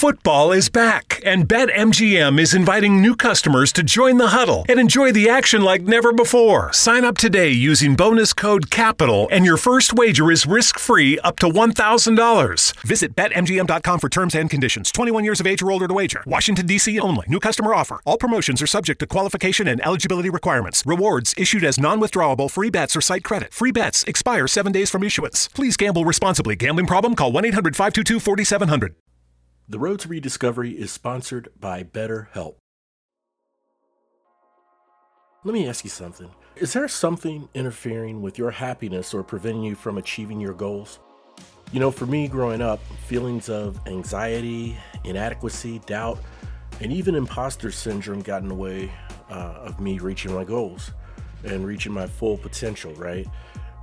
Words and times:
Football 0.00 0.52
is 0.52 0.70
back, 0.70 1.20
and 1.26 1.46
BetMGM 1.46 2.40
is 2.40 2.54
inviting 2.54 3.02
new 3.02 3.14
customers 3.14 3.70
to 3.74 3.82
join 3.82 4.16
the 4.16 4.28
huddle 4.28 4.64
and 4.66 4.80
enjoy 4.80 5.12
the 5.12 5.28
action 5.28 5.60
like 5.60 5.82
never 5.82 6.10
before. 6.10 6.72
Sign 6.72 7.04
up 7.04 7.18
today 7.18 7.50
using 7.50 7.96
bonus 7.96 8.32
code 8.32 8.70
CAPITAL, 8.70 9.28
and 9.30 9.44
your 9.44 9.58
first 9.58 9.92
wager 9.92 10.30
is 10.30 10.46
risk 10.46 10.78
free 10.78 11.18
up 11.18 11.38
to 11.40 11.46
$1,000. 11.46 12.76
Visit 12.80 13.14
BetMGM.com 13.14 13.98
for 14.00 14.08
terms 14.08 14.34
and 14.34 14.48
conditions. 14.48 14.90
21 14.90 15.22
years 15.22 15.38
of 15.38 15.46
age 15.46 15.60
or 15.60 15.70
older 15.70 15.86
to 15.86 15.92
wager. 15.92 16.24
Washington, 16.26 16.64
D.C. 16.64 16.98
only. 16.98 17.26
New 17.28 17.38
customer 17.38 17.74
offer. 17.74 18.00
All 18.06 18.16
promotions 18.16 18.62
are 18.62 18.66
subject 18.66 19.00
to 19.00 19.06
qualification 19.06 19.68
and 19.68 19.84
eligibility 19.84 20.30
requirements. 20.30 20.82
Rewards 20.86 21.34
issued 21.36 21.62
as 21.62 21.78
non 21.78 22.00
withdrawable 22.00 22.50
free 22.50 22.70
bets 22.70 22.96
or 22.96 23.02
site 23.02 23.22
credit. 23.22 23.52
Free 23.52 23.70
bets 23.70 24.04
expire 24.04 24.48
seven 24.48 24.72
days 24.72 24.88
from 24.88 25.04
issuance. 25.04 25.48
Please 25.48 25.76
gamble 25.76 26.06
responsibly. 26.06 26.56
Gambling 26.56 26.86
problem? 26.86 27.14
Call 27.14 27.32
1 27.32 27.44
800 27.44 27.76
522 27.76 28.18
4700. 28.18 28.94
The 29.70 29.78
Road 29.78 30.00
to 30.00 30.08
Rediscovery 30.08 30.72
is 30.72 30.90
sponsored 30.90 31.48
by 31.60 31.84
BetterHelp. 31.84 32.56
Let 35.44 35.52
me 35.54 35.68
ask 35.68 35.84
you 35.84 35.90
something. 35.90 36.28
Is 36.56 36.72
there 36.72 36.88
something 36.88 37.48
interfering 37.54 38.20
with 38.20 38.36
your 38.36 38.50
happiness 38.50 39.14
or 39.14 39.22
preventing 39.22 39.62
you 39.62 39.76
from 39.76 39.96
achieving 39.96 40.40
your 40.40 40.54
goals? 40.54 40.98
You 41.70 41.78
know, 41.78 41.92
for 41.92 42.04
me 42.04 42.26
growing 42.26 42.60
up, 42.60 42.80
feelings 43.06 43.48
of 43.48 43.78
anxiety, 43.86 44.76
inadequacy, 45.04 45.78
doubt, 45.86 46.18
and 46.80 46.92
even 46.92 47.14
imposter 47.14 47.70
syndrome 47.70 48.22
got 48.22 48.42
in 48.42 48.48
the 48.48 48.56
way 48.56 48.90
uh, 49.30 49.54
of 49.60 49.78
me 49.78 50.00
reaching 50.00 50.34
my 50.34 50.42
goals 50.42 50.90
and 51.44 51.64
reaching 51.64 51.92
my 51.92 52.08
full 52.08 52.36
potential, 52.36 52.92
right? 52.94 53.28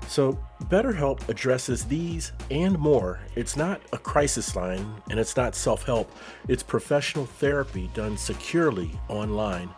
So, 0.07 0.37
BetterHelp 0.65 1.27
addresses 1.29 1.85
these 1.85 2.31
and 2.49 2.77
more. 2.77 3.19
It's 3.35 3.55
not 3.55 3.81
a 3.91 3.97
crisis 3.97 4.55
line 4.55 5.01
and 5.09 5.19
it's 5.19 5.35
not 5.35 5.55
self 5.55 5.83
help, 5.83 6.11
it's 6.47 6.63
professional 6.63 7.25
therapy 7.25 7.89
done 7.93 8.17
securely 8.17 8.91
online. 9.09 9.69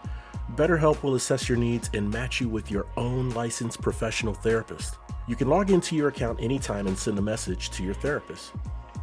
BetterHelp 0.56 1.04
will 1.04 1.16
assess 1.16 1.48
your 1.48 1.58
needs 1.58 1.90
and 1.94 2.10
match 2.10 2.42
you 2.42 2.50
with 2.50 2.72
your 2.72 2.88
own 2.98 3.30
licensed 3.32 3.82
professional 3.82 4.34
therapist. 4.34 4.98
You 5.28 5.36
can 5.36 5.48
log 5.48 5.70
into 5.70 5.96
your 5.96 6.08
account 6.08 6.42
anytime 6.42 6.88
and 6.88 6.98
send 6.98 7.20
a 7.20 7.22
message 7.22 7.70
to 7.72 7.84
your 7.84 7.94
therapist. 7.94 8.52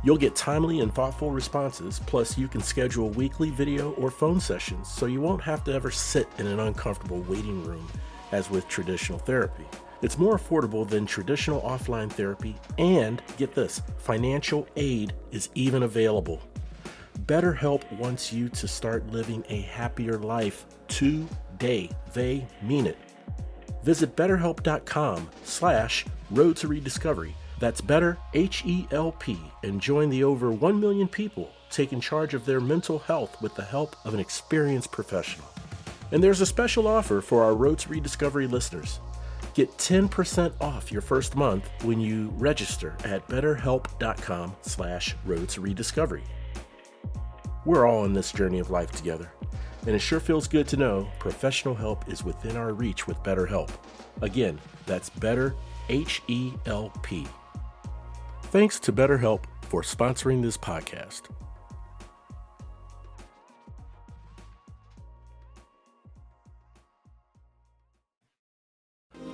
You'll 0.02 0.16
get 0.16 0.36
timely 0.36 0.80
and 0.80 0.94
thoughtful 0.94 1.30
responses, 1.30 2.00
plus, 2.06 2.36
you 2.36 2.48
can 2.48 2.60
schedule 2.60 3.10
weekly 3.10 3.50
video 3.50 3.92
or 3.92 4.10
phone 4.10 4.40
sessions 4.40 4.88
so 4.88 5.06
you 5.06 5.20
won't 5.20 5.42
have 5.42 5.64
to 5.64 5.72
ever 5.72 5.90
sit 5.90 6.28
in 6.38 6.46
an 6.46 6.60
uncomfortable 6.60 7.22
waiting 7.22 7.64
room 7.64 7.86
as 8.32 8.50
with 8.50 8.68
traditional 8.68 9.18
therapy. 9.18 9.64
It's 10.02 10.18
more 10.18 10.38
affordable 10.38 10.88
than 10.88 11.06
traditional 11.06 11.62
offline 11.62 12.10
therapy, 12.10 12.56
and 12.78 13.22
get 13.36 13.54
this 13.54 13.82
financial 13.98 14.66
aid 14.76 15.14
is 15.30 15.48
even 15.54 15.82
available. 15.84 16.42
BetterHelp 17.26 17.90
wants 17.98 18.32
you 18.32 18.48
to 18.50 18.68
start 18.68 19.06
living 19.10 19.44
a 19.48 19.62
happier 19.62 20.18
life 20.18 20.66
today. 20.88 21.90
They 22.12 22.46
mean 22.62 22.86
it. 22.86 22.98
Visit 23.82 24.16
betterhelp.com 24.16 25.30
slash 25.44 26.04
road 26.30 26.56
to 26.56 26.68
rediscovery. 26.68 27.34
That's 27.58 27.80
better, 27.80 28.18
H-E-L-P, 28.34 29.38
and 29.62 29.80
join 29.80 30.10
the 30.10 30.24
over 30.24 30.50
1 30.50 30.78
million 30.78 31.08
people 31.08 31.50
taking 31.70 32.00
charge 32.00 32.34
of 32.34 32.44
their 32.44 32.60
mental 32.60 32.98
health 32.98 33.40
with 33.40 33.54
the 33.54 33.64
help 33.64 33.96
of 34.04 34.14
an 34.14 34.20
experienced 34.20 34.92
professional. 34.92 35.46
And 36.12 36.22
there's 36.22 36.40
a 36.40 36.46
special 36.46 36.86
offer 36.86 37.20
for 37.20 37.42
our 37.42 37.54
Road 37.54 37.78
to 37.80 37.88
Rediscovery 37.88 38.46
listeners. 38.46 39.00
Get 39.56 39.74
10% 39.78 40.52
off 40.60 40.92
your 40.92 41.00
first 41.00 41.34
month 41.34 41.70
when 41.82 41.98
you 41.98 42.28
register 42.36 42.94
at 43.04 43.26
betterhelp.com 43.26 44.54
slash 44.60 45.16
road 45.24 45.48
to 45.48 45.62
rediscovery. 45.62 46.24
We're 47.64 47.86
all 47.86 48.02
on 48.02 48.12
this 48.12 48.32
journey 48.32 48.58
of 48.58 48.68
life 48.68 48.92
together, 48.92 49.32
and 49.86 49.96
it 49.96 50.00
sure 50.00 50.20
feels 50.20 50.46
good 50.46 50.68
to 50.68 50.76
know 50.76 51.08
professional 51.18 51.74
help 51.74 52.06
is 52.06 52.22
within 52.22 52.54
our 52.54 52.74
reach 52.74 53.06
with 53.06 53.16
BetterHelp. 53.22 53.70
Again, 54.20 54.60
that's 54.84 55.08
better 55.08 55.54
H-E-L-P. 55.88 57.26
Thanks 58.42 58.78
to 58.80 58.92
BetterHelp 58.92 59.44
for 59.62 59.80
sponsoring 59.80 60.42
this 60.42 60.58
podcast. 60.58 61.30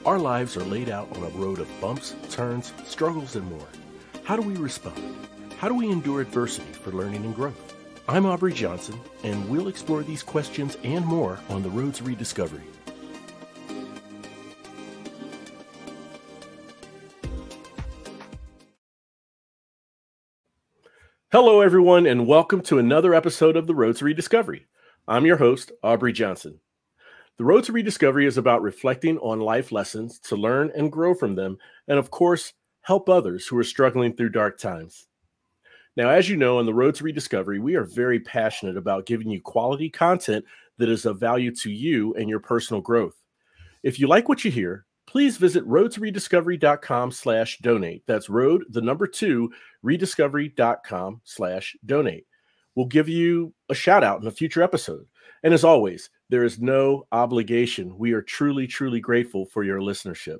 Our 0.04 0.18
lives 0.18 0.56
are 0.56 0.64
laid 0.64 0.88
out 0.88 1.16
on 1.16 1.22
a 1.22 1.28
road 1.28 1.60
of 1.60 1.80
bumps, 1.80 2.16
turns, 2.28 2.72
struggles, 2.84 3.36
and 3.36 3.48
more. 3.48 3.68
How 4.24 4.34
do 4.34 4.42
we 4.42 4.56
respond? 4.56 5.28
How 5.58 5.68
do 5.68 5.76
we 5.76 5.92
endure 5.92 6.20
adversity 6.20 6.72
for 6.72 6.90
learning 6.90 7.24
and 7.24 7.32
growth? 7.32 7.76
I'm 8.08 8.26
Aubrey 8.26 8.52
Johnson, 8.52 8.98
and 9.22 9.48
we'll 9.48 9.68
explore 9.68 10.02
these 10.02 10.24
questions 10.24 10.76
and 10.82 11.06
more 11.06 11.38
on 11.48 11.62
the 11.62 11.70
Roads 11.70 12.02
rediscovery. 12.02 12.64
Hello, 21.30 21.60
everyone, 21.60 22.06
and 22.06 22.26
welcome 22.26 22.60
to 22.62 22.80
another 22.80 23.14
episode 23.14 23.56
of 23.56 23.69
the 23.69 23.74
Roads 23.76 24.02
Rediscovery. 24.02 24.66
I'm 25.06 25.26
your 25.26 25.36
host, 25.36 25.70
Aubrey 25.80 26.12
Johnson. 26.12 26.58
The 27.38 27.44
Road 27.44 27.65
to 27.65 27.72
Rediscovery 27.72 28.26
is 28.26 28.37
about 28.37 28.62
reflecting 28.62 29.16
on 29.19 29.41
life 29.41 29.72
lessons 29.72 30.19
to 30.20 30.37
learn 30.37 30.70
and 30.76 30.93
grow 30.93 31.15
from 31.15 31.34
them, 31.34 31.56
and 31.88 31.98
of 31.98 32.10
course, 32.10 32.53
help 32.82 33.09
others 33.09 33.47
who 33.47 33.56
are 33.56 33.65
struggling 33.65 34.15
through 34.15 34.28
dark 34.28 34.59
times. 34.59 35.06
Now, 35.97 36.10
as 36.10 36.28
you 36.28 36.37
know, 36.37 36.59
on 36.59 36.66
the 36.66 36.75
Road 36.75 36.94
to 36.97 37.04
Rediscovery, 37.04 37.59
we 37.59 37.75
are 37.75 37.84
very 37.84 38.20
passionate 38.20 38.76
about 38.76 39.06
giving 39.06 39.31
you 39.31 39.41
quality 39.41 39.88
content 39.88 40.44
that 40.78 40.91
is 40.91 41.06
of 41.06 41.20
value 41.20 41.54
to 41.56 41.70
you 41.70 42.15
and 42.15 42.28
your 42.28 42.41
personal 42.41 42.81
growth. 42.81 43.16
If 43.82 43.99
you 43.99 44.09
like 44.09 44.28
what 44.28 44.44
you 44.44 44.50
hear, 44.50 44.84
please 45.06 45.37
visit 45.37 45.66
roadtorediscovery.com 45.66 47.12
slash 47.12 47.59
donate. 47.59 48.03
That's 48.06 48.28
road, 48.28 48.64
the 48.70 48.81
number 48.81 49.06
two, 49.06 49.53
rediscovery.com 49.84 51.20
slash 51.25 51.76
donate. 51.84 52.26
We'll 52.75 52.87
give 52.87 53.09
you 53.09 53.53
a 53.69 53.75
shout 53.75 54.04
out 54.04 54.20
in 54.20 54.26
a 54.26 54.31
future 54.31 54.62
episode. 54.62 55.06
And 55.43 55.53
as 55.53 55.64
always, 55.64 56.09
there 56.32 56.44
is 56.44 56.59
no 56.59 57.06
obligation. 57.12 57.94
We 57.98 58.12
are 58.12 58.22
truly, 58.22 58.66
truly 58.66 59.00
grateful 59.00 59.44
for 59.44 59.65
your 59.65 59.81
listenership. 59.81 60.38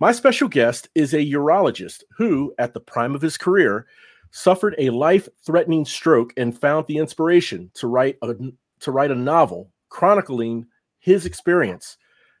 My 0.00 0.12
special 0.12 0.48
guest 0.48 0.88
is 0.94 1.12
a 1.12 1.18
urologist 1.18 2.04
who, 2.16 2.54
at 2.58 2.72
the 2.72 2.80
prime 2.80 3.14
of 3.14 3.20
his 3.20 3.36
career, 3.36 3.86
suffered 4.30 4.74
a 4.78 4.88
life-threatening 4.88 5.84
stroke 5.84 6.32
and 6.38 6.58
found 6.58 6.86
the 6.86 6.96
inspiration 6.96 7.70
to 7.74 7.86
write 7.86 8.16
a 8.22 8.34
to 8.80 8.92
write 8.92 9.10
a 9.10 9.14
novel 9.14 9.70
chronicling 9.90 10.66
his 11.00 11.26
experience. 11.26 11.98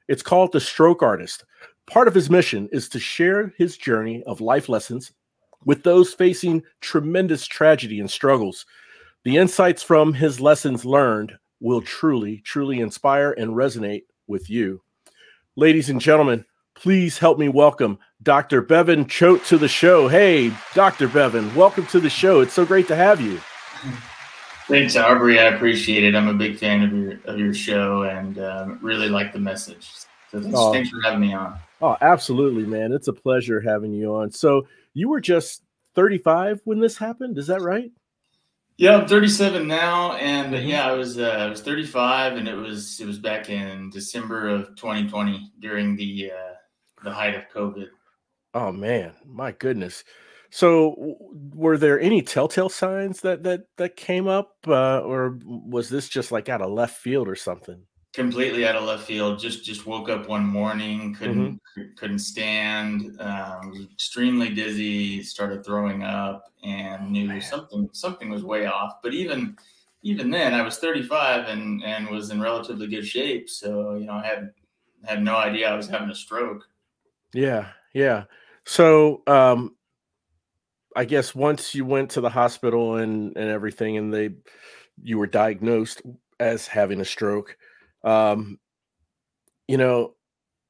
It's 0.08 0.22
called 0.22 0.52
The 0.52 0.60
Stroke 0.60 1.02
Artist. 1.02 1.44
Part 1.86 2.08
of 2.08 2.14
his 2.14 2.30
mission 2.30 2.66
is 2.72 2.88
to 2.88 2.98
share 2.98 3.52
his 3.58 3.76
journey 3.76 4.22
of 4.22 4.40
life 4.40 4.70
lessons 4.70 5.12
with 5.66 5.82
those 5.82 6.14
facing 6.14 6.62
tremendous 6.80 7.46
tragedy 7.46 8.00
and 8.00 8.10
struggles 8.10 8.64
the 9.24 9.36
insights 9.36 9.82
from 9.82 10.14
his 10.14 10.40
lessons 10.40 10.86
learned 10.86 11.36
will 11.60 11.80
truly, 11.80 12.38
truly 12.38 12.80
inspire 12.80 13.32
and 13.32 13.52
resonate 13.52 14.04
with 14.26 14.50
you. 14.50 14.82
Ladies 15.56 15.88
and 15.88 16.00
gentlemen, 16.00 16.44
please 16.74 17.18
help 17.18 17.38
me 17.38 17.48
welcome 17.48 17.98
Dr. 18.22 18.60
Bevan 18.62 19.06
Choate 19.06 19.44
to 19.46 19.58
the 19.58 19.68
show. 19.68 20.08
Hey, 20.08 20.52
Dr. 20.74 21.08
Bevan, 21.08 21.54
welcome 21.54 21.86
to 21.86 22.00
the 22.00 22.10
show. 22.10 22.40
It's 22.40 22.52
so 22.52 22.66
great 22.66 22.88
to 22.88 22.96
have 22.96 23.20
you. 23.20 23.40
Thanks, 24.68 24.96
Aubrey. 24.96 25.38
I 25.38 25.44
appreciate 25.44 26.02
it. 26.02 26.16
I'm 26.16 26.28
a 26.28 26.34
big 26.34 26.58
fan 26.58 26.82
of 26.82 26.92
your 26.92 27.20
of 27.26 27.38
your 27.38 27.54
show 27.54 28.02
and 28.02 28.38
um, 28.40 28.78
really 28.82 29.08
like 29.08 29.32
the 29.32 29.38
message. 29.38 29.92
So 30.32 30.40
thanks, 30.40 30.58
oh, 30.58 30.72
thanks 30.72 30.90
for 30.90 31.00
having 31.02 31.20
me 31.20 31.34
on. 31.34 31.56
Oh, 31.80 31.96
absolutely, 32.00 32.64
man. 32.64 32.92
It's 32.92 33.06
a 33.06 33.12
pleasure 33.12 33.60
having 33.60 33.92
you 33.92 34.14
on. 34.16 34.32
So 34.32 34.66
you 34.92 35.08
were 35.08 35.20
just 35.20 35.62
35 35.94 36.62
when 36.64 36.80
this 36.80 36.96
happened. 36.96 37.38
Is 37.38 37.46
that 37.46 37.60
right? 37.60 37.92
Yeah, 38.78 38.96
I'm 38.96 39.08
37 39.08 39.66
now, 39.66 40.12
and 40.16 40.52
mm-hmm. 40.52 40.66
yeah, 40.66 40.86
I 40.86 40.92
was 40.92 41.18
uh, 41.18 41.36
I 41.38 41.46
was 41.46 41.62
35, 41.62 42.36
and 42.36 42.46
it 42.46 42.54
was 42.54 43.00
it 43.00 43.06
was 43.06 43.18
back 43.18 43.48
in 43.48 43.88
December 43.88 44.48
of 44.48 44.76
2020 44.76 45.52
during 45.60 45.96
the 45.96 46.32
uh, 46.32 46.54
the 47.02 47.10
height 47.10 47.34
of 47.34 47.44
COVID. 47.54 47.86
Oh 48.52 48.72
man, 48.72 49.14
my 49.24 49.52
goodness! 49.52 50.04
So, 50.50 51.16
were 51.54 51.78
there 51.78 51.98
any 51.98 52.20
telltale 52.20 52.68
signs 52.68 53.22
that 53.22 53.44
that 53.44 53.64
that 53.78 53.96
came 53.96 54.28
up, 54.28 54.56
uh, 54.68 55.00
or 55.00 55.38
was 55.46 55.88
this 55.88 56.08
just 56.08 56.30
like 56.30 56.50
out 56.50 56.60
of 56.60 56.70
left 56.70 56.98
field 56.98 57.28
or 57.28 57.36
something? 57.36 57.82
Completely 58.16 58.66
out 58.66 58.74
of 58.74 58.84
left 58.84 59.04
field. 59.04 59.38
Just 59.38 59.62
just 59.62 59.86
woke 59.86 60.08
up 60.08 60.26
one 60.26 60.44
morning, 60.44 61.14
couldn't 61.14 61.60
mm-hmm. 61.76 61.94
couldn't 61.96 62.18
stand, 62.20 63.20
um, 63.20 63.88
extremely 63.92 64.48
dizzy, 64.48 65.22
started 65.22 65.64
throwing 65.64 66.02
up, 66.02 66.50
and 66.64 67.12
knew 67.12 67.28
Man. 67.28 67.40
something 67.42 67.88
something 67.92 68.30
was 68.30 68.42
way 68.42 68.66
off. 68.66 68.94
But 69.02 69.12
even 69.12 69.56
even 70.02 70.30
then, 70.30 70.54
I 70.54 70.62
was 70.62 70.78
35 70.78 71.46
and 71.48 71.84
and 71.84 72.08
was 72.08 72.30
in 72.30 72.40
relatively 72.40 72.88
good 72.88 73.06
shape. 73.06 73.50
So 73.50 73.94
you 73.94 74.06
know, 74.06 74.14
I 74.14 74.26
had 74.26 74.50
had 75.04 75.22
no 75.22 75.36
idea 75.36 75.70
I 75.70 75.76
was 75.76 75.86
having 75.86 76.10
a 76.10 76.14
stroke. 76.14 76.66
Yeah, 77.34 77.68
yeah. 77.92 78.24
So 78.64 79.22
um, 79.26 79.76
I 80.96 81.04
guess 81.04 81.34
once 81.34 81.74
you 81.74 81.84
went 81.84 82.12
to 82.12 82.22
the 82.22 82.30
hospital 82.30 82.96
and 82.96 83.36
and 83.36 83.50
everything, 83.50 83.98
and 83.98 84.12
they 84.12 84.30
you 85.02 85.18
were 85.18 85.26
diagnosed 85.26 86.00
as 86.40 86.66
having 86.66 87.00
a 87.00 87.04
stroke, 87.04 87.58
um, 88.06 88.58
you 89.68 89.76
know, 89.76 90.14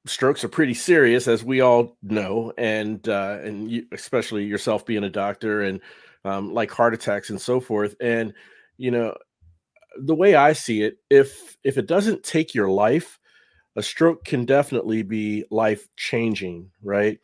strokes 0.06 0.42
are 0.42 0.48
pretty 0.48 0.74
serious, 0.74 1.28
as 1.28 1.44
we 1.44 1.60
all 1.60 1.96
know, 2.02 2.52
and 2.56 3.08
uh, 3.08 3.38
and 3.42 3.70
you, 3.70 3.86
especially 3.92 4.44
yourself 4.44 4.86
being 4.86 5.04
a 5.04 5.10
doctor, 5.10 5.60
and 5.60 5.80
um, 6.24 6.52
like 6.52 6.70
heart 6.70 6.94
attacks 6.94 7.30
and 7.30 7.40
so 7.40 7.60
forth. 7.60 7.94
And 8.00 8.32
you 8.78 8.90
know, 8.90 9.14
the 9.98 10.14
way 10.14 10.34
I 10.34 10.54
see 10.54 10.82
it, 10.82 10.96
if 11.10 11.56
if 11.62 11.76
it 11.78 11.86
doesn't 11.86 12.24
take 12.24 12.54
your 12.54 12.70
life, 12.70 13.18
a 13.76 13.82
stroke 13.82 14.24
can 14.24 14.46
definitely 14.46 15.02
be 15.02 15.44
life 15.50 15.86
changing, 15.96 16.70
right? 16.82 17.20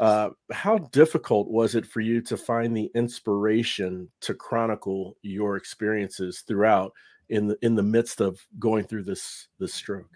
Uh, 0.00 0.30
how 0.50 0.78
difficult 0.78 1.48
was 1.50 1.74
it 1.74 1.84
for 1.84 2.00
you 2.00 2.22
to 2.22 2.34
find 2.34 2.74
the 2.74 2.90
inspiration 2.94 4.08
to 4.22 4.32
chronicle 4.32 5.14
your 5.20 5.56
experiences 5.56 6.42
throughout 6.48 6.92
in 7.30 7.46
the 7.46 7.56
in 7.62 7.74
the 7.74 7.82
midst 7.82 8.20
of 8.20 8.38
going 8.58 8.84
through 8.84 9.04
this 9.04 9.48
this 9.58 9.72
stroke? 9.72 10.10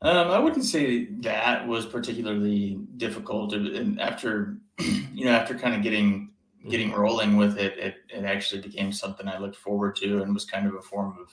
Um, 0.00 0.32
I 0.32 0.38
wouldn't 0.38 0.64
say 0.64 1.04
that 1.20 1.66
was 1.68 1.86
particularly 1.86 2.80
difficult. 2.96 3.52
And 3.52 4.00
after, 4.00 4.56
you 5.14 5.24
know, 5.24 5.30
after 5.30 5.54
kind 5.54 5.76
of 5.76 5.82
getting 5.82 6.30
getting 6.68 6.90
mm-hmm. 6.90 7.00
rolling 7.00 7.36
with 7.36 7.56
it, 7.58 7.78
it, 7.78 7.94
it 8.08 8.24
actually 8.24 8.62
became 8.62 8.92
something 8.92 9.28
I 9.28 9.38
looked 9.38 9.56
forward 9.56 9.96
to 9.96 10.22
and 10.22 10.34
was 10.34 10.44
kind 10.44 10.66
of 10.66 10.74
a 10.74 10.82
form 10.82 11.16
of 11.20 11.28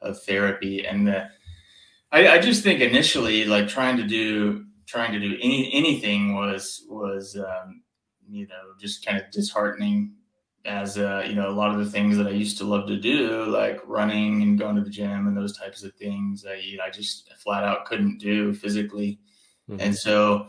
of 0.00 0.22
therapy. 0.22 0.86
And 0.86 1.08
the, 1.08 1.28
I, 2.12 2.28
I 2.28 2.38
just 2.38 2.62
think 2.62 2.80
initially, 2.80 3.44
like 3.44 3.68
trying 3.68 3.98
to 3.98 4.04
do 4.04 4.64
trying 4.86 5.12
to 5.12 5.20
do 5.20 5.36
any 5.42 5.70
anything 5.74 6.34
was 6.34 6.86
was 6.88 7.36
um, 7.36 7.82
you 8.30 8.46
know 8.46 8.72
just 8.80 9.04
kind 9.04 9.18
of 9.18 9.30
disheartening 9.30 10.14
as 10.68 10.98
uh, 10.98 11.24
you 11.26 11.34
know 11.34 11.48
a 11.48 11.50
lot 11.50 11.72
of 11.72 11.78
the 11.78 11.90
things 11.90 12.16
that 12.18 12.26
I 12.26 12.30
used 12.30 12.58
to 12.58 12.64
love 12.64 12.86
to 12.88 12.96
do, 12.96 13.44
like 13.46 13.80
running 13.86 14.42
and 14.42 14.58
going 14.58 14.76
to 14.76 14.82
the 14.82 14.90
gym 14.90 15.26
and 15.26 15.36
those 15.36 15.56
types 15.56 15.82
of 15.82 15.94
things, 15.94 16.44
I 16.48 16.76
I 16.84 16.90
just 16.90 17.32
flat 17.38 17.64
out 17.64 17.86
couldn't 17.86 18.18
do 18.18 18.52
physically, 18.52 19.18
mm-hmm. 19.68 19.80
and 19.80 19.96
so 19.96 20.48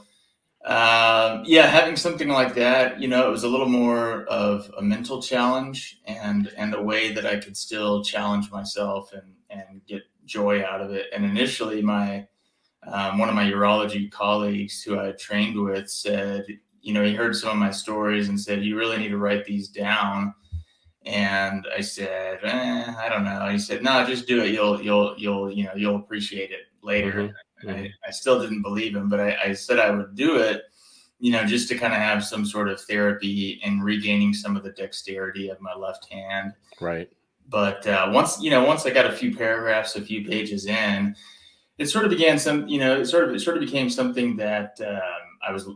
um, 0.66 1.44
yeah, 1.46 1.68
having 1.68 1.96
something 1.96 2.28
like 2.28 2.54
that, 2.56 3.00
you 3.00 3.08
know, 3.08 3.26
it 3.28 3.32
was 3.32 3.46
a 3.46 3.48
little 3.48 3.70
more 3.70 4.26
of 4.26 4.70
a 4.78 4.82
mental 4.82 5.22
challenge 5.22 6.02
and 6.06 6.52
and 6.58 6.76
a 6.76 6.82
way 6.82 7.14
that 7.14 7.26
I 7.26 7.38
could 7.38 7.56
still 7.56 8.04
challenge 8.04 8.52
myself 8.52 9.14
and 9.14 9.34
and 9.50 9.82
get 9.88 10.04
joy 10.26 10.64
out 10.64 10.82
of 10.82 10.92
it. 10.92 11.08
And 11.14 11.24
initially, 11.24 11.82
my 11.82 12.28
um, 12.84 13.18
one 13.18 13.30
of 13.30 13.36
my 13.36 13.50
urology 13.50 14.12
colleagues 14.12 14.82
who 14.84 15.00
I 15.00 15.14
trained 15.14 15.60
with 15.60 15.90
said, 15.90 16.46
you 16.82 16.94
know, 16.94 17.04
he 17.04 17.14
heard 17.14 17.36
some 17.36 17.50
of 17.50 17.58
my 17.58 17.72
stories 17.72 18.30
and 18.30 18.40
said, 18.40 18.64
you 18.64 18.78
really 18.78 18.98
need 18.98 19.10
to 19.10 19.18
write 19.18 19.46
these 19.46 19.68
down. 19.68 20.34
And 21.06 21.66
I 21.76 21.82
said, 21.82 22.40
eh, 22.44 22.94
I 22.98 23.10
don't 23.10 23.24
know. 23.24 23.48
He 23.50 23.58
said, 23.58 23.84
no, 23.84 24.06
just 24.06 24.28
do 24.28 24.44
it. 24.44 24.54
You'll, 24.54 24.82
you'll, 24.82 25.16
you'll, 25.18 25.52
you 25.52 25.64
know, 25.66 25.74
you'll 25.76 25.96
appreciate 25.96 26.52
it 26.52 26.68
later. 26.82 27.12
Mm-hmm. 27.12 27.70
I, 27.70 27.74
mm-hmm. 27.74 27.86
I, 28.08 28.12
still 28.12 28.42
didn't 28.42 28.62
believe 28.62 28.96
him, 28.96 29.10
but 29.10 29.20
I, 29.20 29.38
I 29.46 29.54
said 29.54 29.80
I 29.80 29.92
would 29.92 30.16
do 30.16 30.38
it, 30.38 30.64
you 31.20 31.32
know, 31.32 31.46
just 31.46 31.68
to 31.70 31.78
kind 31.78 31.94
of 31.94 32.00
have 32.00 32.24
some 32.24 32.46
sort 32.46 32.70
of 32.70 32.80
therapy 32.82 33.60
and 33.64 33.84
regaining 33.84 34.34
some 34.34 34.56
of 34.56 34.64
the 34.64 34.72
dexterity 34.72 35.50
of 35.50 35.60
my 35.62 35.74
left 35.74 36.12
hand. 36.12 36.54
Right. 36.80 37.10
But 37.50 37.86
uh, 37.88 38.10
once, 38.14 38.42
you 38.42 38.52
know, 38.52 38.64
once 38.64 38.86
I 38.86 38.92
got 38.92 39.08
a 39.08 39.12
few 39.12 39.36
paragraphs, 39.36 39.96
a 39.96 40.02
few 40.02 40.26
pages 40.26 40.68
in, 40.68 41.16
it 41.80 41.88
sort 41.88 42.06
of 42.06 42.12
began 42.12 42.38
some, 42.38 42.68
you 42.68 42.80
know, 42.80 43.00
it 43.00 43.06
sort 43.06 43.24
of 43.24 43.34
it 43.34 43.40
sort 43.40 43.58
of 43.58 43.62
became 43.62 43.90
something 43.90 44.36
that 44.38 44.80
um, 44.86 45.40
I 45.48 45.52
was 45.52 45.68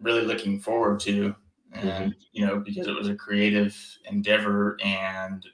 really 0.00 0.22
looking 0.22 0.60
forward 0.60 1.00
to, 1.00 1.34
and 1.72 1.90
mm-hmm. 1.90 2.08
you 2.32 2.46
know, 2.46 2.58
because 2.58 2.86
it 2.86 2.94
was 2.94 3.08
a 3.08 3.14
creative 3.14 3.76
endeavor, 4.06 4.76
and 4.82 5.44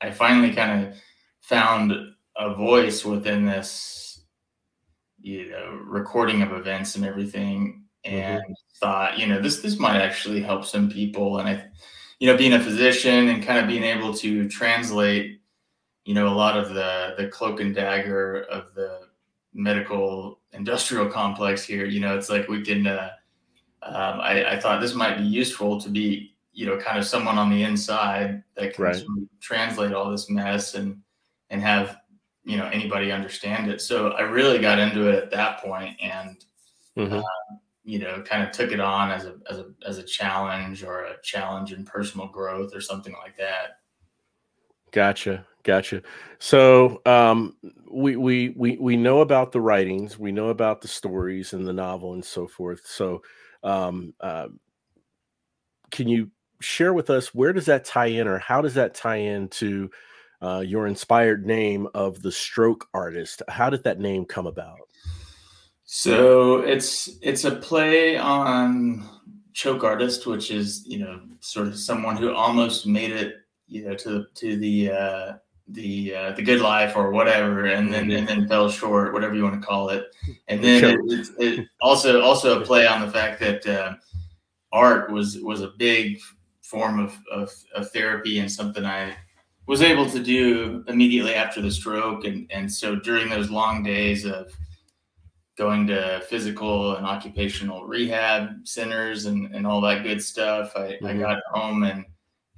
I 0.00 0.10
finally 0.10 0.52
kind 0.52 0.86
of 0.86 0.94
found 1.40 1.92
a 2.36 2.54
voice 2.54 3.04
within 3.04 3.44
this, 3.44 4.22
you 5.20 5.50
know, 5.50 5.80
recording 5.84 6.42
of 6.42 6.52
events 6.52 6.96
and 6.96 7.04
everything, 7.04 7.84
mm-hmm. 8.04 8.16
and 8.16 8.42
mm-hmm. 8.42 8.52
thought, 8.80 9.18
you 9.18 9.26
know, 9.26 9.40
this 9.40 9.60
this 9.60 9.78
might 9.78 10.00
actually 10.00 10.42
help 10.42 10.64
some 10.64 10.90
people, 10.90 11.38
and 11.38 11.48
I, 11.48 11.64
you 12.18 12.26
know, 12.26 12.36
being 12.36 12.54
a 12.54 12.60
physician 12.60 13.28
and 13.28 13.42
kind 13.42 13.58
of 13.58 13.68
being 13.68 13.84
able 13.84 14.14
to 14.14 14.48
translate 14.48 15.38
you 16.08 16.14
know, 16.14 16.26
a 16.26 16.32
lot 16.32 16.56
of 16.56 16.72
the 16.72 17.14
the 17.18 17.28
cloak 17.28 17.60
and 17.60 17.74
dagger 17.74 18.44
of 18.44 18.74
the 18.74 19.00
medical 19.52 20.37
industrial 20.52 21.06
complex 21.06 21.64
here. 21.64 21.86
You 21.86 22.00
know, 22.00 22.16
it's 22.16 22.30
like 22.30 22.48
we 22.48 22.62
can. 22.62 22.86
Uh, 22.86 23.10
um, 23.82 24.20
I, 24.20 24.54
I, 24.54 24.60
thought 24.60 24.80
this 24.80 24.94
might 24.94 25.18
be 25.18 25.22
useful 25.22 25.80
to 25.80 25.88
be, 25.88 26.34
you 26.52 26.66
know, 26.66 26.76
kind 26.78 26.98
of 26.98 27.06
someone 27.06 27.38
on 27.38 27.48
the 27.48 27.62
inside 27.62 28.42
that 28.56 28.74
can 28.74 28.84
right. 28.84 29.02
translate 29.40 29.92
all 29.92 30.10
this 30.10 30.28
mess 30.28 30.74
and 30.74 31.00
and 31.50 31.62
have 31.62 31.98
you 32.44 32.56
know 32.56 32.66
anybody 32.72 33.12
understand 33.12 33.70
it. 33.70 33.80
So 33.80 34.12
I 34.12 34.22
really 34.22 34.58
got 34.58 34.78
into 34.78 35.08
it 35.08 35.22
at 35.22 35.30
that 35.30 35.60
point, 35.62 35.96
and 36.02 36.44
mm-hmm. 36.96 37.18
uh, 37.18 37.22
you 37.84 37.98
know, 37.98 38.22
kind 38.22 38.42
of 38.42 38.52
took 38.52 38.72
it 38.72 38.80
on 38.80 39.10
as 39.10 39.26
a 39.26 39.36
as 39.50 39.58
a 39.58 39.66
as 39.86 39.98
a 39.98 40.02
challenge 40.02 40.82
or 40.82 41.04
a 41.04 41.16
challenge 41.22 41.72
in 41.72 41.84
personal 41.84 42.26
growth 42.26 42.74
or 42.74 42.80
something 42.80 43.14
like 43.22 43.36
that. 43.36 43.80
Gotcha. 44.90 45.46
Gotcha. 45.68 46.00
So 46.38 47.02
um, 47.04 47.54
we 47.90 48.16
we 48.16 48.54
we 48.56 48.78
we 48.78 48.96
know 48.96 49.20
about 49.20 49.52
the 49.52 49.60
writings, 49.60 50.18
we 50.18 50.32
know 50.32 50.48
about 50.48 50.80
the 50.80 50.88
stories 50.88 51.52
and 51.52 51.68
the 51.68 51.74
novel 51.74 52.14
and 52.14 52.24
so 52.24 52.46
forth. 52.46 52.86
So 52.86 53.20
um, 53.62 54.14
uh, 54.18 54.48
can 55.90 56.08
you 56.08 56.30
share 56.62 56.94
with 56.94 57.10
us 57.10 57.34
where 57.34 57.52
does 57.52 57.66
that 57.66 57.84
tie 57.84 58.06
in, 58.06 58.26
or 58.26 58.38
how 58.38 58.62
does 58.62 58.72
that 58.74 58.94
tie 58.94 59.16
in 59.16 59.48
to 59.48 59.90
uh, 60.40 60.64
your 60.66 60.86
inspired 60.86 61.44
name 61.44 61.86
of 61.92 62.22
the 62.22 62.32
stroke 62.32 62.88
artist? 62.94 63.42
How 63.46 63.68
did 63.68 63.84
that 63.84 64.00
name 64.00 64.24
come 64.24 64.46
about? 64.46 64.78
So 65.84 66.60
it's 66.60 67.10
it's 67.20 67.44
a 67.44 67.56
play 67.56 68.16
on 68.16 69.06
choke 69.52 69.84
artist, 69.84 70.26
which 70.26 70.50
is 70.50 70.86
you 70.86 71.00
know 71.00 71.20
sort 71.40 71.66
of 71.66 71.78
someone 71.78 72.16
who 72.16 72.32
almost 72.32 72.86
made 72.86 73.10
it 73.10 73.34
you 73.66 73.84
know 73.84 73.94
to 73.96 74.24
to 74.36 74.56
the 74.56 74.92
uh, 74.92 75.32
the 75.70 76.14
uh, 76.14 76.32
the 76.32 76.42
good 76.42 76.60
life 76.60 76.96
or 76.96 77.10
whatever, 77.10 77.66
and 77.66 77.92
then 77.92 78.10
and 78.10 78.26
then 78.26 78.48
fell 78.48 78.70
short, 78.70 79.12
whatever 79.12 79.34
you 79.34 79.42
want 79.42 79.60
to 79.60 79.66
call 79.66 79.90
it. 79.90 80.06
And 80.48 80.62
then 80.62 80.84
it, 80.84 81.00
it, 81.10 81.28
it 81.38 81.66
also 81.80 82.20
also 82.22 82.60
a 82.60 82.64
play 82.64 82.86
on 82.86 83.02
the 83.02 83.10
fact 83.10 83.40
that 83.40 83.66
uh, 83.66 83.94
art 84.72 85.10
was 85.10 85.38
was 85.40 85.60
a 85.60 85.72
big 85.76 86.18
form 86.62 86.98
of, 86.98 87.18
of, 87.32 87.50
of 87.74 87.90
therapy 87.92 88.40
and 88.40 88.50
something 88.50 88.84
I 88.84 89.16
was 89.66 89.80
able 89.80 90.08
to 90.10 90.22
do 90.22 90.84
immediately 90.88 91.34
after 91.34 91.60
the 91.60 91.70
stroke, 91.70 92.24
and 92.24 92.50
and 92.50 92.70
so 92.72 92.96
during 92.96 93.28
those 93.28 93.50
long 93.50 93.82
days 93.82 94.24
of 94.24 94.52
going 95.58 95.88
to 95.88 96.22
physical 96.28 96.96
and 96.96 97.04
occupational 97.04 97.84
rehab 97.84 98.48
centers 98.62 99.26
and, 99.26 99.52
and 99.54 99.66
all 99.66 99.80
that 99.80 100.04
good 100.04 100.22
stuff, 100.22 100.72
I, 100.76 100.92
mm-hmm. 101.02 101.06
I 101.06 101.14
got 101.14 101.42
home 101.50 101.82
and 101.82 102.04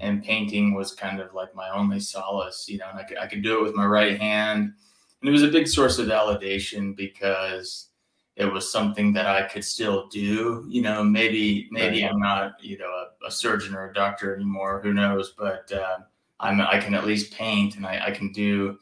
and 0.00 0.25
painting 0.25 0.75
was 0.75 0.92
kind 0.92 1.21
of 1.21 1.35
like 1.35 1.54
my 1.54 1.69
only 1.71 2.00
solace, 2.00 2.66
you 2.69 2.78
know, 2.78 2.88
and 2.90 2.99
I 2.99 3.04
could, 3.04 3.19
I 3.19 3.26
could 3.26 3.42
do 3.42 3.59
it 3.59 3.62
with 3.62 3.75
my 3.75 3.87
right 3.87 4.19
hand. 4.19 4.73
And 5.21 5.28
it 5.28 5.33
was 5.33 5.42
a 5.42 5.49
big 5.49 5.69
source 5.69 5.99
of 5.99 6.09
validation 6.09 6.97
because 6.97 7.88
it 8.37 8.47
was 8.47 8.73
something 8.73 9.12
that 9.12 9.26
I 9.26 9.42
could 9.42 9.64
still 9.64 10.09
do, 10.09 10.64
you 10.69 10.80
know, 10.80 11.04
maybe, 11.04 11.69
maybe 11.71 12.02
right. 12.02 12.11
I'm 12.11 12.19
not, 12.19 12.52
you 12.64 12.78
know, 12.78 12.87
a, 12.87 13.26
a, 13.26 13.30
surgeon 13.30 13.75
or 13.75 13.90
a 13.90 13.92
doctor 13.92 14.35
anymore, 14.35 14.80
who 14.83 14.95
knows, 14.95 15.35
but 15.37 15.71
uh, 15.73 15.99
I'm, 16.38 16.61
I 16.62 16.78
can 16.78 16.95
at 16.95 17.07
least 17.07 17.35
paint 17.35 17.76
and 17.76 17.85
I, 17.85 18.07
I 18.07 18.11
can 18.12 18.33
do, 18.33 18.78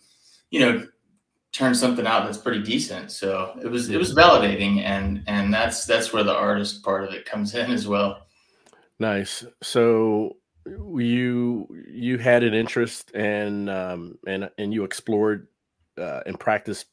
you 0.51 0.61
know, 0.61 0.87
turn 1.51 1.75
something 1.75 2.07
out 2.07 2.25
that's 2.25 2.39
pretty 2.39 2.63
decent. 2.63 3.11
So 3.11 3.59
it 3.61 3.67
was, 3.67 3.89
it 3.91 3.97
was 3.97 4.15
validating 4.15 4.83
and, 4.83 5.25
and 5.27 5.53
that's, 5.53 5.87
that's 5.87 6.13
where 6.13 6.23
the 6.23 6.37
artist 6.37 6.85
part 6.85 7.03
of 7.03 7.13
it 7.13 7.25
comes 7.25 7.57
in 7.57 7.73
as 7.73 7.89
well. 7.89 8.29
Nice. 9.01 9.45
So 9.61 10.37
you 10.97 11.69
you 11.91 12.19
had 12.19 12.43
an 12.43 12.55
interest 12.55 13.11
and 13.15 13.69
um, 13.71 14.19
and 14.27 14.51
and 14.59 14.73
you 14.73 14.85
explored 14.85 15.49
uh, 15.99 16.21
and 16.27 16.39
practiced 16.39 16.87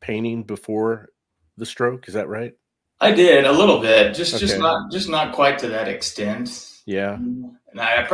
painting 0.00 0.42
before 0.42 1.08
the 1.56 1.66
stroke. 1.66 2.08
Is 2.08 2.14
that 2.14 2.28
right? 2.28 2.54
I 3.00 3.10
did 3.10 3.44
a 3.44 3.52
little 3.52 3.80
bit, 3.80 4.14
just 4.14 4.34
okay. 4.34 4.46
just 4.46 4.58
not 4.58 4.92
just 4.92 5.08
not 5.08 5.34
quite 5.34 5.58
to 5.60 5.68
that 5.68 5.88
extent. 5.88 6.68
Yeah. 6.86 7.14
And 7.14 7.80
I, 7.80 8.08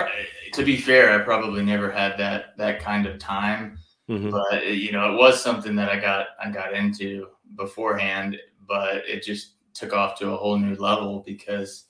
to 0.53 0.65
be 0.65 0.77
fair, 0.77 1.13
I 1.13 1.25
probably 1.25 1.63
never 1.63 1.91
had 1.91 2.19
that 2.19 2.57
that 2.57 2.81
kind 2.81 3.07
of 3.07 3.19
time. 3.19 3.79
Mm-hmm. 4.09 4.31
But 4.31 4.67
you 4.69 4.93
know, 4.93 5.13
it 5.13 5.19
was 5.19 5.43
something 5.43 5.77
that 5.77 5.91
I 5.91 6.01
got 6.01 6.29
I 6.43 6.51
got 6.51 6.73
into 6.73 7.27
beforehand, 7.57 8.39
but 8.67 9.07
it 9.07 9.23
just 9.23 9.55
took 9.75 9.93
off 9.93 10.19
to 10.19 10.31
a 10.31 10.37
whole 10.37 10.59
new 10.59 10.75
level 10.75 11.23
because 11.25 11.85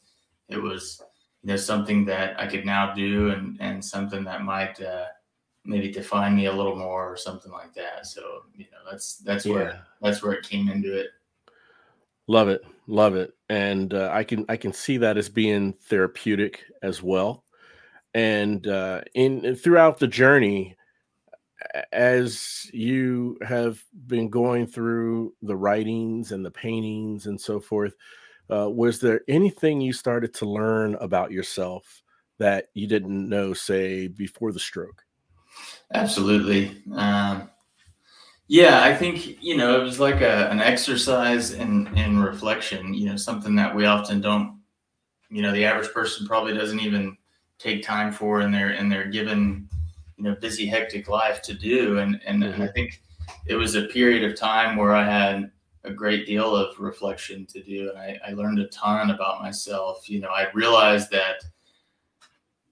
it 0.48 0.60
was 0.60 1.00
you 1.42 1.48
know 1.48 1.56
something 1.56 2.04
that 2.06 2.38
I 2.40 2.46
could 2.46 2.66
now 2.66 2.94
do 2.94 3.30
and 3.30 3.56
and 3.60 3.84
something 3.84 4.24
that 4.24 4.42
might 4.42 4.80
uh, 4.80 5.06
maybe 5.64 5.90
define 5.90 6.34
me 6.34 6.46
a 6.46 6.52
little 6.52 6.76
more 6.76 7.10
or 7.10 7.16
something 7.16 7.52
like 7.52 7.74
that. 7.74 8.06
So 8.06 8.42
you 8.56 8.64
know 8.72 8.90
that's 8.90 9.16
that's 9.18 9.46
yeah. 9.46 9.52
where 9.52 9.82
that's 10.00 10.22
where 10.22 10.32
it 10.32 10.48
came 10.48 10.68
into 10.68 10.98
it. 10.98 11.08
Love 12.26 12.48
it, 12.48 12.62
love 12.86 13.14
it, 13.14 13.34
and 13.48 13.94
uh, 13.94 14.10
I 14.12 14.24
can 14.24 14.44
I 14.48 14.56
can 14.56 14.72
see 14.72 14.98
that 14.98 15.16
as 15.16 15.28
being 15.28 15.72
therapeutic 15.84 16.64
as 16.82 17.02
well. 17.02 17.44
And 18.14 18.66
uh, 18.66 19.02
in 19.14 19.54
throughout 19.54 19.98
the 19.98 20.08
journey, 20.08 20.76
as 21.92 22.70
you 22.72 23.38
have 23.46 23.82
been 24.06 24.28
going 24.28 24.66
through 24.66 25.34
the 25.42 25.56
writings 25.56 26.32
and 26.32 26.44
the 26.44 26.50
paintings 26.50 27.26
and 27.26 27.40
so 27.40 27.60
forth, 27.60 27.94
uh, 28.50 28.68
was 28.70 29.00
there 29.00 29.22
anything 29.28 29.80
you 29.80 29.92
started 29.92 30.34
to 30.34 30.46
learn 30.46 30.94
about 30.96 31.30
yourself 31.30 32.02
that 32.38 32.68
you 32.74 32.86
didn't 32.86 33.28
know, 33.28 33.52
say, 33.52 34.08
before 34.08 34.52
the 34.52 34.60
stroke? 34.60 35.04
Absolutely. 35.92 36.82
Um, 36.94 37.50
yeah, 38.46 38.82
I 38.82 38.94
think 38.94 39.42
you 39.42 39.56
know 39.56 39.80
it 39.80 39.84
was 39.84 40.00
like 40.00 40.20
a, 40.20 40.48
an 40.50 40.60
exercise 40.60 41.52
in 41.52 41.86
in 41.96 42.22
reflection. 42.22 42.94
You 42.94 43.10
know, 43.10 43.16
something 43.16 43.54
that 43.56 43.74
we 43.74 43.84
often 43.84 44.20
don't. 44.20 44.58
You 45.30 45.42
know, 45.42 45.52
the 45.52 45.66
average 45.66 45.92
person 45.92 46.26
probably 46.26 46.54
doesn't 46.54 46.80
even 46.80 47.18
take 47.58 47.82
time 47.82 48.12
for 48.12 48.40
in 48.40 48.50
their 48.52 48.70
in 48.70 48.88
their 48.88 49.06
given 49.08 49.68
you 50.16 50.24
know 50.24 50.34
busy 50.36 50.66
hectic 50.66 51.08
life 51.08 51.42
to 51.42 51.54
do 51.54 51.98
and 51.98 52.20
and, 52.24 52.42
mm-hmm. 52.42 52.54
and, 52.54 52.62
i 52.62 52.72
think 52.72 53.02
it 53.46 53.54
was 53.54 53.74
a 53.74 53.82
period 53.86 54.24
of 54.24 54.36
time 54.36 54.76
where 54.76 54.94
i 54.94 55.04
had 55.04 55.50
a 55.84 55.92
great 55.92 56.26
deal 56.26 56.54
of 56.54 56.78
reflection 56.78 57.46
to 57.46 57.62
do 57.62 57.90
and 57.90 57.98
I, 57.98 58.18
I 58.28 58.32
learned 58.32 58.58
a 58.58 58.66
ton 58.68 59.10
about 59.10 59.42
myself 59.42 60.08
you 60.08 60.20
know 60.20 60.28
i 60.28 60.48
realized 60.52 61.10
that 61.10 61.42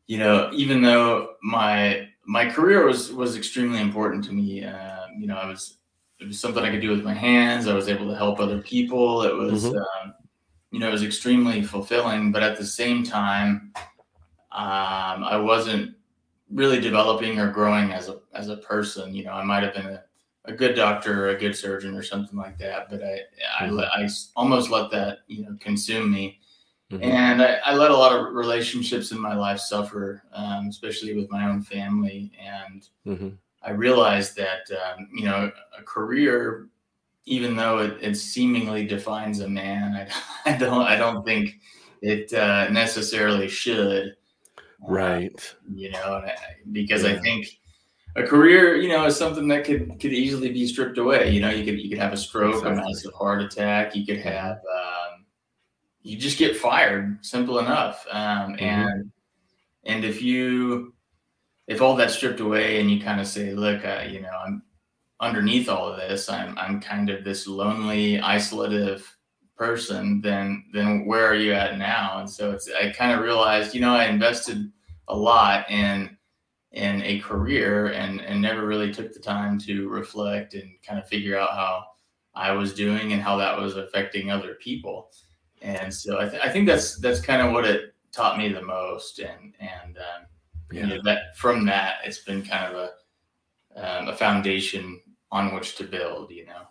you 0.07 0.19
know 0.19 0.51
even 0.53 0.83
though 0.83 1.35
my 1.43 2.09
my 2.27 2.49
career 2.51 2.85
was 2.85 3.13
was 3.13 3.37
extremely 3.37 3.81
important 3.81 4.25
to 4.25 4.33
me 4.33 4.65
uh, 4.65 5.07
you 5.17 5.27
know 5.27 5.37
i 5.37 5.47
was 5.47 5.79
it 6.21 6.27
was 6.27 6.41
something 6.41 6.65
i 6.65 6.71
could 6.71 6.81
do 6.81 6.91
with 6.91 7.05
my 7.05 7.15
hands 7.15 7.69
i 7.69 7.75
was 7.75 7.89
able 7.89 8.09
to 8.09 8.17
help 8.17 8.41
other 8.41 8.61
people 8.61 9.23
it 9.23 9.35
was 9.35 9.65
mm-hmm. 9.65 9.77
um, 9.77 10.15
you 10.71 10.81
know 10.81 10.89
it 10.89 10.93
was 10.93 11.05
extremely 11.05 11.63
fulfilling 11.63 12.33
but 12.33 12.43
at 12.43 12.59
the 12.59 12.67
same 12.67 13.03
time 13.05 13.73
um, 14.53 15.25
i 15.25 15.37
wasn't 15.37 15.97
really 16.51 16.81
developing 16.81 17.39
or 17.39 17.51
growing 17.51 17.93
as 17.93 18.09
a 18.09 18.19
as 18.35 18.49
a 18.49 18.57
person. 18.59 19.15
You 19.15 19.25
know, 19.25 19.33
I 19.33 19.45
might 19.45 19.63
have 19.63 19.75
been 19.75 19.87
a, 19.87 20.03
a 20.47 20.53
good 20.53 20.75
doctor 20.75 21.27
or 21.27 21.29
a 21.31 21.39
good 21.39 21.57
surgeon 21.57 21.97
or 21.97 22.03
something 22.03 22.39
like 22.39 22.59
that, 22.59 22.89
but 22.89 23.03
I 23.03 23.21
I, 23.59 23.69
mm-hmm. 23.69 23.81
I 23.81 24.09
almost 24.35 24.71
let 24.71 24.91
that 24.93 25.19
you 25.27 25.45
know 25.45 25.57
consume 25.61 26.11
me. 26.11 26.41
Mm-hmm. 26.91 27.03
And 27.03 27.43
I, 27.43 27.55
I, 27.65 27.75
let 27.75 27.91
a 27.91 27.97
lot 27.97 28.17
of 28.17 28.33
relationships 28.33 29.11
in 29.11 29.19
my 29.19 29.35
life 29.35 29.59
suffer, 29.59 30.23
um, 30.33 30.69
especially 30.69 31.17
with 31.17 31.29
my 31.33 31.49
own 31.49 31.61
family. 31.63 32.31
And 32.41 32.89
mm-hmm. 33.05 33.29
I 33.61 33.73
realized 33.73 34.37
that 34.37 34.71
um, 34.71 35.09
you 35.13 35.25
know 35.25 35.51
a 35.77 35.83
career, 35.83 36.69
even 37.25 37.57
though 37.57 37.79
it, 37.79 37.99
it 38.01 38.15
seemingly 38.15 38.87
defines 38.87 39.41
a 39.41 39.49
man, 39.49 40.09
I, 40.45 40.53
I, 40.55 40.57
don't 40.57 40.83
I 40.83 40.97
don't 40.97 41.25
think 41.25 41.59
it 42.03 42.33
uh, 42.33 42.69
necessarily 42.71 43.49
should. 43.49 44.17
Right. 44.81 45.35
Uh, 45.35 45.75
you 45.75 45.91
know, 45.91 46.25
because 46.71 47.03
yeah. 47.03 47.11
I 47.11 47.19
think 47.19 47.49
a 48.17 48.27
career, 48.27 48.77
you 48.77 48.89
know, 48.89 49.05
is 49.05 49.17
something 49.17 49.47
that 49.49 49.65
could 49.65 50.01
could 50.01 50.13
easily 50.13 50.51
be 50.51 50.67
stripped 50.67 50.99
away. 50.99 51.31
You 51.31 51.41
know, 51.41 51.51
you 51.51 51.65
could 51.65 51.79
you 51.79 51.91
could 51.91 51.99
have 51.99 52.13
a 52.13 52.17
stroke, 52.17 52.57
exactly. 52.57 52.73
a 52.73 52.85
massive 52.87 53.13
heart 53.13 53.43
attack. 53.43 53.95
You 53.95 54.07
could 54.07 54.21
have, 54.21 54.57
um, 54.57 55.27
you 56.03 56.17
just 56.17 56.39
get 56.39 56.57
fired. 56.57 57.25
Simple 57.25 57.59
enough. 57.59 58.07
Um, 58.11 58.55
mm-hmm. 58.55 58.65
And 58.65 59.13
and 59.85 60.05
if 60.05 60.23
you 60.23 60.95
if 61.67 61.83
all 61.83 61.95
that's 61.95 62.15
stripped 62.15 62.41
away 62.41 62.81
and 62.81 62.91
you 62.91 63.01
kind 63.01 63.21
of 63.21 63.27
say, 63.27 63.53
look, 63.53 63.85
uh, 63.85 64.05
you 64.09 64.23
know, 64.23 64.31
I'm 64.45 64.63
underneath 65.21 65.69
all 65.69 65.87
of 65.87 65.99
this, 65.99 66.29
I'm 66.31 66.57
I'm 66.59 66.81
kind 66.81 67.11
of 67.11 67.23
this 67.23 67.47
lonely, 67.47 68.19
isolative 68.19 69.03
person, 69.59 70.23
then 70.23 70.65
then 70.73 71.05
where 71.05 71.27
are 71.27 71.35
you 71.35 71.53
at 71.53 71.79
now? 71.79 72.21
And 72.21 72.31
so 72.31 72.53
it's 72.53 72.71
I 72.71 72.93
kind 72.93 73.13
of 73.13 73.21
realized, 73.21 73.75
you 73.75 73.83
know, 73.83 73.95
I 73.95 74.07
invested 74.07 74.73
a 75.09 75.17
lot 75.17 75.71
in 75.71 76.16
in 76.77 77.03
a 77.03 77.19
career 77.21 77.87
and 77.87 78.21
and 78.21 78.41
never 78.41 78.67
really 78.67 78.93
took 78.93 79.13
the 79.13 79.19
time 79.19 79.59
to 79.59 79.89
reflect 79.89 80.53
and 80.53 80.71
kind 80.87 80.99
of 80.99 81.09
figure 81.09 81.37
out 81.37 81.51
how 81.51 81.85
I 82.35 82.53
was 82.53 82.75
doing 82.75 83.15
and 83.15 83.23
how 83.23 83.39
that 83.39 83.59
was 83.59 83.77
affecting 83.77 84.31
other 84.31 84.55
people. 84.61 85.11
And 85.63 85.93
so 85.93 86.21
I, 86.21 86.29
th- 86.29 86.43
I 86.43 86.51
think 86.51 86.67
that's 86.67 86.99
that's 86.99 87.21
kind 87.21 87.41
of 87.41 87.53
what 87.53 87.65
it 87.65 87.95
taught 88.13 88.37
me 88.37 88.53
the 88.53 88.61
most. 88.61 89.21
And 89.21 89.55
and 89.59 89.97
um, 89.97 90.27
yeah. 90.71 90.81
you 90.83 90.87
know, 90.87 91.03
that 91.05 91.35
from 91.39 91.65
that 91.65 91.97
it's 92.05 92.19
been 92.19 92.45
kind 92.45 92.75
of 92.75 92.91
a 93.75 93.99
um, 93.99 94.09
a 94.09 94.17
foundation 94.17 95.01
on 95.33 95.55
which 95.55 95.77
to 95.77 95.85
build. 95.85 96.31
You 96.31 96.45
know. 96.45 96.63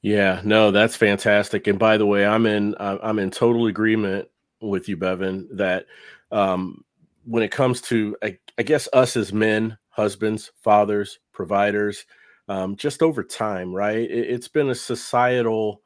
Yeah, 0.00 0.40
no, 0.44 0.70
that's 0.70 0.94
fantastic. 0.94 1.66
And 1.66 1.78
by 1.78 1.96
the 1.96 2.06
way, 2.06 2.24
I'm 2.24 2.46
in 2.46 2.76
I'm 2.78 3.18
in 3.18 3.32
total 3.32 3.66
agreement 3.66 4.28
with 4.60 4.88
you, 4.88 4.96
Bevan, 4.96 5.48
that 5.56 5.86
um, 6.30 6.84
when 7.24 7.42
it 7.42 7.50
comes 7.50 7.80
to 7.82 8.16
I, 8.22 8.38
I, 8.58 8.62
guess 8.62 8.88
us 8.92 9.16
as 9.16 9.32
men, 9.32 9.78
husbands, 9.88 10.52
fathers, 10.62 11.18
providers, 11.32 12.06
um, 12.48 12.76
just 12.76 13.02
over 13.02 13.22
time, 13.22 13.74
right? 13.74 14.10
It, 14.10 14.30
has 14.30 14.48
been 14.48 14.70
a 14.70 14.74
societal 14.74 15.82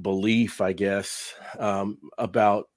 belief, 0.00 0.60
I 0.60 0.72
guess, 0.72 1.34
um, 1.58 1.98
about 2.18 2.68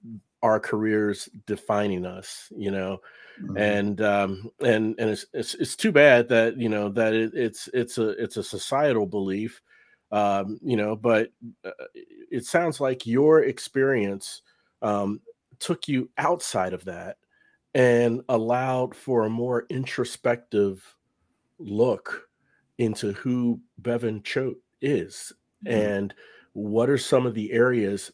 our 0.44 0.60
careers 0.60 1.30
defining 1.46 2.06
us, 2.06 2.52
you 2.56 2.72
know. 2.72 3.00
Mm-hmm. 3.42 3.58
And 3.58 4.02
um, 4.02 4.52
and 4.62 4.96
and 4.98 5.10
it's, 5.10 5.26
it's 5.34 5.56
it's 5.56 5.76
too 5.76 5.92
bad 5.92 6.30
that 6.30 6.58
you 6.58 6.70
know 6.70 6.90
that 6.90 7.14
it, 7.14 7.34
it's 7.34 7.68
it's 7.74 7.98
a 7.98 8.10
it's 8.12 8.38
a 8.38 8.44
societal 8.44 9.06
belief 9.06 9.62
um, 10.12 10.60
you 10.64 10.78
know, 10.78 10.96
but 10.96 11.30
uh, 11.66 11.72
it 12.32 12.46
sounds 12.46 12.80
like 12.80 13.06
your 13.06 13.44
experience 13.44 14.42
um, 14.82 15.20
took 15.60 15.88
you 15.88 16.10
outside 16.18 16.74
of 16.74 16.86
that 16.86 17.18
and 17.76 18.22
allowed 18.30 18.96
for 18.96 19.26
a 19.26 19.30
more 19.30 19.68
introspective 19.70 20.96
look 21.60 22.30
into 22.78 23.12
who 23.12 23.60
Bevan 23.78 24.24
Choate 24.24 24.58
is 24.82 25.34
mm-hmm. 25.64 25.78
and 25.78 26.14
what 26.54 26.90
are 26.90 26.98
some 26.98 27.26
of 27.26 27.36
the 27.36 27.52
areas 27.52 28.12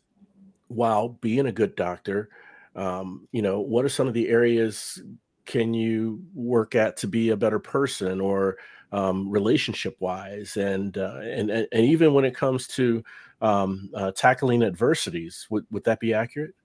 while 0.67 1.09
being 1.09 1.45
a 1.45 1.51
good 1.51 1.75
doctor 1.75 2.29
um, 2.75 3.27
you 3.31 3.41
know 3.41 3.59
what 3.59 3.85
are 3.85 3.89
some 3.89 4.07
of 4.07 4.13
the 4.13 4.29
areas 4.29 5.01
can 5.45 5.73
you 5.73 6.23
work 6.33 6.75
at 6.75 6.97
to 6.97 7.07
be 7.07 7.29
a 7.29 7.37
better 7.37 7.59
person 7.59 8.19
or 8.19 8.57
um, 8.93 9.29
relationship 9.29 9.95
wise 9.99 10.57
and, 10.57 10.97
uh, 10.97 11.19
and 11.21 11.49
and 11.51 11.67
even 11.73 12.13
when 12.13 12.25
it 12.25 12.35
comes 12.35 12.67
to 12.67 13.03
um, 13.41 13.89
uh, 13.95 14.11
tackling 14.11 14.63
adversities 14.63 15.47
would, 15.49 15.65
would 15.71 15.83
that 15.83 15.99
be 15.99 16.13
accurate 16.13 16.55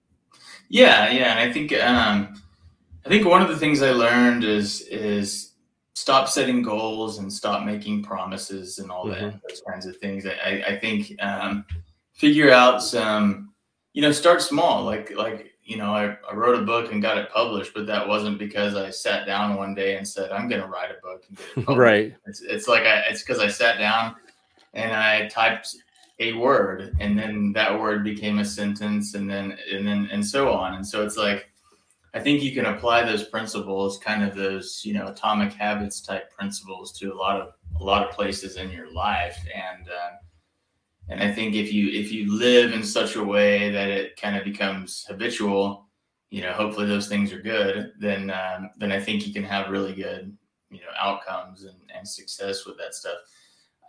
yeah 0.68 1.10
yeah 1.10 1.32
and 1.32 1.40
i 1.40 1.52
think 1.52 1.72
um, 1.82 2.34
i 3.06 3.08
think 3.08 3.26
one 3.26 3.42
of 3.42 3.48
the 3.48 3.56
things 3.56 3.82
i 3.82 3.90
learned 3.90 4.44
is 4.44 4.82
is 4.82 5.52
stop 5.94 6.28
setting 6.28 6.62
goals 6.62 7.18
and 7.18 7.32
stop 7.32 7.64
making 7.64 8.02
promises 8.02 8.78
and 8.78 8.90
all 8.90 9.06
mm-hmm. 9.06 9.24
that 9.24 9.40
those 9.48 9.62
kinds 9.68 9.86
of 9.86 9.96
things 9.96 10.26
i, 10.26 10.62
I 10.68 10.78
think 10.78 11.12
um, 11.22 11.64
figure 12.12 12.50
out 12.50 12.82
some 12.82 13.52
you 13.94 14.02
know 14.02 14.12
start 14.12 14.42
small 14.42 14.84
like 14.84 15.10
like 15.16 15.56
you 15.66 15.76
know, 15.76 15.92
I, 15.92 16.16
I 16.30 16.34
wrote 16.34 16.58
a 16.58 16.64
book 16.64 16.92
and 16.92 17.02
got 17.02 17.18
it 17.18 17.28
published, 17.30 17.74
but 17.74 17.86
that 17.86 18.06
wasn't 18.06 18.38
because 18.38 18.76
I 18.76 18.88
sat 18.90 19.26
down 19.26 19.56
one 19.56 19.74
day 19.74 19.96
and 19.96 20.06
said, 20.06 20.30
I'm 20.30 20.48
going 20.48 20.62
to 20.62 20.68
write 20.68 20.90
a 20.92 21.02
book 21.02 21.24
and 21.28 21.36
get 21.66 21.68
it 21.68 21.76
right. 21.76 22.14
It's, 22.26 22.40
it's 22.40 22.68
like, 22.68 22.84
I, 22.84 23.00
it's 23.10 23.22
because 23.22 23.40
I 23.40 23.48
sat 23.48 23.78
down 23.78 24.14
and 24.74 24.92
I 24.92 25.26
typed 25.26 25.74
a 26.20 26.34
word 26.34 26.96
and 27.00 27.18
then 27.18 27.52
that 27.54 27.78
word 27.78 28.04
became 28.04 28.38
a 28.38 28.44
sentence 28.44 29.14
and 29.14 29.28
then, 29.28 29.58
and 29.72 29.86
then, 29.86 30.08
and 30.12 30.24
so 30.24 30.52
on. 30.52 30.74
And 30.74 30.86
so 30.86 31.04
it's 31.04 31.16
like, 31.16 31.50
I 32.16 32.20
think 32.20 32.42
you 32.42 32.52
can 32.52 32.64
apply 32.64 33.04
those 33.04 33.24
principles, 33.24 33.98
kind 33.98 34.24
of 34.24 34.34
those, 34.34 34.80
you 34.84 34.94
know, 34.94 35.08
atomic 35.08 35.52
habits 35.52 36.00
type 36.00 36.32
principles 36.32 36.92
to 36.98 37.12
a 37.12 37.14
lot 37.14 37.40
of, 37.40 37.52
a 37.78 37.84
lot 37.84 38.08
of 38.08 38.14
places 38.14 38.56
in 38.56 38.70
your 38.70 38.90
life. 38.90 39.36
And, 39.54 39.88
uh, 39.88 40.16
and 41.08 41.22
I 41.22 41.30
think 41.30 41.54
if 41.54 41.72
you 41.72 41.88
if 41.90 42.10
you 42.10 42.36
live 42.36 42.72
in 42.72 42.82
such 42.82 43.14
a 43.16 43.22
way 43.22 43.70
that 43.70 43.88
it 43.88 44.20
kind 44.20 44.36
of 44.36 44.44
becomes 44.44 45.04
habitual, 45.06 45.86
you 46.30 46.42
know, 46.42 46.52
hopefully 46.52 46.86
those 46.86 47.06
things 47.06 47.32
are 47.32 47.40
good. 47.40 47.92
Then 48.00 48.30
um, 48.30 48.70
then 48.76 48.90
I 48.90 48.98
think 48.98 49.26
you 49.26 49.32
can 49.32 49.44
have 49.44 49.70
really 49.70 49.94
good 49.94 50.36
you 50.70 50.80
know 50.80 50.92
outcomes 50.98 51.64
and, 51.64 51.78
and 51.96 52.08
success 52.08 52.66
with 52.66 52.76
that 52.78 52.94
stuff. 52.94 53.18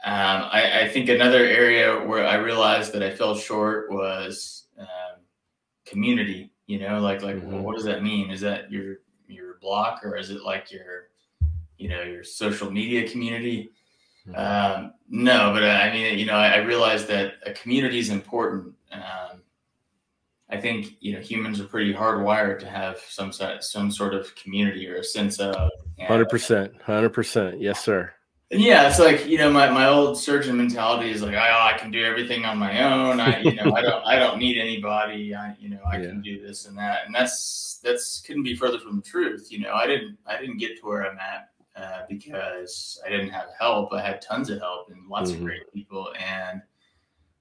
Um, 0.06 0.50
I, 0.52 0.82
I, 0.82 0.90
think 0.90 1.10
another 1.10 1.44
area 1.44 2.06
where 2.06 2.24
I 2.24 2.36
realized 2.36 2.94
that 2.94 3.02
I 3.02 3.10
fell 3.10 3.36
short 3.36 3.92
was 3.92 4.68
um, 4.78 5.24
community. 5.88 6.52
You 6.68 6.80
know, 6.80 7.00
like 7.00 7.22
like 7.22 7.38
mm-hmm. 7.38 7.54
well, 7.54 7.62
what 7.64 7.76
does 7.76 7.86
that 7.86 8.04
mean? 8.04 8.30
Is 8.30 8.42
that 8.42 8.72
your 8.72 8.98
your 9.28 9.58
block 9.62 10.02
or 10.04 10.16
is 10.16 10.30
it 10.30 10.44
like 10.44 10.72
your 10.72 11.10
you 11.78 11.90
know 11.90 12.04
your 12.04 12.24
social 12.24 12.70
media 12.70 13.10
community? 13.10 13.72
Mm-hmm. 14.28 14.82
Um, 14.84 14.94
no, 15.10 15.54
but 15.54 15.64
uh, 15.64 15.68
I 15.68 15.92
mean, 15.92 16.20
you 16.20 16.26
know, 16.26 16.34
I, 16.34 16.50
I 16.50 16.58
realize 16.58 17.06
that 17.08 17.36
a 17.46 17.54
community 17.54 18.00
is 18.00 18.10
important. 18.10 18.74
Um, 18.92 19.42
I 20.50 20.58
think 20.58 20.98
you 21.00 21.14
know 21.14 21.20
humans 21.20 21.60
are 21.60 21.66
pretty 21.66 21.94
hardwired 21.94 22.60
to 22.60 22.68
have 22.68 23.00
some 23.08 23.32
some 23.32 23.92
sort 23.92 24.14
of 24.14 24.36
community 24.36 24.88
or 24.90 24.98
a 24.98 25.04
sense 25.04 25.40
of. 25.40 25.72
Hundred 26.06 26.30
percent, 26.30 26.74
hundred 26.82 27.10
percent, 27.10 27.60
yes, 27.60 27.84
sir. 27.84 28.14
Yeah, 28.50 28.88
it's 28.88 29.00
like 29.00 29.28
you 29.28 29.38
know, 29.38 29.52
my, 29.52 29.70
my 29.70 29.88
old 29.88 30.18
surgeon 30.18 30.56
mentality 30.56 31.12
is 31.12 31.22
like, 31.22 31.36
oh, 31.36 31.38
I 31.38 31.78
can 31.78 31.92
do 31.92 32.04
everything 32.04 32.46
on 32.46 32.58
my 32.58 32.82
own. 32.84 33.20
I 33.20 33.42
you 33.42 33.56
know, 33.56 33.74
I 33.76 33.82
don't 33.82 34.06
I 34.06 34.18
don't 34.18 34.40
need 34.40 34.58
anybody. 34.58 35.36
I 35.36 35.56
you 35.60 35.70
know, 35.70 35.82
I 35.86 35.98
yeah. 35.98 36.08
can 36.08 36.22
do 36.22 36.42
this 36.46 36.66
and 36.66 36.78
that, 36.78 37.06
and 37.06 37.14
that's 37.14 37.80
that's 37.84 38.22
couldn't 38.22 38.44
be 38.44 38.56
further 38.56 38.80
from 38.80 38.98
the 38.98 39.02
truth. 39.02 39.48
You 39.52 39.60
know, 39.60 39.74
I 39.74 39.86
didn't 39.86 40.18
I 40.26 40.40
didn't 40.40 40.58
get 40.58 40.80
to 40.80 40.86
where 40.86 41.10
I'm 41.10 41.18
at 41.18 41.50
uh, 41.76 42.06
because 42.08 43.02
I 43.06 43.10
didn't 43.10 43.30
have 43.30 43.50
help. 43.60 43.92
I 43.92 44.02
had 44.02 44.22
tons 44.22 44.50
of 44.50 44.60
help 44.60 44.90
and 44.92 45.08
lots 45.10 45.32
mm-hmm. 45.32 45.42
of 45.42 45.46
great 45.46 45.74
people, 45.74 46.14
and 46.18 46.62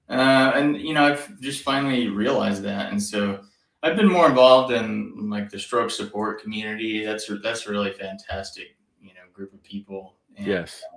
uh, 0.09 0.51
and 0.55 0.77
you 0.77 0.93
know, 0.93 1.05
I've 1.05 1.39
just 1.39 1.63
finally 1.63 2.09
realized 2.09 2.63
that, 2.63 2.91
and 2.91 3.01
so 3.01 3.39
I've 3.83 3.95
been 3.95 4.11
more 4.11 4.27
involved 4.27 4.73
in 4.73 5.29
like 5.29 5.49
the 5.49 5.59
stroke 5.59 5.91
support 5.91 6.41
community. 6.41 7.05
That's 7.05 7.31
that's 7.41 7.67
really 7.67 7.93
fantastic, 7.93 8.75
you 9.01 9.13
know, 9.13 9.21
group 9.33 9.53
of 9.53 9.63
people. 9.63 10.15
And, 10.35 10.47
yes. 10.47 10.81
Uh, 10.93 10.96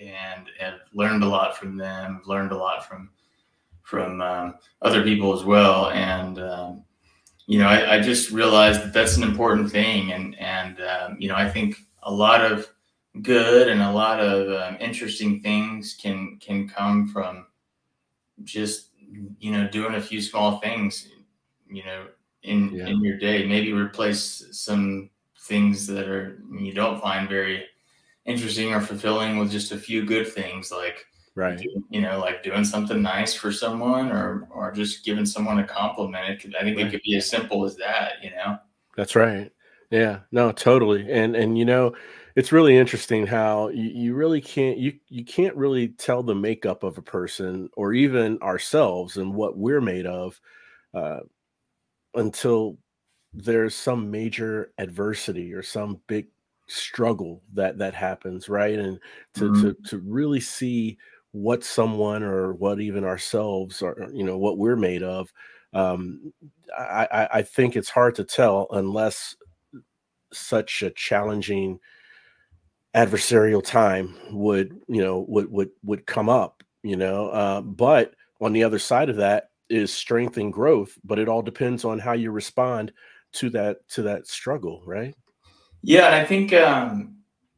and 0.00 0.46
have 0.58 0.80
learned 0.92 1.22
a 1.22 1.28
lot 1.28 1.56
from 1.56 1.76
them. 1.76 2.22
Learned 2.26 2.52
a 2.52 2.56
lot 2.56 2.86
from 2.86 3.10
from 3.82 4.20
um, 4.20 4.54
other 4.82 5.02
people 5.02 5.32
as 5.32 5.44
well, 5.44 5.90
and 5.90 6.38
um, 6.38 6.84
you 7.46 7.58
know, 7.58 7.66
I, 7.66 7.96
I, 7.96 8.00
just 8.02 8.30
realized 8.30 8.82
that 8.82 8.92
that's 8.92 9.16
an 9.16 9.22
important 9.22 9.70
thing, 9.70 10.12
and 10.12 10.38
and 10.38 10.78
um, 10.82 11.16
you 11.18 11.28
know, 11.28 11.34
I 11.34 11.48
think 11.48 11.76
a 12.02 12.12
lot 12.12 12.44
of 12.44 12.68
good 13.22 13.68
and 13.68 13.80
a 13.80 13.90
lot 13.90 14.20
of 14.20 14.52
um, 14.60 14.76
interesting 14.80 15.40
things 15.40 15.96
can 16.00 16.36
can 16.38 16.68
come 16.68 17.08
from 17.08 17.46
just 18.44 18.90
you 19.38 19.50
know 19.50 19.66
doing 19.68 19.94
a 19.94 20.00
few 20.00 20.20
small 20.20 20.58
things, 20.58 21.08
you 21.70 21.84
know, 21.84 22.08
in 22.42 22.74
yeah. 22.74 22.86
in 22.86 23.02
your 23.02 23.16
day. 23.16 23.46
Maybe 23.46 23.72
replace 23.72 24.46
some 24.52 25.08
things 25.40 25.86
that 25.86 26.08
are 26.08 26.42
you 26.52 26.74
don't 26.74 27.00
find 27.00 27.28
very 27.28 27.64
interesting 28.28 28.74
or 28.74 28.80
fulfilling 28.80 29.38
with 29.38 29.50
just 29.50 29.72
a 29.72 29.78
few 29.78 30.04
good 30.04 30.28
things 30.28 30.70
like 30.70 31.06
right. 31.34 31.60
you 31.88 32.00
know 32.00 32.20
like 32.20 32.42
doing 32.42 32.64
something 32.64 33.00
nice 33.00 33.32
for 33.34 33.50
someone 33.50 34.12
or 34.12 34.46
or 34.50 34.70
just 34.70 35.04
giving 35.04 35.26
someone 35.26 35.58
a 35.58 35.64
compliment. 35.64 36.28
It 36.28 36.40
could, 36.40 36.54
i 36.54 36.60
think 36.60 36.76
right. 36.76 36.86
it 36.86 36.90
could 36.90 37.02
be 37.04 37.16
as 37.16 37.28
simple 37.28 37.64
as 37.64 37.74
that 37.76 38.22
you 38.22 38.30
know? 38.30 38.58
That's 38.96 39.16
right. 39.16 39.50
Yeah. 39.90 40.20
No 40.30 40.52
totally. 40.52 41.10
And 41.10 41.34
and 41.34 41.56
you 41.58 41.64
know 41.64 41.94
it's 42.36 42.52
really 42.52 42.76
interesting 42.76 43.26
how 43.26 43.68
you, 43.70 43.90
you 43.90 44.14
really 44.14 44.40
can't 44.40 44.78
you 44.78 44.92
you 45.08 45.24
can't 45.24 45.56
really 45.56 45.88
tell 45.88 46.22
the 46.22 46.34
makeup 46.34 46.82
of 46.82 46.98
a 46.98 47.02
person 47.02 47.70
or 47.76 47.92
even 47.94 48.38
ourselves 48.42 49.16
and 49.16 49.34
what 49.34 49.56
we're 49.56 49.80
made 49.80 50.06
of 50.06 50.40
uh, 50.94 51.20
until 52.14 52.76
there's 53.32 53.74
some 53.74 54.10
major 54.10 54.72
adversity 54.78 55.52
or 55.54 55.62
some 55.62 56.00
big 56.06 56.26
struggle 56.68 57.42
that 57.54 57.78
that 57.78 57.94
happens 57.94 58.48
right? 58.48 58.78
And 58.78 58.98
to 59.34 59.44
mm-hmm. 59.44 59.62
to 59.62 59.76
to 59.88 59.98
really 59.98 60.40
see 60.40 60.98
what 61.32 61.62
someone 61.62 62.22
or 62.22 62.54
what 62.54 62.80
even 62.80 63.04
ourselves 63.04 63.82
are 63.82 64.08
you 64.12 64.24
know 64.24 64.38
what 64.38 64.56
we're 64.56 64.76
made 64.76 65.02
of 65.02 65.30
um 65.74 66.32
i 66.76 67.28
i 67.34 67.42
think 67.42 67.76
it's 67.76 67.90
hard 67.90 68.14
to 68.14 68.24
tell 68.24 68.66
unless 68.70 69.36
such 70.32 70.82
a 70.82 70.90
challenging 70.90 71.78
adversarial 72.96 73.62
time 73.62 74.16
would 74.30 74.72
you 74.88 75.02
know 75.02 75.26
would 75.28 75.50
would 75.50 75.70
would 75.84 76.06
come 76.06 76.30
up 76.30 76.62
you 76.82 76.96
know? 76.96 77.28
Uh, 77.28 77.60
but 77.60 78.14
on 78.40 78.52
the 78.52 78.64
other 78.64 78.78
side 78.78 79.08
of 79.08 79.16
that 79.16 79.50
is 79.68 79.92
strength 79.92 80.38
and 80.38 80.52
growth 80.52 80.96
but 81.04 81.18
it 81.18 81.28
all 81.28 81.42
depends 81.42 81.84
on 81.84 81.98
how 81.98 82.12
you 82.12 82.30
respond 82.30 82.90
to 83.32 83.50
that 83.50 83.86
to 83.90 84.00
that 84.00 84.26
struggle 84.26 84.82
right 84.86 85.14
yeah, 85.82 86.06
and 86.06 86.14
I 86.14 86.24
think 86.24 86.52
um, 86.52 87.16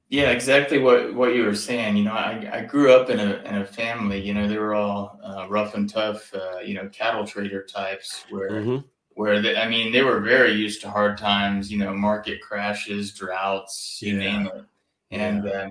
yeah, 0.08 0.30
exactly 0.30 0.78
what 0.78 1.14
what 1.14 1.34
you 1.34 1.44
were 1.44 1.54
saying. 1.54 1.96
You 1.96 2.04
know, 2.04 2.12
I, 2.12 2.48
I 2.52 2.64
grew 2.64 2.92
up 2.92 3.10
in 3.10 3.20
a 3.20 3.42
in 3.44 3.56
a 3.56 3.64
family. 3.64 4.20
You 4.20 4.34
know, 4.34 4.48
they 4.48 4.58
were 4.58 4.74
all 4.74 5.20
uh, 5.22 5.46
rough 5.48 5.74
and 5.74 5.88
tough. 5.88 6.32
Uh, 6.34 6.58
you 6.58 6.74
know, 6.74 6.88
cattle 6.88 7.26
trader 7.26 7.62
types 7.64 8.24
where. 8.30 8.50
Mm-hmm. 8.50 8.86
Where 9.14 9.42
they, 9.42 9.56
I 9.56 9.68
mean, 9.68 9.92
they 9.92 10.02
were 10.02 10.20
very 10.20 10.52
used 10.52 10.80
to 10.80 10.90
hard 10.90 11.18
times, 11.18 11.70
you 11.70 11.76
know, 11.76 11.92
market 11.92 12.40
crashes, 12.40 13.12
droughts, 13.12 13.98
you 14.00 14.16
yeah. 14.16 14.18
name 14.18 14.46
it, 14.46 14.64
and 15.10 15.44
yeah. 15.44 15.50
uh, 15.50 15.70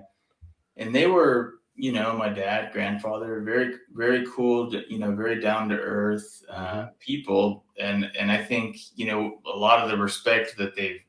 and 0.76 0.94
they 0.94 1.08
were 1.08 1.60
you 1.80 1.94
know, 1.94 2.12
my 2.12 2.28
dad, 2.28 2.74
grandfather, 2.74 3.40
very, 3.40 3.76
very 3.94 4.26
cool, 4.30 4.70
you 4.90 5.00
know, 5.00 5.16
very 5.16 5.40
down 5.40 5.70
to 5.70 5.76
earth 5.76 6.44
uh, 6.52 6.66
mm-hmm. 6.66 6.90
people. 7.00 7.64
And, 7.80 8.12
and 8.20 8.30
I 8.30 8.44
think, 8.44 8.78
you 8.96 9.08
know, 9.08 9.40
a 9.46 9.58
lot 9.58 9.80
of 9.80 9.90
the 9.90 9.96
respect 9.96 10.58
that 10.58 10.76
they've 10.76 11.00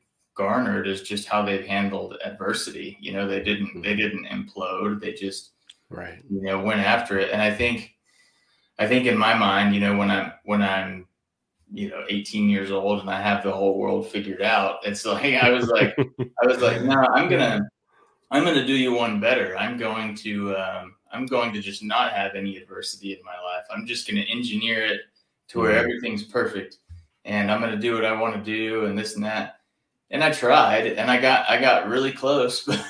garnered 0.41 0.87
is 0.87 1.01
just 1.01 1.27
how 1.27 1.43
they've 1.43 1.65
handled 1.65 2.17
adversity. 2.25 2.97
You 2.99 3.13
know, 3.13 3.27
they 3.27 3.43
didn't 3.43 3.81
they 3.81 3.95
didn't 3.95 4.25
implode. 4.25 4.99
They 4.99 5.13
just 5.13 5.51
right 5.89 6.19
you 6.29 6.41
know 6.41 6.59
went 6.59 6.81
after 6.81 7.19
it. 7.19 7.31
And 7.31 7.41
I 7.41 7.53
think 7.53 7.91
I 8.79 8.87
think 8.87 9.05
in 9.05 9.17
my 9.17 9.33
mind, 9.33 9.75
you 9.75 9.81
know, 9.81 9.95
when 9.95 10.09
I'm 10.09 10.33
when 10.45 10.61
I'm 10.61 11.07
you 11.71 11.89
know 11.89 12.03
18 12.09 12.49
years 12.49 12.71
old 12.71 13.01
and 13.01 13.09
I 13.09 13.21
have 13.21 13.43
the 13.43 13.51
whole 13.51 13.77
world 13.77 14.07
figured 14.07 14.41
out, 14.41 14.79
it's 14.83 15.05
like 15.05 15.35
I 15.35 15.49
was 15.51 15.67
like 15.67 15.95
I 16.43 16.47
was 16.47 16.59
like, 16.59 16.81
no, 16.81 17.05
I'm 17.13 17.29
gonna 17.29 17.61
I'm 18.31 18.43
gonna 18.43 18.65
do 18.65 18.73
you 18.73 18.93
one 18.93 19.19
better. 19.19 19.55
I'm 19.57 19.77
going 19.77 20.15
to 20.15 20.55
um, 20.57 20.95
I'm 21.11 21.27
going 21.27 21.53
to 21.53 21.61
just 21.61 21.83
not 21.83 22.13
have 22.13 22.33
any 22.35 22.57
adversity 22.57 23.13
in 23.13 23.19
my 23.23 23.39
life. 23.43 23.65
I'm 23.71 23.85
just 23.85 24.07
gonna 24.07 24.21
engineer 24.21 24.85
it 24.85 25.01
to 25.49 25.59
where 25.59 25.77
everything's 25.77 26.23
perfect 26.23 26.77
and 27.25 27.51
I'm 27.51 27.61
going 27.61 27.73
to 27.73 27.77
do 27.77 27.93
what 27.93 28.05
I 28.05 28.19
want 28.19 28.35
to 28.35 28.41
do 28.41 28.85
and 28.85 28.97
this 28.97 29.15
and 29.15 29.23
that 29.23 29.60
and 30.11 30.23
I 30.23 30.31
tried, 30.31 30.87
and 30.87 31.09
I 31.09 31.19
got 31.19 31.49
I 31.49 31.59
got 31.59 31.87
really 31.87 32.11
close, 32.11 32.63
but, 32.65 32.85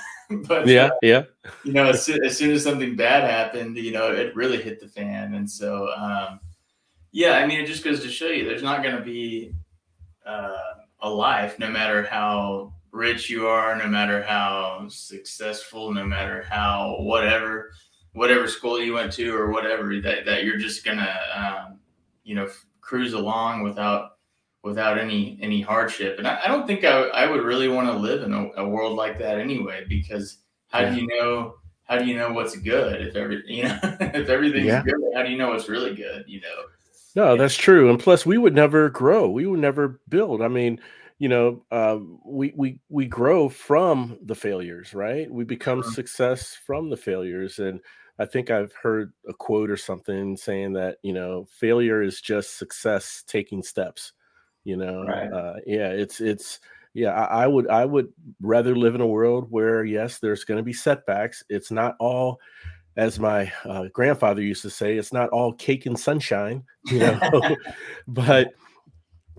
but 0.48 0.68
yeah, 0.68 0.88
uh, 0.88 0.92
yeah, 1.02 1.24
you 1.64 1.74
know, 1.74 1.86
as, 1.86 2.10
as, 2.10 2.38
soon 2.38 2.52
as 2.52 2.64
something 2.64 2.96
bad 2.96 3.24
happened, 3.24 3.78
you 3.78 3.92
know, 3.92 4.12
it 4.12 4.36
really 4.36 4.62
hit 4.62 4.80
the 4.80 4.88
fan, 4.88 5.36
and 5.36 5.50
so 5.50 5.90
um, 5.96 6.40
yeah, 7.12 7.34
I 7.34 7.46
mean, 7.46 7.60
it 7.60 7.68
just 7.68 7.84
goes 7.84 8.02
to 8.02 8.10
show 8.10 8.28
you, 8.28 8.46
there's 8.46 8.64
not 8.64 8.84
going 8.84 8.96
to 8.96 9.04
be 9.04 9.54
uh, 10.26 10.58
a 11.02 11.10
life, 11.10 11.60
no 11.60 11.70
matter 11.70 12.04
how 12.04 12.74
rich 12.92 13.30
you 13.30 13.48
are, 13.48 13.78
no 13.78 13.88
matter 13.88 14.22
how 14.22 14.86
successful, 14.90 15.94
no 15.94 16.06
matter 16.06 16.46
how 16.50 16.98
whatever 17.00 17.72
whatever 18.14 18.46
school 18.48 18.78
you 18.80 18.94
went 18.94 19.14
to 19.14 19.34
or 19.34 19.52
whatever 19.52 20.00
that 20.02 20.26
that 20.26 20.44
you're 20.44 20.58
just 20.58 20.84
gonna 20.84 21.18
um, 21.34 21.80
you 22.24 22.36
know 22.36 22.50
cruise 22.82 23.14
along 23.14 23.64
without 23.64 24.18
without 24.64 24.98
any 24.98 25.38
any 25.42 25.62
hardship. 25.62 26.18
And 26.18 26.28
I, 26.28 26.42
I 26.46 26.48
don't 26.48 26.68
think 26.68 26.84
I, 26.84 27.02
I 27.02 27.30
would 27.30 27.44
really 27.44 27.68
want 27.68 27.88
to 27.88 27.94
live 27.94 28.24
in 28.24 28.34
a, 28.34 28.50
a, 28.58 28.68
world 28.68 28.96
like 28.96 29.18
that 29.20 29.40
anyway, 29.40 29.86
because 29.88 30.38
how 30.70 30.82
yeah. 30.82 30.90
do 30.92 31.02
you 31.02 31.08
know 31.08 31.56
how 31.84 31.98
do 31.98 32.06
you 32.06 32.16
know 32.16 32.32
what's 32.32 32.56
good 32.58 33.02
if 33.02 33.16
every 33.16 33.44
you 33.48 33.64
know 33.64 33.80
if 33.84 34.30
everything's 34.30 34.68
yeah. 34.68 34.84
good, 34.84 34.96
how 35.16 35.24
do 35.24 35.32
you 35.32 35.38
know 35.38 35.50
what's 35.50 35.70
really 35.70 35.96
good, 35.96 36.26
you 36.28 36.42
know? 36.42 36.64
No, 37.16 37.36
that's 37.36 37.58
true. 37.58 37.90
And 37.90 38.00
plus 38.00 38.26
we 38.26 38.38
would 38.38 38.56
never 38.56 38.90
grow. 38.90 39.30
We 39.30 39.46
would 39.46 39.60
never 39.60 40.00
build. 40.08 40.42
I 40.42 40.48
mean, 40.48 40.80
you 41.20 41.28
know, 41.28 41.64
uh, 41.72 41.98
we 42.26 42.54
we 42.56 42.80
we 42.90 43.06
grow 43.08 43.50
from 43.50 44.18
the 44.22 44.36
failures, 44.36 44.94
right? 44.94 45.30
We 45.30 45.44
become 45.44 45.82
mm-hmm. 45.82 45.92
success 45.92 46.58
from 46.66 46.90
the 46.90 46.98
failures. 46.98 47.60
And 47.60 47.82
I 48.18 48.26
think 48.26 48.50
I've 48.50 48.74
heard 48.74 49.12
a 49.28 49.34
quote 49.34 49.70
or 49.70 49.78
something 49.78 50.38
saying 50.38 50.74
that, 50.74 50.98
you 51.02 51.14
know, 51.14 51.48
failure 51.50 52.02
is 52.02 52.22
just 52.22 52.58
success 52.58 53.24
taking 53.28 53.64
steps 53.64 54.14
you 54.64 54.78
know 54.78 55.04
right. 55.04 55.32
uh, 55.32 55.56
yeah 55.66 55.90
it's 55.90 56.22
it's 56.22 56.60
yeah 56.94 57.12
I, 57.12 57.44
I, 57.44 57.48
would 57.48 57.68
i 57.70 57.86
would 57.86 58.10
rather 58.42 58.76
live 58.76 58.96
in 58.96 59.02
a 59.02 59.08
world 59.08 59.48
where 59.50 59.84
yes 59.84 60.20
there's 60.20 60.44
going 60.44 60.58
to 60.58 60.64
be 60.64 60.74
setbacks 60.74 61.44
it's 61.50 61.72
not 61.72 61.96
all 62.00 62.40
as 62.98 63.20
my 63.20 63.52
uh, 63.66 63.86
grandfather 63.94 64.42
used 64.42 64.62
to 64.64 64.70
say 64.70 64.98
it's 64.98 65.14
not 65.14 65.30
all 65.30 65.54
cake 65.54 65.86
and 65.86 66.00
sunshine 66.00 66.64
you 66.88 67.00
know 67.00 67.56
but 68.08 68.54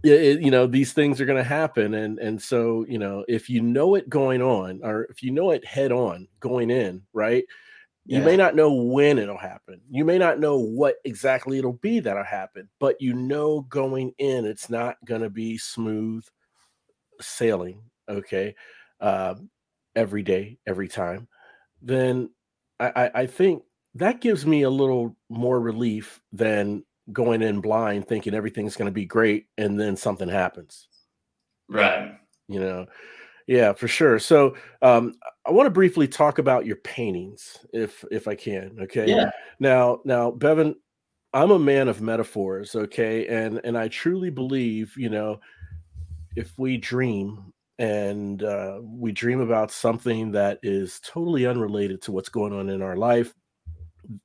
it, 0.03 0.41
you 0.41 0.51
know 0.51 0.67
these 0.67 0.93
things 0.93 1.21
are 1.21 1.27
going 1.27 1.39
to 1.39 1.49
happen 1.49 1.95
and 1.95 2.19
and 2.19 2.41
so 2.41 2.85
you 2.89 2.99
know 2.99 3.25
if 3.29 3.49
you 3.49 3.61
know 3.61 3.95
it 3.95 4.09
going 4.09 4.43
on 4.43 4.81
or 4.83 5.05
if 5.05 5.23
you 5.23 5.31
know 5.31 5.51
it 5.51 5.65
head 5.65 5.93
on 5.93 6.27
going 6.41 6.71
in 6.71 7.03
right 7.13 7.45
you 8.05 8.19
yeah. 8.19 8.25
may 8.25 8.37
not 8.37 8.57
know 8.57 8.73
when 8.73 9.19
it'll 9.19 9.39
happen. 9.39 9.81
You 9.89 10.05
may 10.05 10.19
not 10.19 10.41
know 10.41 10.59
what 10.59 10.97
exactly 11.05 11.59
it'll 11.59 11.75
be 11.75 12.01
that'll 12.01 12.25
happen, 12.25 12.69
but 12.81 13.01
you 13.01 13.15
know 13.15 13.63
going 13.63 14.13
in, 14.19 14.45
it's 14.45 14.69
not 14.69 14.97
going 15.05 15.21
to 15.21 15.31
be 15.31 15.57
smooth 15.57 16.25
sailing. 17.21 17.83
Okay. 18.09 18.55
Um, 19.01 19.51
every 19.95 20.23
day, 20.23 20.59
every 20.67 20.89
time. 20.89 21.29
Then 21.81 22.31
I, 22.81 23.11
I 23.15 23.27
think 23.27 23.63
that 23.95 24.21
gives 24.21 24.47
me 24.47 24.63
a 24.63 24.71
little 24.71 25.17
more 25.29 25.61
relief 25.61 26.21
than 26.33 26.85
going 27.13 27.43
in 27.43 27.61
blind 27.61 28.09
thinking 28.09 28.35
everything's 28.35 28.77
going 28.77 28.87
to 28.87 28.93
be 28.93 29.05
great 29.05 29.47
and 29.59 29.79
then 29.79 29.97
something 29.97 30.29
happens. 30.29 30.89
Right. 31.69 32.13
You 32.49 32.61
know, 32.61 32.87
yeah, 33.47 33.73
for 33.73 33.89
sure. 33.89 34.19
So 34.19 34.57
um, 34.83 35.15
I 35.47 35.51
want 35.51 35.67
to 35.67 35.71
briefly 35.71 36.09
talk 36.09 36.39
about 36.39 36.67
your 36.67 36.77
paintings, 36.77 37.59
if 37.73 38.05
if 38.11 38.29
I 38.29 38.35
can. 38.35 38.79
Okay. 38.83 39.09
Yeah. 39.09 39.31
Now, 39.59 40.01
now, 40.05 40.31
Bevan, 40.31 40.77
I'm 41.33 41.51
a 41.51 41.59
man 41.59 41.89
of 41.89 42.01
metaphors. 42.01 42.75
Okay, 42.75 43.27
and 43.27 43.61
and 43.65 43.77
I 43.77 43.89
truly 43.89 44.31
believe, 44.31 44.95
you 44.97 45.09
know, 45.09 45.41
if 46.37 46.59
we 46.59 46.77
dream, 46.77 47.53
and 47.79 48.43
uh, 48.43 48.81
we 48.83 49.13
dream 49.13 49.41
about 49.41 49.71
something 49.71 50.31
that 50.33 50.59
is 50.63 51.01
totally 51.01 51.47
unrelated 51.47 52.03
to 52.03 52.13
what's 52.13 52.29
going 52.29 52.53
on 52.53 52.69
in 52.69 52.83
our 52.83 52.97
life 52.97 53.35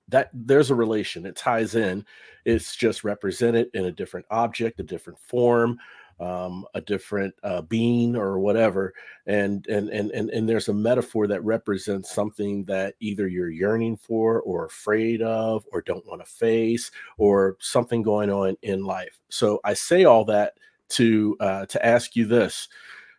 that 0.08 0.30
there's 0.34 0.72
a 0.72 0.76
relation 0.76 1.26
it 1.26 1.36
ties 1.36 1.76
in 1.76 2.06
it's 2.46 2.76
just 2.76 3.04
represented 3.04 3.70
in 3.74 3.86
a 3.86 3.92
different 3.92 4.26
object 4.32 4.80
a 4.80 4.84
different 4.84 5.20
form 5.20 5.78
um, 6.20 6.66
a 6.74 6.82
different 6.82 7.34
uh, 7.44 7.62
being 7.62 8.16
or 8.16 8.40
whatever 8.40 8.94
and, 9.28 9.68
and 9.68 9.90
and 9.90 10.12
and 10.12 10.30
and 10.32 10.50
there's 10.50 10.70
a 10.70 10.74
metaphor 10.74 11.28
that 11.28 11.44
represents 11.44 12.14
something 12.14 12.64
that 12.66 12.96
either 13.00 13.28
you're 13.28 13.50
yearning 13.50 13.96
for 13.96 14.42
or 14.42 14.66
afraid 14.66 15.22
of 15.22 15.64
or 15.72 15.82
don't 15.82 16.06
want 16.08 16.24
to 16.24 16.32
face 16.32 16.92
or 17.18 17.56
something 17.60 18.02
going 18.02 18.32
on 18.32 18.58
in 18.64 18.84
life 18.84 19.20
so 19.30 19.60
i 19.64 19.74
say 19.74 20.06
all 20.06 20.26
that 20.26 20.54
to 20.90 21.36
uh, 21.40 21.66
to 21.66 21.86
ask 21.86 22.16
you 22.16 22.26
this 22.26 22.68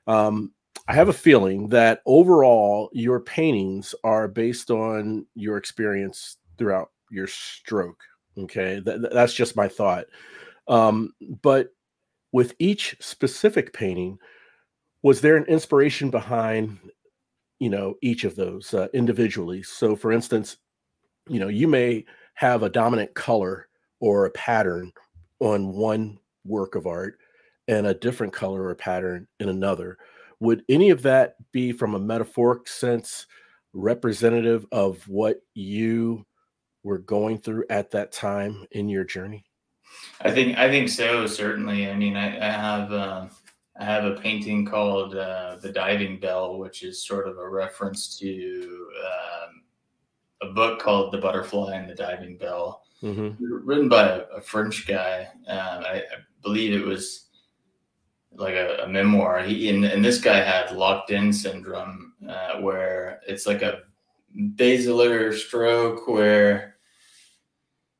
um, 0.06 0.52
I 0.88 0.94
have 0.94 1.10
a 1.10 1.12
feeling 1.12 1.68
that 1.68 2.00
overall 2.06 2.88
your 2.94 3.20
paintings 3.20 3.94
are 4.04 4.26
based 4.26 4.70
on 4.70 5.26
your 5.34 5.58
experience 5.58 6.38
throughout 6.56 6.90
your 7.10 7.26
stroke. 7.26 8.02
Okay, 8.38 8.80
that, 8.80 9.12
that's 9.12 9.34
just 9.34 9.54
my 9.54 9.68
thought. 9.68 10.06
Um, 10.66 11.12
but 11.42 11.74
with 12.32 12.54
each 12.58 12.96
specific 13.00 13.72
painting, 13.72 14.18
was 15.02 15.20
there 15.20 15.36
an 15.36 15.44
inspiration 15.44 16.10
behind, 16.10 16.78
you 17.58 17.70
know, 17.70 17.94
each 18.02 18.24
of 18.24 18.36
those 18.36 18.74
uh, 18.74 18.88
individually? 18.92 19.62
So, 19.62 19.96
for 19.96 20.12
instance, 20.12 20.56
you 21.28 21.40
know, 21.40 21.48
you 21.48 21.68
may 21.68 22.04
have 22.34 22.62
a 22.62 22.70
dominant 22.70 23.14
color 23.14 23.68
or 24.00 24.26
a 24.26 24.30
pattern 24.30 24.92
on 25.40 25.72
one 25.72 26.18
work 26.44 26.74
of 26.74 26.86
art 26.86 27.18
and 27.68 27.86
a 27.86 27.94
different 27.94 28.32
color 28.32 28.64
or 28.64 28.74
pattern 28.74 29.26
in 29.40 29.48
another. 29.48 29.98
Would 30.40 30.64
any 30.68 30.90
of 30.90 31.02
that 31.02 31.34
be 31.52 31.72
from 31.72 31.94
a 31.94 32.00
metaphoric 32.00 32.68
sense 32.68 33.26
representative 33.72 34.66
of 34.72 35.06
what 35.08 35.40
you 35.54 36.24
were 36.82 36.98
going 36.98 37.38
through 37.38 37.64
at 37.70 37.90
that 37.90 38.12
time 38.12 38.66
in 38.70 38.88
your 38.88 39.04
journey? 39.04 39.44
I 40.20 40.30
think 40.30 40.58
I 40.58 40.68
think 40.68 40.88
so. 40.88 41.26
Certainly. 41.26 41.90
I 41.90 41.94
mean, 41.94 42.16
I, 42.16 42.36
I 42.38 42.50
have 42.50 42.92
uh, 42.92 43.26
I 43.78 43.84
have 43.84 44.04
a 44.04 44.16
painting 44.16 44.64
called 44.64 45.14
uh, 45.14 45.56
"The 45.60 45.72
Diving 45.72 46.18
Bell," 46.18 46.58
which 46.58 46.82
is 46.82 47.04
sort 47.04 47.28
of 47.28 47.38
a 47.38 47.48
reference 47.48 48.18
to 48.18 48.88
um, 49.06 50.50
a 50.50 50.52
book 50.52 50.80
called 50.80 51.12
"The 51.12 51.18
Butterfly 51.18 51.76
and 51.76 51.88
the 51.88 51.94
Diving 51.94 52.36
Bell," 52.36 52.82
mm-hmm. 53.02 53.44
written 53.64 53.88
by 53.88 54.08
a, 54.08 54.20
a 54.36 54.40
French 54.40 54.86
guy. 54.86 55.28
Um, 55.46 55.84
I, 55.84 55.96
I, 55.98 56.02
believe 56.42 56.72
it 56.72 56.86
was 56.86 57.26
like 58.32 58.54
a, 58.54 58.84
a 58.84 58.88
memoir. 58.88 59.40
He 59.42 59.68
and, 59.70 59.84
and, 59.84 60.04
this 60.04 60.20
guy 60.20 60.38
had 60.38 60.70
locked-in 60.70 61.32
syndrome, 61.32 62.12
uh, 62.28 62.60
where 62.60 63.20
it's 63.26 63.46
like 63.46 63.62
a 63.62 63.80
basilar 64.54 65.32
stroke 65.32 66.06
where 66.06 66.77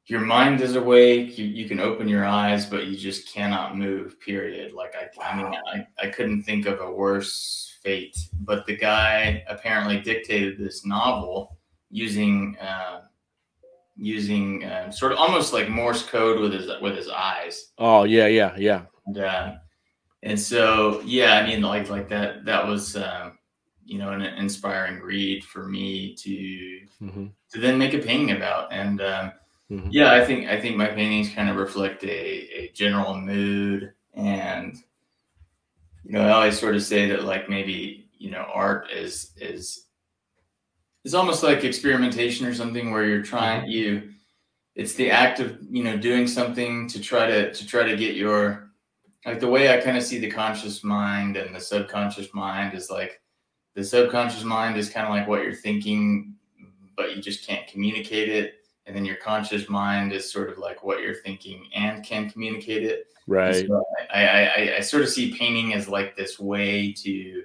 your 0.09 0.21
mind 0.21 0.61
is 0.63 0.75
awake 0.75 1.39
you, 1.39 1.45
you 1.45 1.69
can 1.69 1.79
open 1.79 2.09
your 2.09 2.25
eyes 2.25 2.65
but 2.67 2.87
you 2.87 2.97
just 2.97 3.33
cannot 3.33 3.77
move 3.77 4.19
period. 4.21 4.73
Like 4.73 4.95
i, 4.95 5.09
wow. 5.17 5.25
I 5.25 5.37
mean 5.37 5.87
I, 6.01 6.07
I 6.07 6.11
couldn't 6.11 6.43
think 6.43 6.67
of 6.67 6.81
a 6.81 6.91
worse 6.91 7.77
fate. 7.83 8.19
But 8.41 8.67
the 8.67 8.77
guy 8.77 9.45
apparently 9.49 10.01
dictated 10.01 10.59
this 10.59 10.85
novel 10.85 11.59
using 11.91 12.57
uh, 12.59 13.03
using 13.97 14.65
uh, 14.65 14.91
sort 14.91 15.13
of 15.13 15.19
almost 15.19 15.53
like 15.53 15.69
morse 15.69 16.03
code 16.03 16.41
with 16.41 16.53
his 16.53 16.71
with 16.81 16.97
his 16.97 17.09
eyes. 17.09 17.73
Oh 17.79 18.05
yeah 18.05 18.27
yeah 18.27 18.55
yeah. 18.57 18.83
And, 19.07 19.19
uh, 19.19 19.55
and 20.23 20.39
so 20.39 21.01
yeah 21.05 21.35
i 21.35 21.47
mean 21.47 21.63
like 21.63 21.89
like 21.89 22.09
that 22.09 22.45
that 22.45 22.67
was 22.67 22.97
um, 22.97 23.39
you 23.85 23.99
know 23.99 24.11
an 24.13 24.23
inspiring 24.23 25.01
read 25.01 25.45
for 25.45 25.69
me 25.69 26.15
to 26.17 26.81
mm-hmm. 27.03 27.27
to 27.53 27.61
then 27.61 27.79
make 27.79 27.95
a 27.95 27.99
painting 27.99 28.37
about. 28.37 28.73
And 28.73 29.01
um, 29.01 29.33
mm-hmm. 29.71 29.89
yeah 29.91 30.13
i 30.13 30.25
think 30.25 30.49
i 30.49 30.61
think 30.61 30.77
my 30.77 30.87
paintings 30.87 31.35
kind 31.35 31.49
of 31.49 31.57
reflect 31.57 32.03
a, 32.05 32.09
a 32.09 32.71
general 32.75 33.15
mood 33.15 33.93
and 34.15 34.77
you 36.05 36.13
know 36.13 36.23
i 36.23 36.31
always 36.31 36.59
sort 36.59 36.75
of 36.75 36.83
say 36.83 37.09
that 37.09 37.25
like 37.25 37.49
maybe 37.49 38.09
you 38.19 38.31
know 38.31 38.47
art 38.53 38.91
is 38.91 39.33
is 39.37 39.87
it's 41.05 41.15
almost 41.15 41.43
like 41.43 41.65
experimentation 41.65 42.47
or 42.47 42.55
something 42.55 42.91
where 42.91 43.05
you're 43.05 43.23
trying 43.23 43.63
mm-hmm. 43.63 43.71
you 43.71 44.11
it's 44.75 44.95
the 44.95 45.11
act 45.11 45.41
of 45.41 45.59
you 45.71 45.83
know 45.83 45.97
doing 45.97 46.27
something 46.27 46.89
to 46.89 47.01
try 47.01 47.27
to 47.27 47.53
to 47.53 47.67
try 47.67 47.83
to 47.83 47.97
get 47.97 48.15
your 48.15 48.71
like 49.27 49.41
the 49.41 49.49
way 49.49 49.73
i 49.73 49.81
kind 49.81 49.97
of 49.97 50.03
see 50.03 50.19
the 50.19 50.31
conscious 50.31 50.85
mind 50.85 51.37
and 51.37 51.55
the 51.55 51.61
subconscious 51.61 52.33
mind 52.33 52.75
is 52.75 52.91
like 52.91 53.21
the 53.79 53.85
subconscious 53.85 54.43
mind 54.43 54.77
is 54.77 54.91
kind 54.91 55.07
of 55.07 55.15
like 55.15 55.29
what 55.29 55.45
you're 55.45 55.55
thinking, 55.55 56.35
but 56.97 57.15
you 57.15 57.23
just 57.23 57.47
can't 57.47 57.69
communicate 57.69 58.29
it. 58.29 58.55
And 58.89 58.97
then 58.97 59.05
your 59.05 59.17
conscious 59.17 59.69
mind 59.69 60.13
is 60.13 60.33
sort 60.33 60.51
of 60.51 60.59
like 60.59 60.83
what 60.83 61.01
you're 61.01 61.15
thinking 61.15 61.69
and 61.75 62.03
can 62.03 62.29
communicate 62.29 62.83
it. 62.83 63.07
Right. 63.29 63.67
So 63.69 63.85
I, 64.13 64.25
I, 64.25 64.77
I, 64.79 64.81
sort 64.81 65.03
of 65.03 65.11
see 65.11 65.37
painting 65.37 65.75
as 65.75 65.87
like 65.87 66.17
this 66.17 66.41
way 66.41 66.93
to 66.95 67.45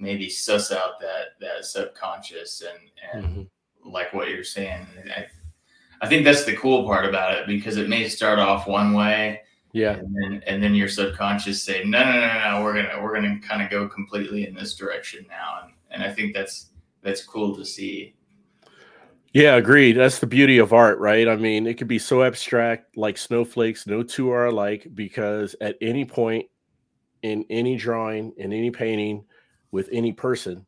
maybe 0.00 0.28
suss 0.28 0.72
out 0.72 1.00
that 1.00 1.38
that 1.40 1.64
subconscious 1.64 2.62
and 2.62 2.90
and 3.12 3.24
mm-hmm. 3.24 3.88
like 3.88 4.12
what 4.12 4.28
you're 4.28 4.42
saying. 4.42 4.84
I, 5.16 5.26
I 6.02 6.08
think 6.08 6.24
that's 6.24 6.44
the 6.44 6.56
cool 6.56 6.84
part 6.84 7.06
about 7.06 7.38
it 7.38 7.46
because 7.46 7.76
it 7.76 7.88
may 7.88 8.08
start 8.08 8.40
off 8.40 8.66
one 8.66 8.92
way 8.92 9.40
yeah. 9.74 9.94
And 9.94 10.14
then 10.14 10.42
and 10.46 10.62
then 10.62 10.76
your 10.76 10.88
subconscious 10.88 11.60
say, 11.60 11.82
no, 11.84 12.04
no, 12.04 12.12
no, 12.12 12.50
no, 12.50 12.62
we're 12.62 12.74
gonna 12.74 13.02
we're 13.02 13.12
gonna 13.12 13.40
kind 13.40 13.60
of 13.60 13.70
go 13.70 13.88
completely 13.88 14.46
in 14.46 14.54
this 14.54 14.76
direction 14.76 15.26
now. 15.28 15.62
And 15.64 15.72
and 15.90 16.02
I 16.04 16.14
think 16.14 16.32
that's 16.32 16.70
that's 17.02 17.24
cool 17.24 17.56
to 17.56 17.64
see. 17.64 18.14
Yeah, 19.34 19.56
agreed. 19.56 19.94
That's 19.94 20.20
the 20.20 20.28
beauty 20.28 20.58
of 20.58 20.72
art, 20.72 21.00
right? 21.00 21.26
I 21.26 21.34
mean, 21.34 21.66
it 21.66 21.74
could 21.74 21.88
be 21.88 21.98
so 21.98 22.22
abstract, 22.22 22.96
like 22.96 23.18
snowflakes. 23.18 23.84
No 23.84 24.04
two 24.04 24.30
are 24.30 24.46
alike 24.46 24.86
because 24.94 25.56
at 25.60 25.76
any 25.80 26.04
point 26.04 26.46
in 27.22 27.44
any 27.50 27.76
drawing, 27.76 28.32
in 28.36 28.52
any 28.52 28.70
painting, 28.70 29.24
with 29.72 29.88
any 29.90 30.12
person, 30.12 30.64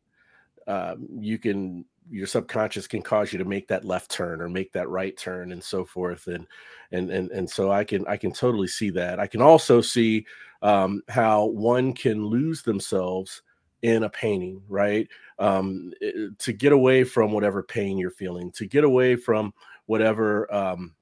um, 0.67 1.07
you 1.17 1.37
can 1.39 1.85
your 2.09 2.27
subconscious 2.27 2.87
can 2.87 3.01
cause 3.01 3.31
you 3.31 3.39
to 3.39 3.45
make 3.45 3.69
that 3.69 3.85
left 3.85 4.11
turn 4.11 4.41
or 4.41 4.49
make 4.49 4.73
that 4.73 4.89
right 4.89 5.17
turn 5.17 5.51
and 5.53 5.63
so 5.63 5.85
forth 5.85 6.27
and 6.27 6.47
and 6.93 7.09
and 7.11 7.31
and 7.31 7.49
so 7.49 7.69
i 7.69 7.83
can 7.83 8.07
i 8.07 8.15
can 8.15 8.31
totally 8.31 8.67
see 8.67 8.89
that 8.89 9.19
i 9.19 9.27
can 9.27 9.41
also 9.41 9.81
see 9.81 10.25
um, 10.61 11.01
how 11.09 11.45
one 11.47 11.91
can 11.91 12.25
lose 12.25 12.61
themselves 12.63 13.41
in 13.87 14.03
a 14.03 14.09
painting 14.09 14.61
right? 14.67 15.07
Um, 15.39 15.93
eh, 16.01 16.11
to 16.39 16.53
get 16.53 16.71
away 16.71 17.03
from 17.03 17.31
whatever 17.31 17.63
pain 17.63 17.97
you're 17.97 18.11
feeling 18.11 18.51
to 18.53 18.65
get 18.65 18.83
away 18.83 19.15
from 19.15 19.53
whatever 19.85 20.53
um, 20.53 20.93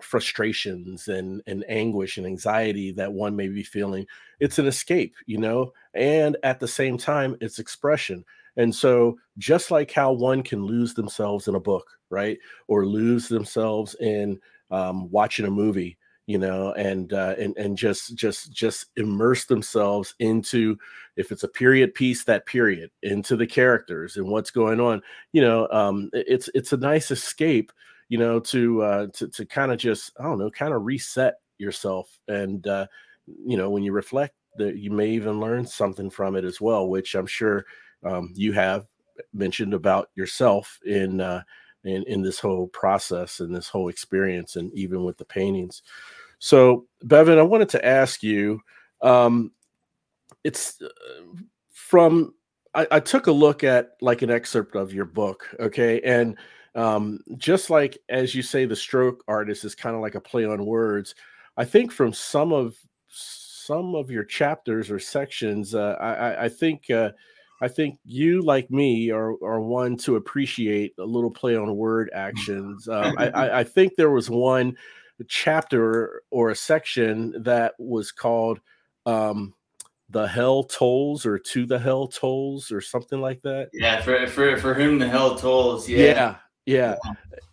frustrations 0.00 1.08
and 1.08 1.42
and 1.46 1.64
anguish 1.68 2.18
and 2.18 2.26
anxiety 2.26 2.92
that 2.92 3.12
one 3.12 3.34
may 3.34 3.48
be 3.48 3.62
feeling 3.62 4.06
it's 4.40 4.58
an 4.58 4.66
escape 4.66 5.14
you 5.26 5.38
know? 5.38 5.72
And 5.94 6.36
at 6.42 6.60
the 6.60 6.68
same 6.68 6.98
time 6.98 7.36
it's 7.40 7.58
expression. 7.58 8.24
And 8.56 8.74
so, 8.74 9.18
just 9.38 9.70
like 9.70 9.92
how 9.92 10.12
one 10.12 10.42
can 10.42 10.64
lose 10.64 10.92
themselves 10.94 11.46
in 11.46 11.54
a 11.54 11.60
book, 11.60 11.86
right, 12.10 12.38
or 12.66 12.84
lose 12.86 13.28
themselves 13.28 13.94
in 14.00 14.40
um, 14.72 15.08
watching 15.12 15.46
a 15.46 15.50
movie, 15.50 15.96
you 16.28 16.36
know, 16.36 16.74
and 16.74 17.14
uh, 17.14 17.34
and 17.38 17.56
and 17.56 17.74
just 17.78 18.14
just 18.14 18.52
just 18.52 18.88
immerse 18.96 19.46
themselves 19.46 20.14
into, 20.18 20.76
if 21.16 21.32
it's 21.32 21.42
a 21.42 21.48
period 21.48 21.94
piece, 21.94 22.22
that 22.24 22.44
period, 22.44 22.90
into 23.02 23.34
the 23.34 23.46
characters 23.46 24.18
and 24.18 24.28
what's 24.28 24.50
going 24.50 24.78
on. 24.78 25.00
You 25.32 25.40
know, 25.40 25.66
um, 25.70 26.10
it's 26.12 26.50
it's 26.54 26.74
a 26.74 26.76
nice 26.76 27.10
escape, 27.10 27.72
you 28.10 28.18
know, 28.18 28.40
to 28.40 28.82
uh, 28.82 29.06
to 29.14 29.28
to 29.28 29.46
kind 29.46 29.72
of 29.72 29.78
just 29.78 30.12
I 30.20 30.24
don't 30.24 30.38
know, 30.38 30.50
kind 30.50 30.74
of 30.74 30.84
reset 30.84 31.36
yourself, 31.56 32.18
and 32.28 32.66
uh, 32.66 32.88
you 33.26 33.56
know, 33.56 33.70
when 33.70 33.82
you 33.82 33.92
reflect, 33.92 34.34
that 34.58 34.76
you 34.76 34.90
may 34.90 35.08
even 35.08 35.40
learn 35.40 35.64
something 35.64 36.10
from 36.10 36.36
it 36.36 36.44
as 36.44 36.60
well, 36.60 36.90
which 36.90 37.14
I'm 37.14 37.26
sure 37.26 37.64
um, 38.04 38.34
you 38.34 38.52
have 38.52 38.84
mentioned 39.32 39.72
about 39.72 40.10
yourself 40.14 40.78
in 40.84 41.22
uh, 41.22 41.42
in 41.84 42.02
in 42.04 42.20
this 42.20 42.38
whole 42.38 42.68
process 42.68 43.40
and 43.40 43.56
this 43.56 43.68
whole 43.68 43.88
experience, 43.88 44.56
and 44.56 44.70
even 44.74 45.04
with 45.04 45.16
the 45.16 45.24
paintings. 45.24 45.82
So, 46.38 46.86
Bevan, 47.02 47.38
I 47.38 47.42
wanted 47.42 47.68
to 47.70 47.84
ask 47.84 48.22
you. 48.22 48.60
Um, 49.02 49.52
it's 50.44 50.80
uh, 50.80 50.88
from 51.70 52.34
I, 52.74 52.86
I, 52.90 53.00
took 53.00 53.26
a 53.26 53.32
look 53.32 53.64
at 53.64 53.90
like 54.00 54.22
an 54.22 54.30
excerpt 54.30 54.76
of 54.76 54.92
your 54.92 55.04
book, 55.04 55.48
okay, 55.60 56.00
and 56.02 56.36
um, 56.74 57.20
just 57.36 57.70
like 57.70 57.98
as 58.08 58.34
you 58.34 58.42
say, 58.42 58.64
the 58.64 58.76
stroke 58.76 59.24
artist 59.28 59.64
is 59.64 59.74
kind 59.74 59.96
of 59.96 60.02
like 60.02 60.14
a 60.14 60.20
play 60.20 60.44
on 60.44 60.64
words. 60.64 61.14
I 61.56 61.64
think 61.64 61.92
from 61.92 62.12
some 62.12 62.52
of 62.52 62.76
some 63.08 63.94
of 63.94 64.10
your 64.10 64.24
chapters 64.24 64.90
or 64.90 64.98
sections, 64.98 65.74
uh, 65.74 65.96
I, 66.00 66.44
I, 66.44 66.48
think 66.48 66.90
uh, 66.90 67.10
I 67.60 67.68
think 67.68 67.98
you, 68.04 68.40
like 68.42 68.70
me, 68.70 69.10
are 69.10 69.32
are 69.42 69.60
one 69.60 69.96
to 69.98 70.16
appreciate 70.16 70.94
a 70.98 71.04
little 71.04 71.30
play 71.30 71.56
on 71.56 71.76
word 71.76 72.10
actions. 72.14 72.88
Um, 72.88 73.14
I, 73.18 73.60
I, 73.60 73.64
think 73.64 73.94
there 73.94 74.10
was 74.10 74.30
one 74.30 74.76
chapter 75.24 76.22
or 76.30 76.50
a 76.50 76.54
section 76.54 77.34
that 77.42 77.74
was 77.78 78.12
called 78.12 78.60
um, 79.06 79.54
the 80.10 80.26
hell 80.26 80.64
tolls 80.64 81.26
or 81.26 81.38
to 81.38 81.66
the 81.66 81.78
hell 81.78 82.08
tolls 82.08 82.72
or 82.72 82.80
something 82.80 83.20
like 83.20 83.42
that. 83.42 83.70
Yeah, 83.72 84.00
for 84.00 84.26
for 84.26 84.56
for 84.56 84.74
whom 84.74 84.98
the 84.98 85.08
hell 85.08 85.36
tolls. 85.36 85.88
Yeah. 85.88 85.98
Yeah. 85.98 86.36
Yeah. 86.66 86.96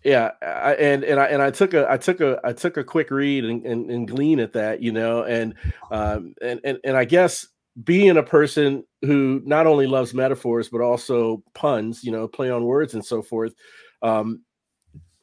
yeah. 0.04 0.32
I, 0.42 0.74
and 0.74 1.04
and 1.04 1.20
I 1.20 1.26
and 1.26 1.42
I 1.42 1.52
took 1.52 1.74
a 1.74 1.90
I 1.90 1.98
took 1.98 2.22
a 2.22 2.40
I 2.44 2.54
took 2.54 2.78
a 2.78 2.84
quick 2.84 3.12
read 3.12 3.46
and, 3.46 3.66
and, 3.66 3.90
and 3.90 4.08
glean 4.08 4.40
at 4.40 4.54
that, 4.54 4.82
you 4.82 4.92
know, 4.92 5.24
and 5.24 5.56
um 5.92 6.36
and, 6.42 6.60
and 6.64 6.80
and 6.84 6.98
I 6.98 7.06
guess 7.06 7.48
being 7.84 8.18
a 8.18 8.24
person 8.24 8.86
who 9.02 9.42
not 9.46 9.68
only 9.68 9.88
loves 9.88 10.14
metaphors 10.14 10.70
but 10.70 10.82
also 10.82 11.44
puns, 11.54 12.04
you 12.04 12.12
know, 12.12 12.28
play 12.28 12.50
on 12.50 12.66
words 12.66 12.94
and 12.94 13.06
so 13.06 13.22
forth, 13.22 13.54
um, 14.02 14.42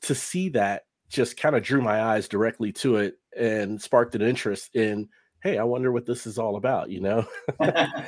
to 0.03 0.15
see 0.15 0.51
that 0.51 0.83
just 1.13 1.37
kind 1.37 1.55
of 1.55 1.63
drew 1.63 1.83
my 1.83 2.03
eyes 2.03 2.27
directly 2.27 2.73
to 2.73 2.97
it 2.97 3.19
and 3.37 3.81
sparked 3.81 4.15
an 4.15 4.23
interest 4.23 4.75
in 4.75 5.09
hey 5.43 5.59
i 5.59 5.63
wonder 5.63 5.93
what 5.93 6.07
this 6.07 6.27
is 6.27 6.39
all 6.39 6.57
about 6.57 6.91
you 6.91 7.01
know 7.01 7.25
yeah. 7.61 8.05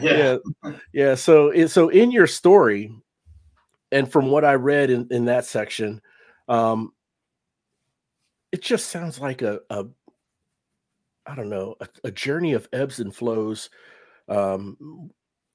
yeah 0.00 0.36
yeah 0.92 1.14
so 1.14 1.66
so 1.66 1.88
in 1.88 2.10
your 2.10 2.28
story 2.28 2.94
and 3.90 4.10
from 4.10 4.30
what 4.30 4.44
i 4.44 4.54
read 4.54 4.88
in, 4.88 5.06
in 5.10 5.24
that 5.24 5.44
section 5.44 6.00
um 6.48 6.92
it 8.52 8.62
just 8.62 8.88
sounds 8.88 9.18
like 9.18 9.42
a, 9.42 9.60
a 9.70 9.84
i 11.26 11.34
don't 11.34 11.50
know 11.50 11.74
a, 11.80 11.88
a 12.04 12.10
journey 12.10 12.52
of 12.52 12.68
ebbs 12.72 13.00
and 13.00 13.14
flows 13.14 13.68
um 14.28 15.10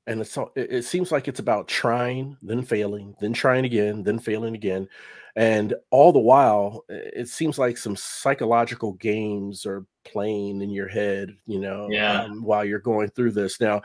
and 0.08 0.22
it's 0.22 0.38
it 0.56 0.86
seems 0.86 1.12
like 1.12 1.28
it's 1.28 1.40
about 1.40 1.68
trying 1.68 2.36
then 2.42 2.64
failing 2.64 3.14
then 3.20 3.34
trying 3.34 3.66
again 3.66 4.04
then 4.04 4.18
failing 4.18 4.56
again 4.56 4.88
and 5.36 5.76
all 5.92 6.12
the 6.12 6.20
while 6.20 6.84
it 6.90 7.28
seems 7.28 7.60
like 7.60 7.78
some 7.78 7.96
psychological 7.96 8.94
games 8.94 9.66
are 9.66 9.86
playing 10.06 10.62
in 10.62 10.70
your 10.70 10.88
head 10.88 11.36
you 11.46 11.60
know 11.60 11.88
yeah. 11.92 12.24
um, 12.24 12.44
while 12.44 12.66
you're 12.66 12.80
going 12.80 13.10
through 13.10 13.32
this 13.32 13.60
now 13.60 13.82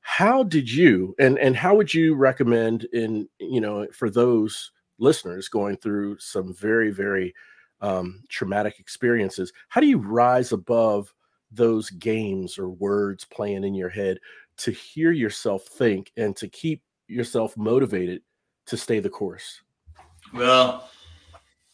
how 0.00 0.42
did 0.42 0.70
you 0.70 1.14
and 1.18 1.38
and 1.38 1.56
how 1.56 1.74
would 1.74 1.92
you 1.92 2.14
recommend 2.14 2.84
in 2.92 3.28
you 3.38 3.60
know 3.60 3.86
for 3.92 4.08
those 4.10 4.72
listeners 4.98 5.48
going 5.48 5.76
through 5.76 6.18
some 6.18 6.54
very 6.54 6.90
very 6.90 7.34
um, 7.82 8.22
traumatic 8.30 8.80
experiences 8.80 9.52
how 9.68 9.80
do 9.80 9.86
you 9.86 9.98
rise 9.98 10.52
above 10.52 11.12
those 11.52 11.90
games 11.90 12.58
or 12.58 12.68
words 12.68 13.24
playing 13.24 13.64
in 13.64 13.74
your 13.74 13.88
head 13.88 14.18
to 14.58 14.70
hear 14.70 15.12
yourself 15.12 15.64
think 15.64 16.12
and 16.16 16.36
to 16.36 16.48
keep 16.48 16.82
yourself 17.08 17.56
motivated 17.56 18.22
to 18.66 18.76
stay 18.76 19.00
the 19.00 19.10
course? 19.10 19.60
Well, 20.32 20.88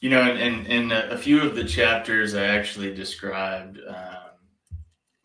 you 0.01 0.11
know, 0.11 0.35
in, 0.35 0.67
in 0.67 0.93
a 0.93 1.17
few 1.17 1.41
of 1.41 1.55
the 1.55 1.65
chapters, 1.65 2.35
I 2.35 2.45
actually 2.45 2.95
described, 2.95 3.79
um, 3.87 4.77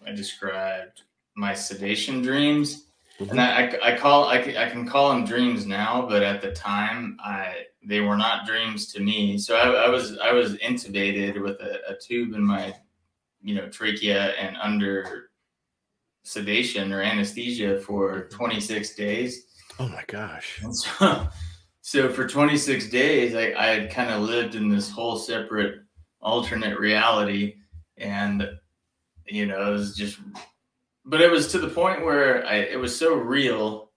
I 0.06 0.12
described 0.12 1.02
my 1.36 1.54
sedation 1.54 2.22
dreams. 2.22 2.86
Mm-hmm. 3.20 3.32
And 3.32 3.41
I, 3.41 3.62
I, 3.62 3.93
I, 3.93 3.98
call 3.98 4.26
I, 4.26 4.38
I 4.38 4.70
can 4.70 4.88
call 4.88 5.10
them 5.10 5.26
dreams 5.26 5.65
now, 5.65 6.06
but 6.08 6.22
at 6.22 6.41
the 6.41 6.52
time, 6.52 7.17
I 7.20 7.63
they 7.84 8.02
were 8.02 8.17
not 8.17 8.46
dreams 8.46 8.91
to 8.93 9.02
me. 9.02 9.38
So 9.38 9.56
I, 9.56 9.86
I 9.86 9.89
was 9.89 10.17
I 10.20 10.34
was 10.34 10.56
intubated 10.58 11.41
with 11.41 11.60
a, 11.60 11.80
a 11.89 11.98
tube 11.98 12.34
in 12.34 12.43
my, 12.43 12.76
you 13.41 13.56
know, 13.56 13.67
trachea 13.70 14.34
and 14.34 14.56
under 14.58 15.27
sedation 16.28 16.92
or 16.92 17.02
anesthesia 17.02 17.80
for 17.80 18.24
mm-hmm. 18.24 18.36
26 18.36 18.96
days. 18.96 19.46
Oh 19.80 19.88
my 19.88 20.04
gosh. 20.08 20.62
So, 20.72 21.28
so, 21.82 22.10
for 22.10 22.28
26 22.28 22.90
days, 22.90 23.34
I, 23.34 23.54
I 23.58 23.68
had 23.68 23.92
kind 23.92 24.10
of 24.10 24.22
lived 24.22 24.56
in 24.56 24.68
this 24.68 24.90
whole 24.90 25.16
separate 25.16 25.80
alternate 26.20 26.78
reality. 26.80 27.56
And, 27.98 28.50
you 29.26 29.46
know, 29.46 29.70
it 29.70 29.72
was 29.72 29.96
just, 29.96 30.20
but 31.06 31.22
it 31.22 31.32
was 31.32 31.48
to 31.52 31.60
the 31.60 31.70
point 31.70 32.06
where 32.06 32.46
I, 32.46 32.56
it 32.56 32.80
was 32.80 32.98
so 32.98 33.16
real. 33.16 33.92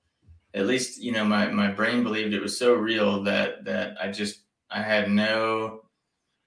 At 0.54 0.66
least, 0.66 1.00
you 1.00 1.12
know, 1.12 1.24
my, 1.24 1.48
my 1.48 1.70
brain 1.70 2.02
believed 2.02 2.32
it 2.32 2.42
was 2.42 2.58
so 2.58 2.74
real 2.74 3.22
that, 3.24 3.64
that 3.64 3.96
I 4.00 4.10
just, 4.10 4.42
I 4.70 4.82
had 4.82 5.10
no, 5.10 5.82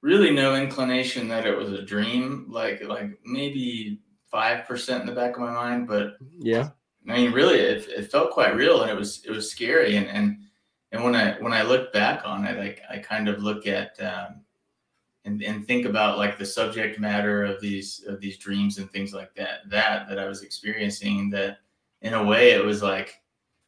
really 0.01 0.31
no 0.31 0.55
inclination 0.55 1.27
that 1.29 1.45
it 1.45 1.57
was 1.57 1.71
a 1.71 1.81
dream. 1.81 2.45
Like, 2.49 2.83
like 2.83 3.19
maybe 3.25 3.99
five 4.33 4.67
percent 4.67 5.01
in 5.01 5.05
the 5.07 5.13
back 5.13 5.35
of 5.35 5.41
my 5.41 5.51
mind, 5.51 5.87
but 5.87 6.17
yeah, 6.39 6.69
I 7.07 7.17
mean, 7.17 7.31
really, 7.31 7.59
it, 7.59 7.87
it 7.87 8.11
felt 8.11 8.31
quite 8.31 8.55
real, 8.55 8.81
and 8.81 8.91
it 8.91 8.97
was 8.97 9.23
it 9.25 9.31
was 9.31 9.49
scary. 9.49 9.95
And 9.95 10.07
and 10.07 10.39
and 10.91 11.03
when 11.03 11.15
I 11.15 11.39
when 11.39 11.53
I 11.53 11.61
look 11.61 11.93
back 11.93 12.23
on 12.25 12.43
it, 12.45 12.57
I 12.89 12.95
I 12.95 12.97
kind 12.97 13.29
of 13.29 13.43
look 13.43 13.67
at 13.67 13.91
um, 14.01 14.41
and 15.23 15.41
and 15.43 15.65
think 15.65 15.85
about 15.85 16.17
like 16.17 16.37
the 16.37 16.45
subject 16.45 16.99
matter 16.99 17.45
of 17.45 17.61
these 17.61 18.03
of 18.07 18.19
these 18.19 18.37
dreams 18.37 18.79
and 18.79 18.91
things 18.91 19.13
like 19.13 19.35
that 19.35 19.69
that 19.69 20.09
that 20.09 20.17
I 20.17 20.25
was 20.25 20.41
experiencing. 20.41 21.29
That 21.29 21.59
in 22.01 22.15
a 22.15 22.23
way, 22.23 22.51
it 22.51 22.65
was 22.65 22.81
like 22.81 23.21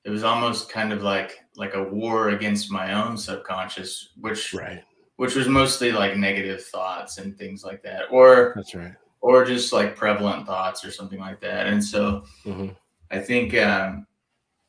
it 0.04 0.10
was 0.10 0.24
almost 0.24 0.70
kind 0.70 0.92
of 0.92 1.04
like 1.04 1.40
like 1.56 1.76
a 1.76 1.84
war 1.84 2.30
against 2.30 2.72
my 2.72 2.94
own 2.94 3.18
subconscious, 3.18 4.10
which 4.20 4.52
right 4.52 4.84
which 5.18 5.36
was 5.36 5.48
mostly 5.48 5.92
like 5.92 6.18
negative 6.18 6.66
thoughts 6.66 7.20
and 7.20 7.38
things 7.38 7.64
like 7.64 7.82
that 7.82 8.04
or 8.12 8.52
that's 8.56 8.76
right 8.76 8.96
or 9.22 9.44
just 9.44 9.74
like 9.74 9.96
prevalent 9.96 10.46
thoughts 10.46 10.86
or 10.86 10.92
something 10.92 11.20
like 11.20 11.40
that. 11.42 11.68
And 11.68 11.84
so 11.84 12.24
mm-hmm. 12.46 12.68
I 13.12 13.20
think, 13.20 13.56
um, 13.58 14.06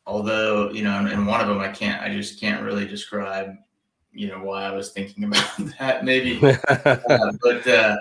although, 0.07 0.71
you 0.71 0.83
know, 0.83 0.99
and 0.99 1.27
one 1.27 1.41
of 1.41 1.49
them 1.49 1.61
I 1.61 1.69
can't, 1.69 2.03
I 2.03 2.09
just 2.15 2.41
can't 2.41 2.63
really 2.63 2.87
describe, 2.87 3.55
you 4.13 4.29
know, 4.29 4.39
why 4.39 4.65
I 4.65 4.73
was 4.73 4.93
thinking 4.93 5.25
about 5.25 5.57
that 5.79 6.05
maybe. 6.05 6.39
uh, 6.69 7.33
but, 7.43 7.67
uh, 7.67 7.97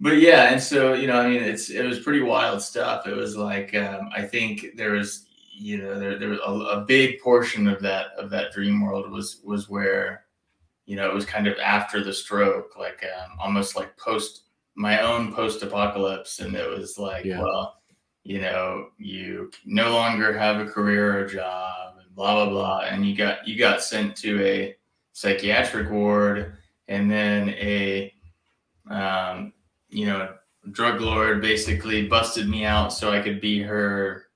but 0.00 0.18
yeah. 0.18 0.52
And 0.52 0.60
so, 0.60 0.94
you 0.94 1.06
know, 1.06 1.20
I 1.20 1.28
mean, 1.28 1.42
it's, 1.42 1.70
it 1.70 1.84
was 1.84 2.00
pretty 2.00 2.20
wild 2.20 2.62
stuff. 2.62 3.06
It 3.06 3.16
was 3.16 3.36
like, 3.36 3.74
um, 3.74 4.10
I 4.14 4.22
think 4.22 4.76
there 4.76 4.92
was, 4.92 5.26
you 5.52 5.78
know, 5.78 5.98
there, 5.98 6.18
there 6.18 6.28
was 6.28 6.40
a, 6.44 6.50
a 6.50 6.84
big 6.84 7.20
portion 7.20 7.68
of 7.68 7.80
that, 7.82 8.08
of 8.18 8.30
that 8.30 8.52
dream 8.52 8.80
world 8.80 9.10
was, 9.10 9.40
was 9.44 9.68
where, 9.68 10.24
you 10.86 10.96
know, 10.96 11.08
it 11.08 11.14
was 11.14 11.24
kind 11.24 11.46
of 11.46 11.58
after 11.58 12.02
the 12.02 12.12
stroke, 12.12 12.76
like 12.78 13.04
um, 13.16 13.30
almost 13.40 13.76
like 13.76 13.96
post 13.96 14.42
my 14.74 15.02
own 15.02 15.32
post 15.34 15.62
apocalypse, 15.62 16.40
and 16.40 16.54
it 16.54 16.68
was 16.68 16.98
like, 16.98 17.24
yeah. 17.24 17.40
well, 17.40 17.82
you 18.24 18.40
know, 18.40 18.88
you 18.98 19.50
no 19.64 19.90
longer 19.90 20.36
have 20.36 20.60
a 20.60 20.70
career 20.70 21.18
or 21.18 21.24
a 21.24 21.28
job, 21.28 21.96
and 21.98 22.14
blah 22.14 22.44
blah 22.44 22.52
blah, 22.52 22.80
and 22.80 23.06
you 23.06 23.16
got 23.16 23.46
you 23.46 23.58
got 23.58 23.82
sent 23.82 24.16
to 24.16 24.44
a 24.44 24.76
psychiatric 25.12 25.90
ward, 25.90 26.56
and 26.88 27.10
then 27.10 27.50
a, 27.50 28.12
um, 28.90 29.52
you 29.90 30.06
know, 30.06 30.34
drug 30.70 31.00
lord 31.00 31.42
basically 31.42 32.06
busted 32.06 32.48
me 32.48 32.64
out 32.64 32.92
so 32.92 33.12
I 33.12 33.20
could 33.20 33.40
be 33.40 33.62
her 33.62 34.26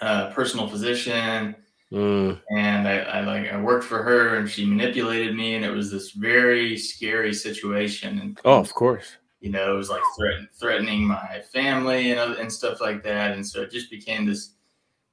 uh, 0.00 0.30
personal 0.30 0.68
physician. 0.68 1.54
Mm. 1.92 2.40
And 2.50 2.88
I, 2.88 2.98
I, 2.98 3.20
like 3.20 3.52
I 3.52 3.60
worked 3.60 3.84
for 3.84 4.02
her, 4.02 4.36
and 4.36 4.50
she 4.50 4.64
manipulated 4.64 5.36
me, 5.36 5.54
and 5.54 5.64
it 5.64 5.70
was 5.70 5.92
this 5.92 6.10
very 6.10 6.76
scary 6.76 7.32
situation. 7.32 8.18
And 8.18 8.40
oh, 8.44 8.58
of 8.58 8.74
course, 8.74 9.16
you 9.44 9.50
know, 9.50 9.74
it 9.74 9.76
was 9.76 9.90
like 9.90 10.00
threaten, 10.16 10.48
threatening 10.54 11.04
my 11.04 11.42
family 11.52 12.12
and 12.12 12.18
and 12.36 12.50
stuff 12.50 12.80
like 12.80 13.02
that. 13.02 13.32
And 13.32 13.46
so 13.46 13.60
it 13.60 13.70
just 13.70 13.90
became 13.90 14.24
this 14.24 14.54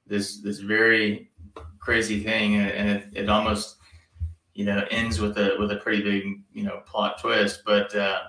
this 0.06 0.40
this 0.40 0.60
very 0.60 1.30
crazy 1.78 2.24
thing, 2.24 2.54
and, 2.54 2.70
and 2.70 2.88
it, 2.88 3.08
it 3.12 3.28
almost 3.28 3.76
you 4.54 4.64
know 4.64 4.86
ends 4.90 5.20
with 5.20 5.36
a 5.36 5.56
with 5.58 5.70
a 5.70 5.76
pretty 5.76 6.02
big 6.02 6.24
you 6.54 6.62
know 6.62 6.80
plot 6.86 7.20
twist. 7.20 7.60
But 7.66 7.94
uh, 7.94 8.20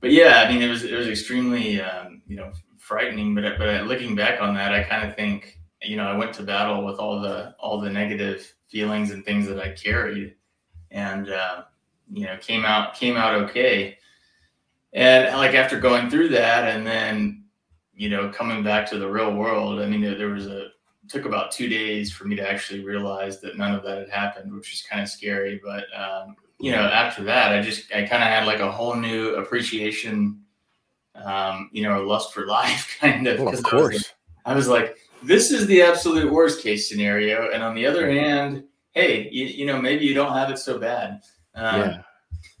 but 0.00 0.12
yeah, 0.12 0.44
I 0.46 0.52
mean, 0.52 0.60
it 0.60 0.68
was 0.68 0.84
it 0.84 0.94
was 0.94 1.08
extremely 1.08 1.80
um, 1.80 2.20
you 2.26 2.36
know 2.36 2.52
frightening. 2.78 3.34
But 3.34 3.56
but 3.56 3.86
looking 3.86 4.14
back 4.14 4.42
on 4.42 4.52
that, 4.56 4.74
I 4.74 4.82
kind 4.82 5.08
of 5.08 5.16
think 5.16 5.60
you 5.80 5.96
know 5.96 6.04
I 6.04 6.14
went 6.14 6.34
to 6.34 6.42
battle 6.42 6.84
with 6.84 6.98
all 6.98 7.22
the 7.22 7.54
all 7.58 7.80
the 7.80 7.88
negative 7.88 8.54
feelings 8.68 9.12
and 9.12 9.24
things 9.24 9.46
that 9.46 9.58
I 9.58 9.70
carried, 9.70 10.34
and 10.90 11.30
uh, 11.30 11.62
you 12.12 12.26
know 12.26 12.36
came 12.36 12.66
out 12.66 12.92
came 12.92 13.16
out 13.16 13.34
okay 13.44 13.96
and 14.94 15.36
like 15.36 15.54
after 15.54 15.78
going 15.78 16.08
through 16.08 16.28
that 16.28 16.74
and 16.74 16.86
then 16.86 17.44
you 17.94 18.08
know 18.08 18.30
coming 18.30 18.62
back 18.62 18.88
to 18.88 18.98
the 18.98 19.08
real 19.08 19.34
world 19.34 19.80
i 19.80 19.86
mean 19.86 20.00
there, 20.00 20.14
there 20.14 20.28
was 20.28 20.46
a 20.46 20.68
took 21.08 21.26
about 21.26 21.50
two 21.52 21.68
days 21.68 22.10
for 22.10 22.24
me 22.24 22.34
to 22.34 22.48
actually 22.48 22.82
realize 22.82 23.38
that 23.40 23.58
none 23.58 23.74
of 23.74 23.82
that 23.82 23.98
had 23.98 24.08
happened 24.08 24.50
which 24.54 24.70
was 24.70 24.82
kind 24.88 25.02
of 25.02 25.08
scary. 25.08 25.60
But 25.62 25.84
um, 25.94 26.34
you 26.58 26.70
know 26.70 26.80
after 26.80 27.22
that 27.24 27.52
i 27.52 27.60
just 27.60 27.92
i 27.92 28.04
kind 28.04 28.22
of 28.22 28.28
had 28.28 28.46
like 28.46 28.60
a 28.60 28.70
whole 28.70 28.94
new 28.94 29.34
appreciation 29.34 30.40
um, 31.16 31.68
you 31.72 31.82
know 31.82 32.02
a 32.02 32.06
lust 32.06 32.32
for 32.32 32.46
life 32.60 32.96
kind 33.00 33.26
of 33.26 33.40
well, 33.40 33.52
of 33.52 33.62
course 33.62 34.14
I 34.46 34.54
was, 34.54 34.68
like, 34.68 34.82
I 34.82 34.82
was, 34.82 34.90
like, 34.90 34.98
this 35.22 35.50
is 35.50 35.66
the 35.66 35.80
absolute 35.80 36.30
worst 36.30 36.62
case 36.62 36.86
scenario. 36.86 37.50
And 37.50 37.62
on 37.62 37.74
the 37.74 37.86
other 37.86 38.10
hand 38.10 38.64
hey 38.92 39.28
you, 39.30 39.46
you 39.46 39.66
know 39.66 39.80
maybe 39.80 40.06
you 40.06 40.14
don't 40.14 40.32
have 40.32 40.50
it 40.50 40.58
so 40.58 40.78
bad. 40.78 41.20
Um, 41.54 41.80
yeah 41.80 42.02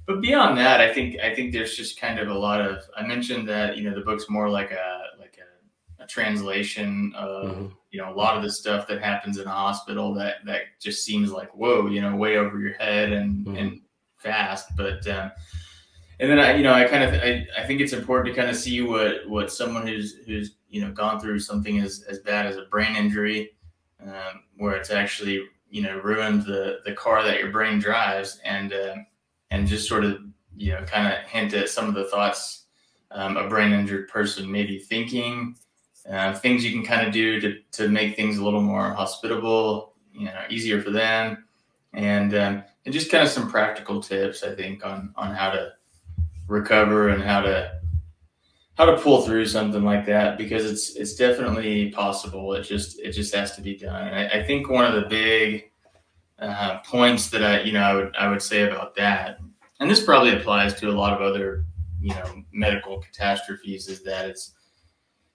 but 0.06 0.20
beyond 0.20 0.58
that, 0.58 0.80
I 0.80 0.92
think 0.92 1.18
I 1.20 1.34
think 1.34 1.52
there's 1.52 1.76
just 1.76 2.00
kind 2.00 2.18
of 2.18 2.28
a 2.28 2.34
lot 2.34 2.60
of. 2.60 2.82
I 2.96 3.02
mentioned 3.06 3.48
that 3.48 3.76
you 3.76 3.88
know 3.88 3.94
the 3.94 4.04
book's 4.04 4.28
more 4.28 4.48
like 4.48 4.70
a 4.70 5.02
like 5.18 5.38
a, 5.38 6.02
a 6.02 6.06
translation 6.06 7.12
of 7.16 7.50
mm-hmm. 7.50 7.66
you 7.90 8.00
know 8.00 8.12
a 8.12 8.14
lot 8.14 8.36
of 8.36 8.42
the 8.42 8.50
stuff 8.50 8.86
that 8.88 9.02
happens 9.02 9.38
in 9.38 9.46
a 9.46 9.50
hospital 9.50 10.14
that 10.14 10.36
that 10.44 10.62
just 10.80 11.04
seems 11.04 11.32
like 11.32 11.54
whoa, 11.54 11.86
you 11.86 12.00
know, 12.00 12.14
way 12.16 12.36
over 12.36 12.58
your 12.58 12.74
head 12.74 13.12
and 13.12 13.46
mm-hmm. 13.46 13.56
and 13.56 13.80
fast. 14.16 14.76
But 14.76 15.06
um, 15.08 15.30
and 16.20 16.30
then 16.30 16.38
I, 16.38 16.56
you 16.56 16.62
know, 16.62 16.72
I 16.72 16.84
kind 16.84 17.02
of, 17.02 17.14
I, 17.14 17.46
I 17.58 17.66
think 17.66 17.80
it's 17.80 17.92
important 17.92 18.34
to 18.34 18.40
kind 18.40 18.50
of 18.50 18.56
see 18.56 18.80
what, 18.82 19.28
what 19.28 19.52
someone 19.52 19.86
who's, 19.86 20.14
who's, 20.26 20.56
you 20.68 20.80
know, 20.80 20.92
gone 20.92 21.18
through 21.18 21.40
something 21.40 21.80
as, 21.80 22.04
as 22.08 22.20
bad 22.20 22.46
as 22.46 22.56
a 22.56 22.66
brain 22.70 22.94
injury, 22.96 23.56
um, 24.02 24.44
where 24.56 24.76
it's 24.76 24.90
actually, 24.90 25.44
you 25.68 25.82
know, 25.82 25.98
ruined 25.98 26.44
the, 26.44 26.78
the 26.84 26.92
car 26.92 27.22
that 27.24 27.40
your 27.40 27.50
brain 27.50 27.80
drives 27.80 28.40
and, 28.44 28.72
uh, 28.72 28.94
and 29.50 29.66
just 29.66 29.88
sort 29.88 30.04
of, 30.04 30.18
you 30.56 30.72
know, 30.72 30.82
kind 30.84 31.12
of 31.12 31.18
hint 31.28 31.54
at 31.54 31.68
some 31.68 31.88
of 31.88 31.94
the 31.94 32.04
thoughts 32.04 32.66
um, 33.10 33.36
a 33.36 33.48
brain 33.48 33.72
injured 33.72 34.08
person 34.08 34.50
may 34.50 34.64
be 34.64 34.78
thinking, 34.78 35.56
uh, 36.10 36.34
things 36.34 36.64
you 36.64 36.72
can 36.72 36.84
kind 36.84 37.06
of 37.06 37.12
do 37.12 37.40
to, 37.40 37.58
to 37.72 37.88
make 37.88 38.16
things 38.16 38.38
a 38.38 38.44
little 38.44 38.60
more 38.60 38.92
hospitable, 38.92 39.94
you 40.12 40.26
know, 40.26 40.42
easier 40.50 40.82
for 40.82 40.90
them. 40.90 41.44
And, 41.92 42.34
um, 42.34 42.64
and 42.84 42.92
just 42.92 43.10
kind 43.10 43.22
of 43.22 43.30
some 43.30 43.50
practical 43.50 44.02
tips, 44.02 44.42
I 44.42 44.54
think, 44.54 44.84
on, 44.84 45.14
on 45.16 45.32
how 45.34 45.50
to, 45.50 45.72
recover 46.46 47.08
and 47.08 47.22
how 47.22 47.40
to 47.40 47.80
how 48.76 48.84
to 48.84 48.96
pull 48.96 49.22
through 49.22 49.46
something 49.46 49.84
like 49.84 50.04
that 50.06 50.36
because 50.36 50.68
it's 50.68 50.96
it's 50.96 51.14
definitely 51.14 51.90
possible. 51.90 52.54
It 52.54 52.62
just 52.62 52.98
it 53.00 53.12
just 53.12 53.34
has 53.34 53.54
to 53.56 53.62
be 53.62 53.76
done. 53.76 54.08
And 54.08 54.16
I, 54.16 54.40
I 54.40 54.46
think 54.46 54.68
one 54.68 54.84
of 54.84 54.94
the 54.94 55.08
big 55.08 55.70
uh, 56.44 56.78
points 56.80 57.30
that 57.30 57.44
I 57.44 57.62
you 57.62 57.72
know 57.72 57.82
I 57.82 57.94
would 57.94 58.16
I 58.16 58.28
would 58.28 58.42
say 58.42 58.62
about 58.62 58.94
that, 58.96 59.38
and 59.80 59.90
this 59.90 60.02
probably 60.02 60.36
applies 60.36 60.74
to 60.80 60.90
a 60.90 60.92
lot 60.92 61.12
of 61.12 61.20
other 61.20 61.64
you 62.00 62.14
know 62.14 62.42
medical 62.52 63.00
catastrophes, 63.00 63.88
is 63.88 64.02
that 64.04 64.26
it's 64.26 64.52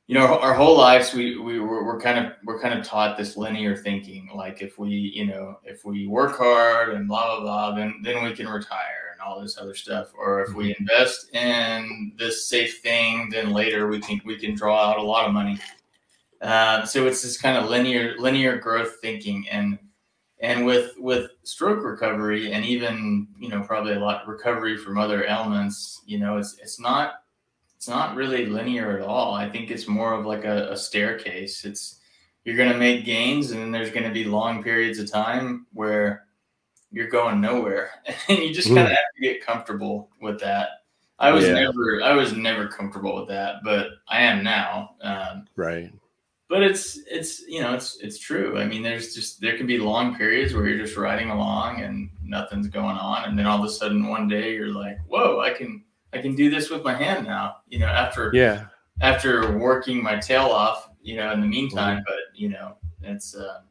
you 0.08 0.15
know 0.15 0.39
our, 0.39 0.54
whole 0.54 0.78
lives 0.78 1.13
we 1.13 1.38
we 1.38 1.60
we're, 1.60 1.86
we're 1.86 2.00
kind 2.00 2.26
of 2.26 2.34
we're 2.43 2.60
kind 2.60 2.78
of 2.78 2.86
taught 2.86 3.17
this 3.17 3.38
linear 3.38 3.76
thinking 3.76 4.28
like 4.34 4.62
if 4.62 4.80
we 4.80 4.89
you 4.89 5.28
know 5.28 5.60
if 5.63 5.86
we 5.86 6.08
work 6.08 6.38
hard 6.38 6.89
and 6.89 7.08
blah 7.08 7.36
blah 7.36 7.41
blah 7.41 7.76
then 7.76 8.02
then 8.04 8.24
we 8.24 8.34
can 8.34 8.48
retire 8.48 9.10
and 9.19 9.28
all 9.28 9.41
this 9.41 9.58
other 9.58 9.76
stuff. 9.76 10.12
Or 10.17 10.41
if 10.41 10.54
we 10.54 10.72
mm-hmm. 10.72 10.84
invest 10.84 11.34
in 11.34 12.13
this 12.17 12.48
safe 12.48 12.80
thing, 12.80 13.30
then 13.30 13.52
later 13.52 13.88
we 13.88 14.00
can 14.00 14.22
we 14.26 14.38
can 14.38 14.56
draw 14.56 14.89
out 14.89 14.98
a 14.98 15.04
lot 15.04 15.26
of 15.26 15.34
money. 15.34 15.60
Uh, 16.41 16.86
so 16.86 17.06
it's 17.06 17.22
this 17.22 17.39
kind 17.39 17.58
of 17.58 17.69
linear 17.69 18.15
linear 18.17 18.58
growth 18.58 18.98
thinking, 19.02 19.48
and 19.50 19.78
and 20.41 20.65
with 20.65 20.93
with 20.97 21.32
stroke 21.43 21.84
recovery, 21.84 22.52
and 22.52 22.65
even 22.65 23.28
you 23.39 23.49
know 23.49 23.62
probably 23.62 23.93
a 23.93 23.99
lot 23.99 24.28
recovery 24.28 24.78
from 24.78 24.97
other 24.97 25.25
ailments, 25.25 26.02
you 26.06 26.19
know 26.19 26.38
it's 26.38 26.58
it's 26.62 26.80
not 26.80 27.23
it's 27.75 27.88
not 27.88 28.15
really 28.15 28.45
linear 28.45 28.97
at 28.97 29.06
all. 29.06 29.34
I 29.34 29.49
think 29.49 29.71
it's 29.71 29.88
more 29.88 30.13
of 30.13 30.25
like 30.25 30.45
a, 30.45 30.71
a 30.71 30.78
staircase. 30.78 31.65
It's 31.65 31.99
you're 32.45 32.58
going 32.58 32.71
to 32.71 32.78
make 32.78 33.06
gains, 33.06 33.52
and 33.52 33.62
then 33.62 33.71
there's 33.71 33.91
going 33.91 34.06
to 34.06 34.12
be 34.12 34.23
long 34.23 34.63
periods 34.63 34.99
of 34.99 35.12
time 35.12 35.67
where 35.73 36.25
you're 36.91 37.08
going 37.08 37.41
nowhere 37.41 37.91
and 38.30 38.39
you 38.39 38.54
just 38.54 38.67
kind 38.67 38.80
of 38.80 38.86
mm. 38.86 38.89
have 38.89 39.15
to 39.15 39.21
get 39.21 39.45
comfortable 39.45 40.10
with 40.21 40.39
that 40.39 40.69
i 41.19 41.32
was 41.32 41.45
yeah. 41.45 41.54
never 41.54 42.02
i 42.04 42.13
was 42.13 42.34
never 42.34 42.67
comfortable 42.67 43.15
with 43.15 43.28
that 43.28 43.56
but 43.63 43.88
i 44.08 44.21
am 44.21 44.43
now 44.43 44.95
um, 45.02 45.45
right 45.56 45.91
but 46.50 46.62
it's 46.64 47.00
it's 47.10 47.42
you 47.48 47.62
know 47.62 47.74
it's 47.74 47.98
it's 48.02 48.20
true 48.20 48.58
i 48.58 48.66
mean 48.66 48.84
there's 48.84 49.14
just 49.14 49.40
there 49.40 49.56
can 49.56 49.68
be 49.68 49.78
long 49.78 50.16
periods 50.16 50.54
where 50.54 50.68
you're 50.68 50.84
just 50.84 50.98
riding 50.98 51.30
along 51.30 51.82
and 51.82 52.10
nothing's 52.24 52.68
going 52.68 52.98
on 52.98 53.26
and 53.26 53.38
then 53.38 53.46
all 53.46 53.60
of 53.60 53.66
a 53.66 53.70
sudden 53.70 54.08
one 54.08 54.28
day 54.28 54.54
you're 54.54 54.74
like 54.74 54.98
whoa 55.08 55.40
i 55.40 55.52
can 55.52 55.84
i 56.14 56.18
can 56.18 56.36
do 56.36 56.50
this 56.50 56.70
with 56.70 56.84
my 56.84 56.94
hand 56.94 57.26
now 57.26 57.58
you 57.68 57.80
know 57.80 57.88
after 57.88 58.32
yeah 58.34 58.66
after 59.02 59.58
working 59.58 60.04
my 60.04 60.18
tail 60.18 60.46
off 60.46 60.90
you 61.02 61.16
know 61.16 61.32
in 61.32 61.40
the 61.40 61.48
meantime 61.48 61.98
mm-hmm. 61.98 62.04
but 62.06 62.38
you 62.38 62.50
know 62.50 62.76
it's 63.04 63.36
uh 63.36 63.62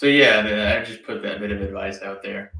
so 0.00 0.06
yeah, 0.06 0.78
I 0.80 0.82
just 0.82 1.02
put 1.02 1.22
that 1.24 1.40
bit 1.40 1.50
of 1.50 1.60
advice 1.60 2.00
out 2.00 2.22
there. 2.22 2.52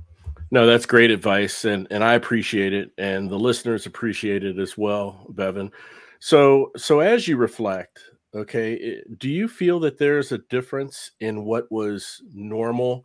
No, 0.50 0.66
that's 0.66 0.84
great 0.84 1.10
advice, 1.10 1.64
and 1.64 1.86
and 1.90 2.04
I 2.04 2.12
appreciate 2.12 2.74
it, 2.74 2.90
and 2.98 3.30
the 3.30 3.38
listeners 3.38 3.86
appreciate 3.86 4.44
it 4.44 4.58
as 4.58 4.76
well, 4.76 5.24
Bevan. 5.30 5.70
So 6.18 6.70
so 6.76 7.00
as 7.00 7.26
you 7.26 7.38
reflect, 7.38 7.98
okay, 8.34 9.02
do 9.18 9.28
you 9.28 9.48
feel 9.48 9.80
that 9.80 9.98
there's 9.98 10.32
a 10.32 10.38
difference 10.38 11.12
in 11.20 11.44
what 11.44 11.70
was 11.70 12.22
normal 12.32 13.04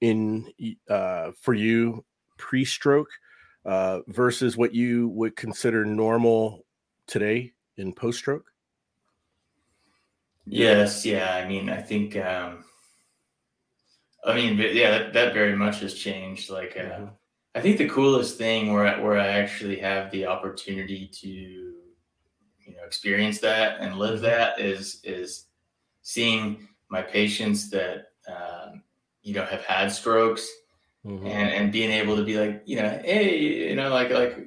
in 0.00 0.50
uh, 0.88 1.32
for 1.40 1.54
you 1.54 2.04
pre-stroke 2.36 3.08
uh, 3.64 4.00
versus 4.08 4.56
what 4.56 4.74
you 4.74 5.08
would 5.08 5.36
consider 5.36 5.84
normal 5.84 6.64
today 7.06 7.52
in 7.76 7.92
post-stroke? 7.92 8.46
Yes, 10.46 11.06
yeah. 11.06 11.34
I 11.34 11.48
mean, 11.48 11.70
I 11.70 11.80
think. 11.80 12.16
Um, 12.16 12.64
I 14.26 14.34
mean, 14.34 14.56
yeah, 14.58 14.90
that, 14.90 15.12
that 15.12 15.34
very 15.34 15.54
much 15.54 15.80
has 15.80 15.94
changed. 15.94 16.50
Like, 16.50 16.76
uh, 16.78 16.82
mm-hmm. 16.82 17.04
I 17.54 17.60
think 17.60 17.78
the 17.78 17.88
coolest 17.88 18.38
thing 18.38 18.72
where 18.72 19.00
where 19.02 19.18
I 19.18 19.28
actually 19.28 19.78
have 19.80 20.10
the 20.10 20.26
opportunity 20.26 21.08
to, 21.20 21.74
experience 22.86 23.38
that 23.40 23.80
and 23.80 23.96
live 23.96 24.20
that 24.20 24.60
is 24.60 25.00
is 25.04 25.46
seeing 26.02 26.68
my 26.88 27.02
patients 27.02 27.70
that 27.70 28.08
um, 28.28 28.82
you 29.22 29.34
know 29.34 29.44
have 29.44 29.64
had 29.64 29.90
strokes 29.90 30.48
mm-hmm. 31.04 31.26
and 31.26 31.50
and 31.50 31.72
being 31.72 31.90
able 31.90 32.16
to 32.16 32.24
be 32.24 32.38
like, 32.38 32.62
you 32.64 32.76
know, 32.76 33.00
hey, 33.04 33.38
you 33.68 33.76
know, 33.76 33.90
like 33.90 34.10
like 34.10 34.38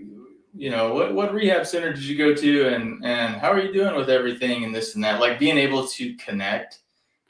you 0.56 0.70
know 0.70 0.94
what 0.94 1.14
what 1.14 1.34
rehab 1.34 1.66
center 1.66 1.94
did 1.94 2.04
you 2.04 2.18
go 2.18 2.34
to? 2.34 2.68
And 2.68 3.04
and 3.06 3.36
how 3.36 3.52
are 3.52 3.60
you 3.60 3.74
doing 3.74 3.96
with 3.96 4.10
everything? 4.10 4.64
and 4.64 4.74
this 4.74 4.96
and 4.96 5.04
that. 5.04 5.20
Like 5.20 5.40
being 5.40 5.58
able 5.58 5.88
to 5.88 6.16
connect 6.16 6.80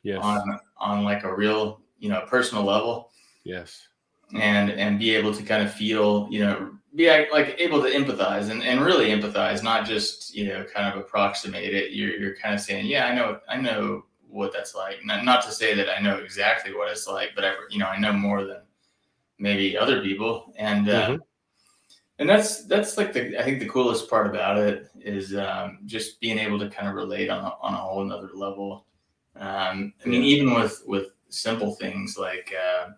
yes. 0.03 0.19
on 0.21 0.59
on 0.77 1.03
like 1.03 1.23
a 1.23 1.35
real 1.35 1.81
you 1.99 2.09
know 2.09 2.25
personal 2.27 2.63
level. 2.63 3.11
Yes. 3.43 3.87
And 4.33 4.71
and 4.71 4.99
be 4.99 5.15
able 5.15 5.33
to 5.33 5.43
kind 5.43 5.63
of 5.63 5.73
feel 5.73 6.27
you 6.29 6.41
know 6.41 6.71
be 6.97 7.09
like 7.31 7.55
able 7.59 7.81
to 7.81 7.89
empathize 7.89 8.49
and, 8.49 8.61
and 8.63 8.81
really 8.81 9.09
empathize 9.09 9.63
not 9.63 9.85
just 9.85 10.35
you 10.35 10.47
know 10.47 10.65
kind 10.65 10.91
of 10.91 10.99
approximate 10.99 11.73
it. 11.73 11.91
You're, 11.91 12.17
you're 12.17 12.35
kind 12.35 12.53
of 12.53 12.59
saying 12.59 12.87
yeah 12.87 13.05
i 13.05 13.13
know 13.13 13.39
i 13.47 13.55
know 13.55 14.03
what 14.29 14.51
that's 14.51 14.75
like. 14.75 14.97
Not, 15.05 15.23
not 15.23 15.43
to 15.45 15.51
say 15.51 15.73
that 15.75 15.87
i 15.89 16.01
know 16.01 16.17
exactly 16.17 16.73
what 16.73 16.91
it's 16.91 17.07
like 17.07 17.29
but 17.35 17.45
i 17.45 17.53
you 17.69 17.79
know 17.79 17.87
i 17.87 17.97
know 17.97 18.11
more 18.11 18.43
than 18.43 18.61
maybe 19.39 19.77
other 19.77 20.01
people. 20.01 20.53
And 20.57 20.89
uh, 20.89 21.07
mm-hmm. 21.09 21.21
and 22.19 22.29
that's 22.29 22.65
that's 22.65 22.97
like 22.97 23.13
the 23.13 23.39
i 23.39 23.43
think 23.43 23.59
the 23.59 23.69
coolest 23.69 24.09
part 24.09 24.27
about 24.27 24.57
it 24.57 24.89
is 24.99 25.35
um, 25.35 25.79
just 25.85 26.19
being 26.19 26.39
able 26.39 26.59
to 26.59 26.69
kind 26.69 26.87
of 26.87 26.95
relate 26.95 27.29
on 27.29 27.45
a, 27.45 27.53
on 27.61 27.73
a 27.73 27.77
whole 27.77 28.01
another 28.01 28.29
level. 28.33 28.85
Um, 29.35 29.93
i 30.03 30.09
mean 30.09 30.23
even 30.23 30.53
with 30.53 30.83
with 30.87 31.07
simple 31.29 31.75
things 31.75 32.17
like, 32.17 32.53
uh, 32.53 32.91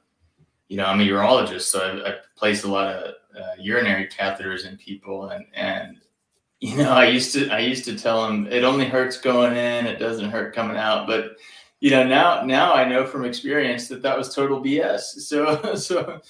you 0.68 0.78
know, 0.78 0.86
I'm 0.86 1.02
a 1.02 1.04
urologist, 1.04 1.64
so 1.64 1.80
I, 1.80 2.12
I 2.12 2.16
place 2.36 2.64
a 2.64 2.72
lot 2.72 2.96
of 2.96 3.16
uh, 3.38 3.56
urinary 3.60 4.08
catheters 4.08 4.66
in 4.66 4.78
people, 4.78 5.30
and 5.30 5.46
and 5.54 5.98
you 6.60 6.76
know, 6.76 6.92
I 6.92 7.08
used 7.08 7.34
to 7.34 7.50
I 7.50 7.60
used 7.60 7.86
to 7.86 7.98
tell 7.98 8.26
them 8.26 8.48
it 8.48 8.64
only 8.64 8.86
hurts 8.86 9.18
going 9.18 9.56
in, 9.56 9.86
it 9.88 10.00
doesn't 10.00 10.30
hurt 10.30 10.56
coming 10.56 10.78
out, 10.78 11.08
but 11.08 11.38
you 11.80 11.92
know 11.92 12.06
now 12.06 12.44
now 12.44 12.74
I 12.74 12.88
know 12.88 13.06
from 13.06 13.26
experience 13.26 13.88
that 13.88 14.02
that 14.02 14.18
was 14.18 14.34
total 14.34 14.62
BS. 14.62 15.02
So 15.02 15.76
so 15.76 16.22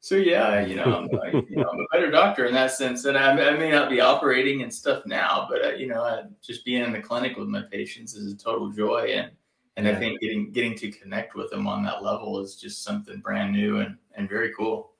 so 0.00 0.14
yeah, 0.14 0.64
you 0.64 0.76
know, 0.76 0.84
I'm, 0.84 1.08
I, 1.20 1.44
you 1.48 1.56
know, 1.56 1.68
I'm 1.70 1.80
a 1.80 1.86
better 1.92 2.10
doctor 2.10 2.46
in 2.46 2.54
that 2.54 2.70
sense. 2.70 3.04
And 3.04 3.18
I, 3.18 3.32
I 3.32 3.58
may 3.58 3.70
not 3.70 3.90
be 3.90 4.00
operating 4.00 4.62
and 4.62 4.72
stuff 4.72 5.04
now, 5.06 5.46
but 5.50 5.64
uh, 5.64 5.70
you 5.70 5.88
know, 5.88 6.02
I, 6.02 6.22
just 6.40 6.64
being 6.64 6.84
in 6.84 6.92
the 6.92 7.00
clinic 7.00 7.36
with 7.36 7.48
my 7.48 7.62
patients 7.62 8.14
is 8.14 8.32
a 8.32 8.36
total 8.36 8.70
joy. 8.70 9.12
And 9.14 9.32
and 9.76 9.86
yeah. 9.86 9.92
I 9.92 9.96
think 9.96 10.20
getting 10.20 10.52
getting 10.52 10.76
to 10.76 10.90
connect 10.90 11.34
with 11.34 11.50
them 11.50 11.66
on 11.66 11.82
that 11.84 12.02
level 12.02 12.40
is 12.40 12.56
just 12.56 12.84
something 12.84 13.20
brand 13.20 13.52
new 13.52 13.80
and 13.80 13.96
and 14.14 14.28
very 14.28 14.52
cool. 14.54 14.92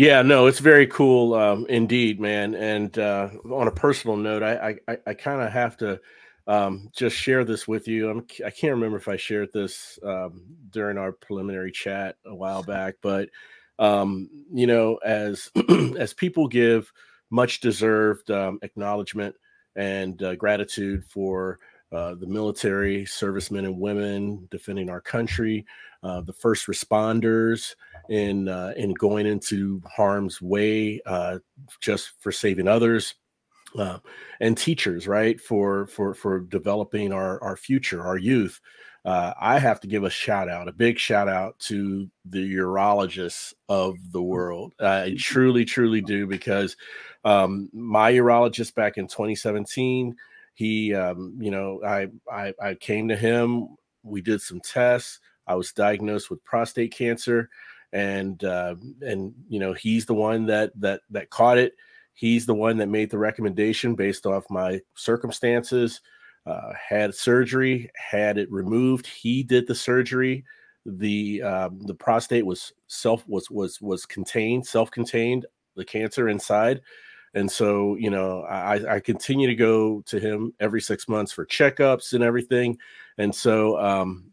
Yeah, 0.00 0.22
no, 0.22 0.46
it's 0.46 0.60
very 0.60 0.86
cool 0.86 1.34
um, 1.34 1.66
indeed, 1.68 2.20
man. 2.20 2.54
And 2.54 2.98
uh, 2.98 3.28
on 3.52 3.68
a 3.68 3.72
personal 3.72 4.16
note, 4.16 4.42
I 4.42 4.78
I, 4.88 4.98
I 5.08 5.14
kind 5.14 5.42
of 5.42 5.52
have 5.52 5.76
to 5.78 6.00
um, 6.46 6.88
just 6.96 7.14
share 7.16 7.44
this 7.44 7.68
with 7.68 7.86
you. 7.86 8.08
I'm, 8.08 8.26
I 8.46 8.48
can't 8.50 8.72
remember 8.72 8.96
if 8.96 9.08
I 9.08 9.18
shared 9.18 9.50
this 9.52 9.98
um, 10.02 10.42
during 10.70 10.96
our 10.96 11.12
preliminary 11.12 11.70
chat 11.70 12.16
a 12.24 12.34
while 12.34 12.62
back, 12.62 12.94
but 13.02 13.28
um, 13.78 14.30
you 14.50 14.66
know, 14.66 14.96
as 15.04 15.50
as 15.98 16.14
people 16.14 16.48
give 16.48 16.90
much 17.30 17.60
deserved 17.60 18.30
um, 18.30 18.58
acknowledgement 18.62 19.36
and 19.76 20.22
uh, 20.22 20.34
gratitude 20.34 21.04
for 21.04 21.58
uh, 21.92 22.14
the 22.14 22.26
military, 22.26 23.04
servicemen 23.04 23.64
and 23.64 23.78
women 23.78 24.46
defending 24.50 24.88
our 24.88 25.00
country, 25.00 25.66
uh, 26.02 26.20
the 26.20 26.32
first 26.32 26.66
responders 26.66 27.74
in 28.08 28.48
uh, 28.48 28.72
in 28.76 28.94
going 28.94 29.26
into 29.26 29.82
harm's 29.86 30.40
way 30.40 31.00
uh, 31.04 31.38
just 31.80 32.12
for 32.20 32.30
saving 32.30 32.68
others, 32.68 33.14
uh, 33.76 33.98
and 34.40 34.56
teachers, 34.56 35.08
right, 35.08 35.40
for 35.40 35.86
for 35.86 36.14
for 36.14 36.40
developing 36.40 37.12
our 37.12 37.42
our 37.42 37.56
future, 37.56 38.02
our 38.06 38.18
youth. 38.18 38.60
I 39.04 39.58
have 39.58 39.80
to 39.80 39.88
give 39.88 40.04
a 40.04 40.10
shout 40.10 40.48
out, 40.48 40.68
a 40.68 40.72
big 40.72 40.98
shout 40.98 41.26
out 41.26 41.58
to 41.60 42.08
the 42.26 42.54
urologists 42.54 43.54
of 43.68 43.96
the 44.12 44.20
world. 44.20 44.74
I 44.78 45.16
truly, 45.18 45.64
truly 45.64 46.02
do 46.02 46.26
because 46.26 46.76
um, 47.24 47.70
my 47.72 48.12
urologist 48.12 48.74
back 48.74 48.98
in 48.98 49.06
2017 49.06 50.14
he 50.60 50.94
um, 50.94 51.36
you 51.40 51.50
know 51.50 51.80
I, 51.84 52.08
I 52.30 52.52
i 52.62 52.74
came 52.74 53.08
to 53.08 53.16
him 53.16 53.76
we 54.02 54.20
did 54.20 54.42
some 54.42 54.60
tests 54.60 55.20
i 55.46 55.54
was 55.54 55.72
diagnosed 55.72 56.28
with 56.28 56.44
prostate 56.44 56.92
cancer 56.92 57.48
and 57.92 58.44
uh, 58.44 58.76
and 59.00 59.34
you 59.48 59.58
know 59.58 59.72
he's 59.72 60.04
the 60.04 60.14
one 60.14 60.46
that 60.46 60.72
that 60.80 61.00
that 61.10 61.30
caught 61.30 61.58
it 61.58 61.74
he's 62.12 62.44
the 62.44 62.54
one 62.54 62.76
that 62.76 62.88
made 62.88 63.10
the 63.10 63.18
recommendation 63.18 63.94
based 63.94 64.26
off 64.26 64.44
my 64.50 64.78
circumstances. 64.94 66.02
Uh, 66.46 66.72
had 66.74 67.14
surgery, 67.14 67.90
had 67.94 68.36
it 68.36 68.50
removed. 68.50 69.06
He 69.06 69.42
did 69.42 69.66
the 69.66 69.74
surgery. 69.74 70.44
The 70.84 71.42
um, 71.42 71.80
the 71.80 71.94
prostate 71.94 72.44
was 72.44 72.72
self 72.86 73.26
was 73.28 73.50
was 73.50 73.80
was 73.80 74.04
contained, 74.06 74.66
self 74.66 74.90
contained. 74.90 75.46
The 75.76 75.84
cancer 75.84 76.28
inside, 76.28 76.80
and 77.34 77.50
so 77.50 77.96
you 77.96 78.10
know 78.10 78.42
I, 78.42 78.96
I 78.96 79.00
continue 79.00 79.46
to 79.46 79.54
go 79.54 80.02
to 80.06 80.18
him 80.18 80.52
every 80.60 80.80
six 80.80 81.08
months 81.08 81.32
for 81.32 81.46
checkups 81.46 82.12
and 82.12 82.22
everything. 82.24 82.78
And 83.18 83.34
so 83.34 83.78
um, 83.78 84.32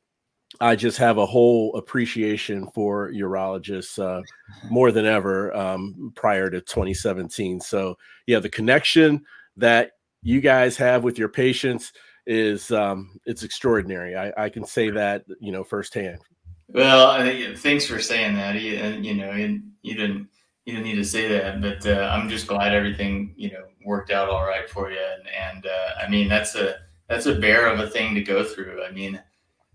I 0.59 0.75
just 0.75 0.97
have 0.97 1.17
a 1.17 1.25
whole 1.25 1.75
appreciation 1.75 2.67
for 2.73 3.11
urologists 3.11 4.01
uh, 4.01 4.21
more 4.69 4.91
than 4.91 5.05
ever 5.05 5.55
um, 5.55 6.11
prior 6.15 6.49
to 6.49 6.61
2017. 6.61 7.59
So, 7.59 7.97
yeah, 8.25 8.39
the 8.39 8.49
connection 8.49 9.23
that 9.57 9.91
you 10.23 10.41
guys 10.41 10.77
have 10.77 11.03
with 11.03 11.19
your 11.19 11.29
patients 11.29 11.91
is 12.25 12.71
um, 12.71 13.19
it's 13.25 13.43
extraordinary. 13.43 14.15
I, 14.15 14.33
I, 14.45 14.49
can 14.49 14.65
say 14.65 14.89
that 14.89 15.23
you 15.39 15.51
know 15.51 15.63
firsthand. 15.63 16.19
Well, 16.67 17.55
thanks 17.55 17.85
for 17.85 17.99
saying 17.99 18.35
that. 18.35 18.59
You, 18.59 18.71
you 19.01 19.13
know, 19.13 19.31
you, 19.31 19.61
you, 19.83 19.95
didn't 19.95 20.27
you 20.67 20.73
didn't 20.73 20.85
need 20.85 20.95
to 20.95 21.05
say 21.05 21.27
that, 21.29 21.61
but 21.61 21.87
uh, 21.87 22.11
I'm 22.13 22.29
just 22.29 22.45
glad 22.45 22.75
everything 22.75 23.33
you 23.35 23.51
know 23.51 23.63
worked 23.83 24.11
out 24.11 24.29
all 24.29 24.45
right 24.45 24.69
for 24.69 24.91
you. 24.91 24.99
And, 24.99 25.27
and 25.29 25.65
uh, 25.65 26.03
I 26.03 26.07
mean, 26.07 26.27
that's 26.27 26.53
a 26.53 26.75
that's 27.07 27.25
a 27.25 27.39
bear 27.39 27.67
of 27.67 27.79
a 27.79 27.89
thing 27.89 28.13
to 28.13 28.21
go 28.21 28.43
through. 28.43 28.83
I 28.83 28.91
mean 28.91 29.19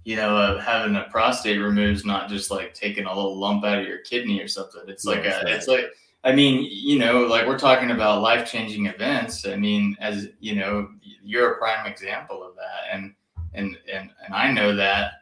you 0.05 0.17
know, 0.17 0.37
uh, 0.37 0.61
having 0.61 0.97
a 0.97 1.05
prostate 1.05 1.61
removed 1.61 1.99
is 1.99 2.05
not 2.05 2.29
just 2.29 2.51
like 2.51 2.75
taking 2.75 3.05
a 3.05 3.15
little 3.15 3.39
lump 3.39 3.65
out 3.65 3.79
of 3.79 3.87
your 3.87 3.99
kidney 3.99 4.41
or 4.41 4.49
something. 4.49 4.83
It's 4.89 5.05
like 5.05 5.25
a, 5.25 5.43
it's 5.47 5.69
like, 5.69 5.93
I 6.25 6.33
mean, 6.33 6.67
you 6.71 6.99
know, 6.99 7.21
like 7.21 7.47
we're 7.47 7.59
talking 7.59 7.93
about 7.93 8.23
life 8.23 8.51
changing 8.51 8.87
events. 8.87 9.47
I 9.47 9.57
mean, 9.57 9.97
as 10.01 10.29
you 10.41 10.57
know, 10.57 10.89
you're 11.23 11.53
a 11.53 11.59
prime 11.59 11.87
example 11.87 12.43
of 12.43 12.57
that, 12.57 12.93
and 12.93 13.15
and 13.55 13.77
and 13.93 14.11
and 14.25 14.35
I 14.35 14.51
know 14.53 14.75
that, 14.75 15.13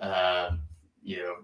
uh, 0.00 0.50
you 1.02 1.18
know, 1.18 1.34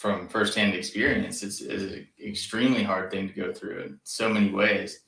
from 0.00 0.26
firsthand 0.28 0.74
experience. 0.74 1.42
It's, 1.42 1.60
it's 1.60 1.82
an 1.82 2.08
extremely 2.24 2.82
hard 2.82 3.10
thing 3.10 3.28
to 3.28 3.34
go 3.34 3.52
through 3.52 3.82
in 3.82 4.00
so 4.02 4.30
many 4.30 4.50
ways, 4.50 5.00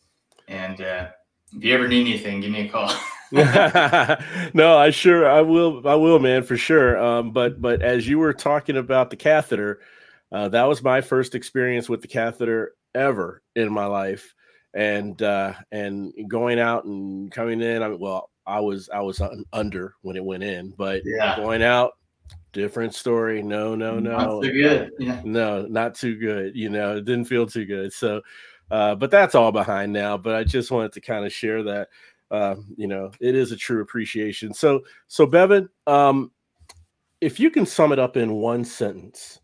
and 0.49 0.78
uh, 0.82 1.09
if 1.55 1.64
you 1.64 1.74
ever 1.74 1.88
need 1.88 2.07
anything, 2.07 2.43
give 2.43 2.51
me 2.51 2.68
a 2.68 2.70
call. 2.70 2.95
no, 3.32 4.76
I 4.76 4.90
sure 4.90 5.30
I 5.30 5.40
will. 5.40 5.88
I 5.88 5.95
will, 5.95 6.18
man, 6.18 6.43
for 6.43 6.59
sure. 6.59 7.03
Um, 7.03 7.30
but 7.30 7.62
but 7.62 7.80
as 7.80 8.07
you 8.07 8.18
were 8.18 8.34
talking 8.34 8.76
about 8.76 9.09
the 9.09 9.16
catheter, 9.16 9.80
uh, 10.30 10.51
that 10.51 10.64
was 10.64 10.82
my 10.82 11.01
first 11.01 11.34
experience 11.34 11.88
with 11.88 12.03
the 12.03 12.09
catheter 12.09 12.74
ever 12.95 13.40
in 13.57 13.72
my 13.72 13.86
life, 13.86 14.34
and 14.74 15.22
uh, 15.22 15.55
and 15.70 16.12
going 16.28 16.61
out 16.61 16.84
and 16.84 17.32
coming 17.32 17.62
in. 17.62 17.82
I 17.82 17.88
mean, 17.88 17.99
well, 17.99 18.28
I 18.47 18.61
was 18.61 18.90
I 18.93 19.01
was 19.01 19.22
under 19.55 19.95
when 20.03 20.16
it 20.16 20.24
went 20.24 20.43
in, 20.43 20.74
but 20.76 21.01
yeah. 21.07 21.36
going 21.36 21.62
out, 21.62 21.93
different 22.53 22.94
story. 22.94 23.42
No, 23.42 23.74
no, 23.74 23.98
no, 23.98 24.16
not 24.16 24.42
too 24.42 24.53
good. 24.53 24.90
Yeah. 24.98 25.20
No, 25.24 25.66
not 25.66 25.94
too 25.94 26.16
good. 26.16 26.57
You 26.57 26.68
know, 26.68 26.96
it 26.96 27.05
didn't 27.05 27.26
feel 27.26 27.46
too 27.46 27.64
good. 27.64 27.92
So, 27.92 28.22
uh, 28.70 28.94
but 28.94 29.11
that's 29.11 29.34
all 29.34 29.53
behind 29.53 29.92
now. 29.92 30.16
But 30.16 30.34
I 30.34 30.44
just 30.44 30.70
wanted 30.70 30.92
to 30.92 31.00
kind 31.00 31.24
of 31.24 31.32
share 31.32 31.62
that 31.64 31.88
uh, 32.32 32.57
you 32.76 32.86
know, 32.88 33.12
it 33.20 33.36
is 33.36 33.53
a 33.53 33.57
true 33.57 33.82
appreciation. 33.82 34.55
So, 34.55 34.80
so 35.07 35.26
Bevan, 35.26 35.68
um, 35.86 36.32
if 37.20 37.38
you 37.38 37.50
can 37.50 37.66
sum 37.66 37.92
it 37.92 37.98
up 37.98 38.16
in 38.16 38.32
one 38.32 38.64
sentence, 38.64 39.38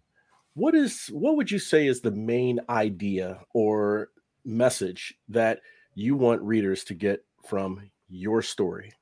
what 0.54 0.74
is 0.74 1.06
what 1.12 1.36
would 1.36 1.50
you 1.50 1.58
say 1.58 1.86
is 1.86 2.00
the 2.00 2.10
main 2.10 2.58
idea 2.70 3.40
or 3.52 4.08
message 4.44 5.14
that 5.28 5.60
you 5.94 6.16
want 6.16 6.40
readers 6.42 6.82
to 6.84 6.94
get 6.94 7.24
from 7.46 7.90
your 8.08 8.40
story? 8.40 8.92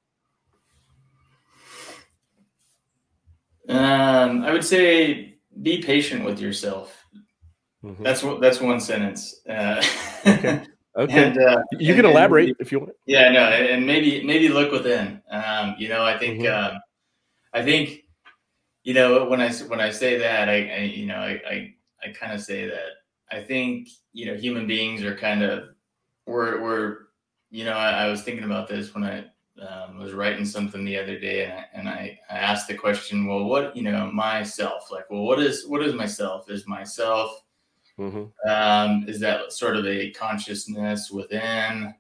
Um, 3.69 4.45
I 4.45 4.53
would 4.53 4.65
say 4.65 5.39
be 5.63 5.83
patient 5.83 6.25
with 6.25 6.41
yourself. 6.41 7.05
Mm-hmm. 7.85 8.03
That's 8.03 8.23
what 8.23 8.41
that's 8.41 8.61
one 8.61 8.81
sentence. 8.81 9.41
Uh, 9.49 9.83
okay. 10.27 10.63
Okay. 10.97 11.27
And, 11.27 11.39
uh, 11.39 11.63
you 11.73 11.95
can 11.95 12.07
and, 12.07 12.15
elaborate 12.15 12.49
and, 12.49 12.57
if 12.59 12.73
you 12.73 12.79
want. 12.81 12.93
Yeah, 13.05 13.31
no, 13.31 13.41
and 13.41 13.87
maybe 13.87 14.25
maybe 14.25 14.49
look 14.49 14.73
within. 14.73 15.21
Um, 15.31 15.75
you 15.79 15.91
know, 15.91 16.03
I 16.03 16.17
think 16.17 16.41
mm-hmm. 16.41 16.75
um, 16.75 16.81
I 17.53 17.63
think 17.63 18.05
you 18.83 18.95
know 18.95 19.27
when 19.27 19.41
I 19.43 19.53
when 19.53 19.79
I 19.79 19.91
say 19.91 20.17
that, 20.17 20.49
I, 20.49 20.71
I 20.71 20.79
you 20.85 21.05
know 21.05 21.17
I 21.17 21.41
I, 21.47 21.75
I 22.03 22.13
kind 22.13 22.33
of 22.33 22.41
say 22.41 22.67
that 22.67 22.93
I 23.31 23.43
think 23.43 23.89
you 24.15 24.25
know 24.25 24.37
human 24.37 24.67
beings 24.67 25.03
are 25.03 25.15
kind 25.15 25.43
of 25.43 25.65
we're 26.27 26.63
we're 26.63 26.97
you 27.51 27.67
know 27.67 27.75
I, 27.75 28.07
I 28.07 28.09
was 28.09 28.23
thinking 28.23 28.45
about 28.45 28.67
this 28.67 28.95
when 28.95 29.05
I 29.05 29.27
um, 29.61 29.99
was 29.99 30.13
writing 30.13 30.45
something 30.45 30.85
the 30.85 30.99
other 30.99 31.19
day 31.19 31.45
and 31.45 31.53
I, 31.53 31.69
and 31.73 31.89
I, 31.89 32.19
I 32.31 32.39
asked 32.39 32.69
the 32.69 32.75
question, 32.75 33.27
well, 33.27 33.45
what, 33.45 33.77
you 33.77 33.83
know, 33.83 34.11
myself, 34.13 34.91
like, 34.91 35.11
well, 35.11 35.23
what 35.23 35.41
is, 35.41 35.67
what 35.67 35.83
is 35.83 35.95
myself? 35.95 36.51
Is 36.51 36.67
myself 36.67 37.43
Mm-hmm. 37.99 38.49
Um, 38.49 39.05
is 39.09 39.21
that 39.21 39.53
sort 39.53 39.77
of 39.77 39.87
a 39.87 40.11
consciousness 40.11 41.11
within 41.11 41.95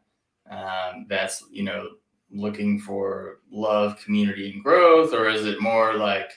um, 0.50 1.06
that's 1.08 1.44
you 1.50 1.62
know 1.62 1.88
looking 2.30 2.78
for 2.78 3.38
love, 3.50 3.98
community, 4.02 4.52
and 4.52 4.62
growth, 4.62 5.14
or 5.14 5.28
is 5.28 5.46
it 5.46 5.60
more 5.60 5.94
like, 5.94 6.30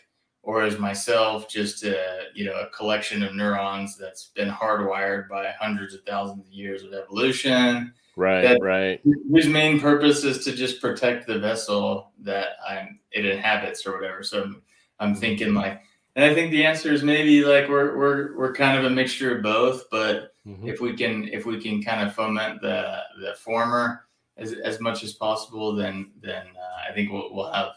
or 0.44 0.66
is 0.66 0.80
myself 0.80 1.50
just 1.50 1.84
a 1.84 2.28
you 2.34 2.46
know 2.46 2.54
a 2.54 2.70
collection 2.70 3.22
of 3.22 3.36
neurons 3.36 3.98
that's 3.98 4.28
been 4.28 4.50
hardwired 4.50 5.28
by 5.28 5.52
hundreds 5.60 5.94
of 5.94 6.04
thousands 6.04 6.48
of 6.48 6.54
years 6.54 6.84
of 6.84 6.94
evolution? 6.94 7.94
Right, 8.20 8.42
that, 8.42 8.60
right. 8.62 9.02
Whose 9.32 9.48
main 9.48 9.80
purpose 9.80 10.26
is 10.26 10.44
to 10.44 10.52
just 10.54 10.82
protect 10.82 11.26
the 11.26 11.40
vessel 11.40 12.12
that 12.20 12.50
I'm 12.68 13.00
it 13.12 13.26
inhabits 13.26 13.86
or 13.86 13.96
whatever. 13.96 14.24
So 14.24 14.44
I'm, 14.44 14.62
I'm 15.00 15.16
thinking 15.16 15.54
like 15.54 15.82
and 16.16 16.30
I 16.30 16.34
think 16.34 16.52
the 16.52 16.66
answer 16.66 16.92
is 16.92 17.02
maybe 17.02 17.46
like 17.46 17.70
we're 17.70 17.98
we're 17.98 18.38
we're 18.38 18.54
kind 18.54 18.78
of 18.78 18.84
a 18.84 18.90
mixture 18.90 19.38
of 19.38 19.42
both, 19.44 19.86
but 19.90 20.34
mm-hmm. 20.46 20.68
if 20.68 20.82
we 20.82 20.94
can 20.94 21.30
if 21.30 21.46
we 21.46 21.62
can 21.62 21.82
kind 21.82 22.06
of 22.06 22.14
foment 22.14 22.62
the 22.62 23.00
the 23.22 23.36
former 23.36 24.06
as, 24.36 24.52
as 24.52 24.82
much 24.82 25.02
as 25.02 25.14
possible, 25.14 25.74
then 25.74 26.12
then 26.22 26.46
uh, 26.46 26.90
I 26.90 26.94
think 26.94 27.12
we'll, 27.12 27.34
we'll 27.34 27.54
have 27.54 27.70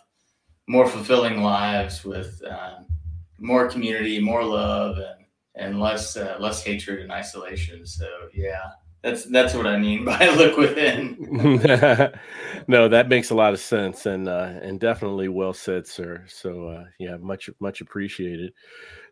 more 0.66 0.88
fulfilling 0.88 1.43
lives 1.43 2.05
with 2.05 2.43
um, 2.51 2.86
more 3.38 3.68
community, 3.68 4.20
more 4.20 4.45
love, 4.45 4.99
and 4.99 5.24
and 5.55 5.80
less 5.80 6.16
uh, 6.16 6.36
less 6.40 6.64
hatred 6.64 6.99
and 6.99 7.12
isolation. 7.12 7.86
So 7.86 8.09
yeah, 8.34 8.70
that's 9.03 9.24
that's 9.24 9.55
what 9.55 9.66
I 9.66 9.76
mean 9.76 10.05
by 10.07 10.28
look 10.36 10.57
within. 10.57 11.16
no, 12.68 12.88
that 12.88 13.09
makes 13.09 13.30
a 13.30 13.34
lot 13.34 13.53
of 13.53 13.61
sense, 13.61 14.07
and 14.07 14.28
uh, 14.28 14.53
and 14.62 14.78
definitely 14.78 15.28
well 15.28 15.53
said, 15.53 15.86
sir. 15.86 16.24
So 16.28 16.68
uh, 16.68 16.84
yeah, 16.98 17.16
much 17.16 17.50
much 17.61 17.80
appreciated. 17.80 18.53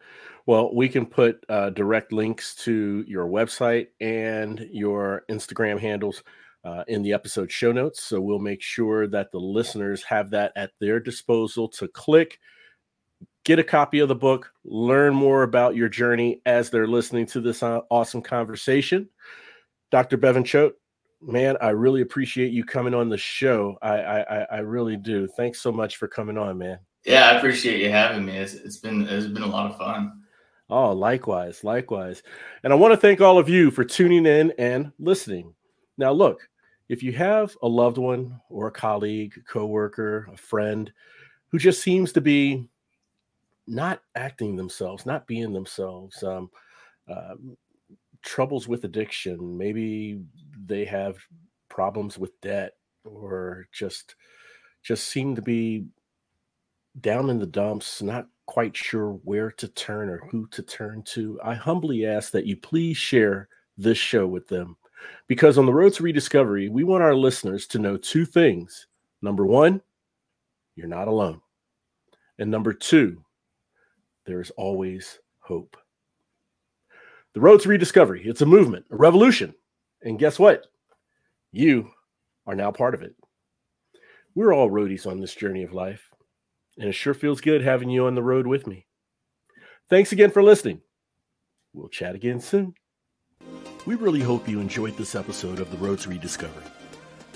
Well, 0.46 0.74
we 0.74 0.88
can 0.88 1.06
put 1.06 1.44
uh, 1.48 1.70
direct 1.70 2.12
links 2.12 2.54
to 2.56 3.04
your 3.06 3.26
website 3.26 3.86
and 4.00 4.68
your 4.72 5.22
Instagram 5.30 5.80
handles 5.80 6.22
uh, 6.64 6.84
in 6.88 7.02
the 7.02 7.12
episode 7.12 7.50
show 7.50 7.72
notes. 7.72 8.02
So 8.02 8.20
we'll 8.20 8.38
make 8.38 8.62
sure 8.62 9.06
that 9.08 9.32
the 9.32 9.38
listeners 9.38 10.02
have 10.04 10.30
that 10.30 10.52
at 10.56 10.72
their 10.80 11.00
disposal 11.00 11.68
to 11.68 11.88
click 11.88 12.38
get 13.44 13.58
a 13.58 13.64
copy 13.64 14.00
of 14.00 14.08
the 14.08 14.14
book, 14.14 14.52
learn 14.64 15.14
more 15.14 15.42
about 15.42 15.76
your 15.76 15.88
journey 15.88 16.40
as 16.46 16.70
they're 16.70 16.86
listening 16.86 17.26
to 17.26 17.40
this 17.40 17.62
uh, 17.62 17.80
awesome 17.90 18.22
conversation. 18.22 19.08
Dr. 19.90 20.16
Bevan 20.16 20.44
Choate, 20.44 20.74
man, 21.20 21.56
I 21.60 21.70
really 21.70 22.02
appreciate 22.02 22.52
you 22.52 22.64
coming 22.64 22.94
on 22.94 23.08
the 23.08 23.18
show. 23.18 23.76
I, 23.82 23.98
I, 23.98 24.46
I 24.50 24.58
really 24.58 24.96
do. 24.96 25.26
Thanks 25.26 25.60
so 25.60 25.72
much 25.72 25.96
for 25.96 26.08
coming 26.08 26.38
on, 26.38 26.58
man. 26.58 26.78
Yeah, 27.04 27.30
I 27.30 27.38
appreciate 27.38 27.80
you 27.80 27.90
having 27.90 28.24
me. 28.24 28.36
It's, 28.36 28.54
it's 28.54 28.76
been 28.76 29.02
it's 29.08 29.26
been 29.26 29.42
a 29.42 29.46
lot 29.46 29.70
of 29.70 29.78
fun. 29.78 30.20
Oh, 30.68 30.92
likewise, 30.92 31.64
likewise. 31.64 32.22
And 32.62 32.72
I 32.72 32.76
want 32.76 32.92
to 32.92 32.96
thank 32.96 33.20
all 33.20 33.38
of 33.38 33.48
you 33.48 33.70
for 33.70 33.84
tuning 33.84 34.26
in 34.26 34.52
and 34.58 34.92
listening. 34.98 35.54
Now, 35.98 36.12
look, 36.12 36.48
if 36.88 37.02
you 37.02 37.12
have 37.12 37.56
a 37.62 37.68
loved 37.68 37.98
one 37.98 38.40
or 38.48 38.68
a 38.68 38.72
colleague, 38.72 39.34
coworker, 39.48 40.28
a 40.32 40.36
friend 40.36 40.92
who 41.48 41.58
just 41.58 41.82
seems 41.82 42.12
to 42.12 42.20
be 42.20 42.68
not 43.66 44.00
acting 44.14 44.56
themselves, 44.56 45.06
not 45.06 45.26
being 45.26 45.52
themselves, 45.52 46.22
um, 46.22 46.50
uh, 47.08 47.34
troubles 48.22 48.68
with 48.68 48.84
addiction. 48.84 49.56
Maybe 49.56 50.20
they 50.66 50.84
have 50.84 51.16
problems 51.68 52.18
with 52.18 52.40
debt 52.40 52.72
or 53.04 53.66
just 53.72 54.16
just 54.82 55.08
seem 55.08 55.34
to 55.34 55.42
be 55.42 55.86
down 57.00 57.30
in 57.30 57.38
the 57.38 57.46
dumps, 57.46 58.02
not 58.02 58.26
quite 58.46 58.76
sure 58.76 59.12
where 59.24 59.50
to 59.52 59.68
turn 59.68 60.08
or 60.08 60.18
who 60.30 60.46
to 60.48 60.62
turn 60.62 61.02
to. 61.02 61.38
I 61.44 61.54
humbly 61.54 62.06
ask 62.06 62.32
that 62.32 62.46
you 62.46 62.56
please 62.56 62.96
share 62.96 63.48
this 63.76 63.98
show 63.98 64.26
with 64.26 64.48
them 64.48 64.76
because 65.28 65.58
on 65.58 65.66
the 65.66 65.72
road 65.72 65.94
to 65.94 66.02
rediscovery, 66.02 66.68
we 66.68 66.84
want 66.84 67.02
our 67.02 67.14
listeners 67.14 67.66
to 67.68 67.78
know 67.78 67.96
two 67.96 68.24
things. 68.24 68.86
Number 69.22 69.46
one, 69.46 69.80
you're 70.76 70.88
not 70.88 71.08
alone. 71.08 71.40
And 72.38 72.50
number 72.50 72.72
two, 72.72 73.22
there 74.26 74.40
is 74.40 74.50
always 74.52 75.18
hope. 75.40 75.76
The 77.34 77.40
road 77.40 77.60
to 77.60 77.68
rediscovery, 77.68 78.22
it's 78.24 78.42
a 78.42 78.46
movement, 78.46 78.86
a 78.90 78.96
revolution. 78.96 79.54
And 80.02 80.18
guess 80.18 80.38
what? 80.38 80.66
You 81.52 81.90
are 82.46 82.54
now 82.54 82.70
part 82.70 82.94
of 82.94 83.02
it. 83.02 83.14
We're 84.34 84.54
all 84.54 84.70
roadies 84.70 85.06
on 85.06 85.20
this 85.20 85.34
journey 85.34 85.62
of 85.62 85.72
life, 85.72 86.08
and 86.78 86.88
it 86.88 86.92
sure 86.92 87.14
feels 87.14 87.40
good 87.40 87.62
having 87.62 87.90
you 87.90 88.06
on 88.06 88.14
the 88.14 88.22
road 88.22 88.46
with 88.46 88.66
me. 88.66 88.86
Thanks 89.88 90.12
again 90.12 90.30
for 90.30 90.42
listening. 90.42 90.80
We'll 91.72 91.88
chat 91.88 92.14
again 92.14 92.40
soon. 92.40 92.74
We 93.86 93.94
really 93.94 94.20
hope 94.20 94.48
you 94.48 94.60
enjoyed 94.60 94.96
this 94.96 95.14
episode 95.14 95.58
of 95.58 95.70
The 95.70 95.78
Road 95.78 95.98
to 96.00 96.10
Rediscovery. 96.10 96.64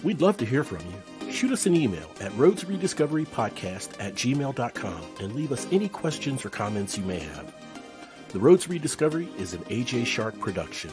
We'd 0.02 0.20
love 0.20 0.36
to 0.38 0.44
hear 0.44 0.62
from 0.62 0.80
you. 0.80 1.13
Shoot 1.34 1.50
us 1.50 1.66
an 1.66 1.74
email 1.74 2.08
at 2.20 2.30
roadtorediscoverypodcast 2.34 3.98
at 3.98 4.14
gmail.com 4.14 5.02
and 5.18 5.34
leave 5.34 5.50
us 5.50 5.66
any 5.72 5.88
questions 5.88 6.44
or 6.44 6.48
comments 6.48 6.96
you 6.96 7.02
may 7.02 7.18
have. 7.18 7.52
The 8.28 8.38
Road 8.38 8.60
to 8.60 8.70
Rediscovery 8.70 9.28
is 9.36 9.52
an 9.52 9.58
AJ 9.64 10.06
Shark 10.06 10.38
production. 10.38 10.92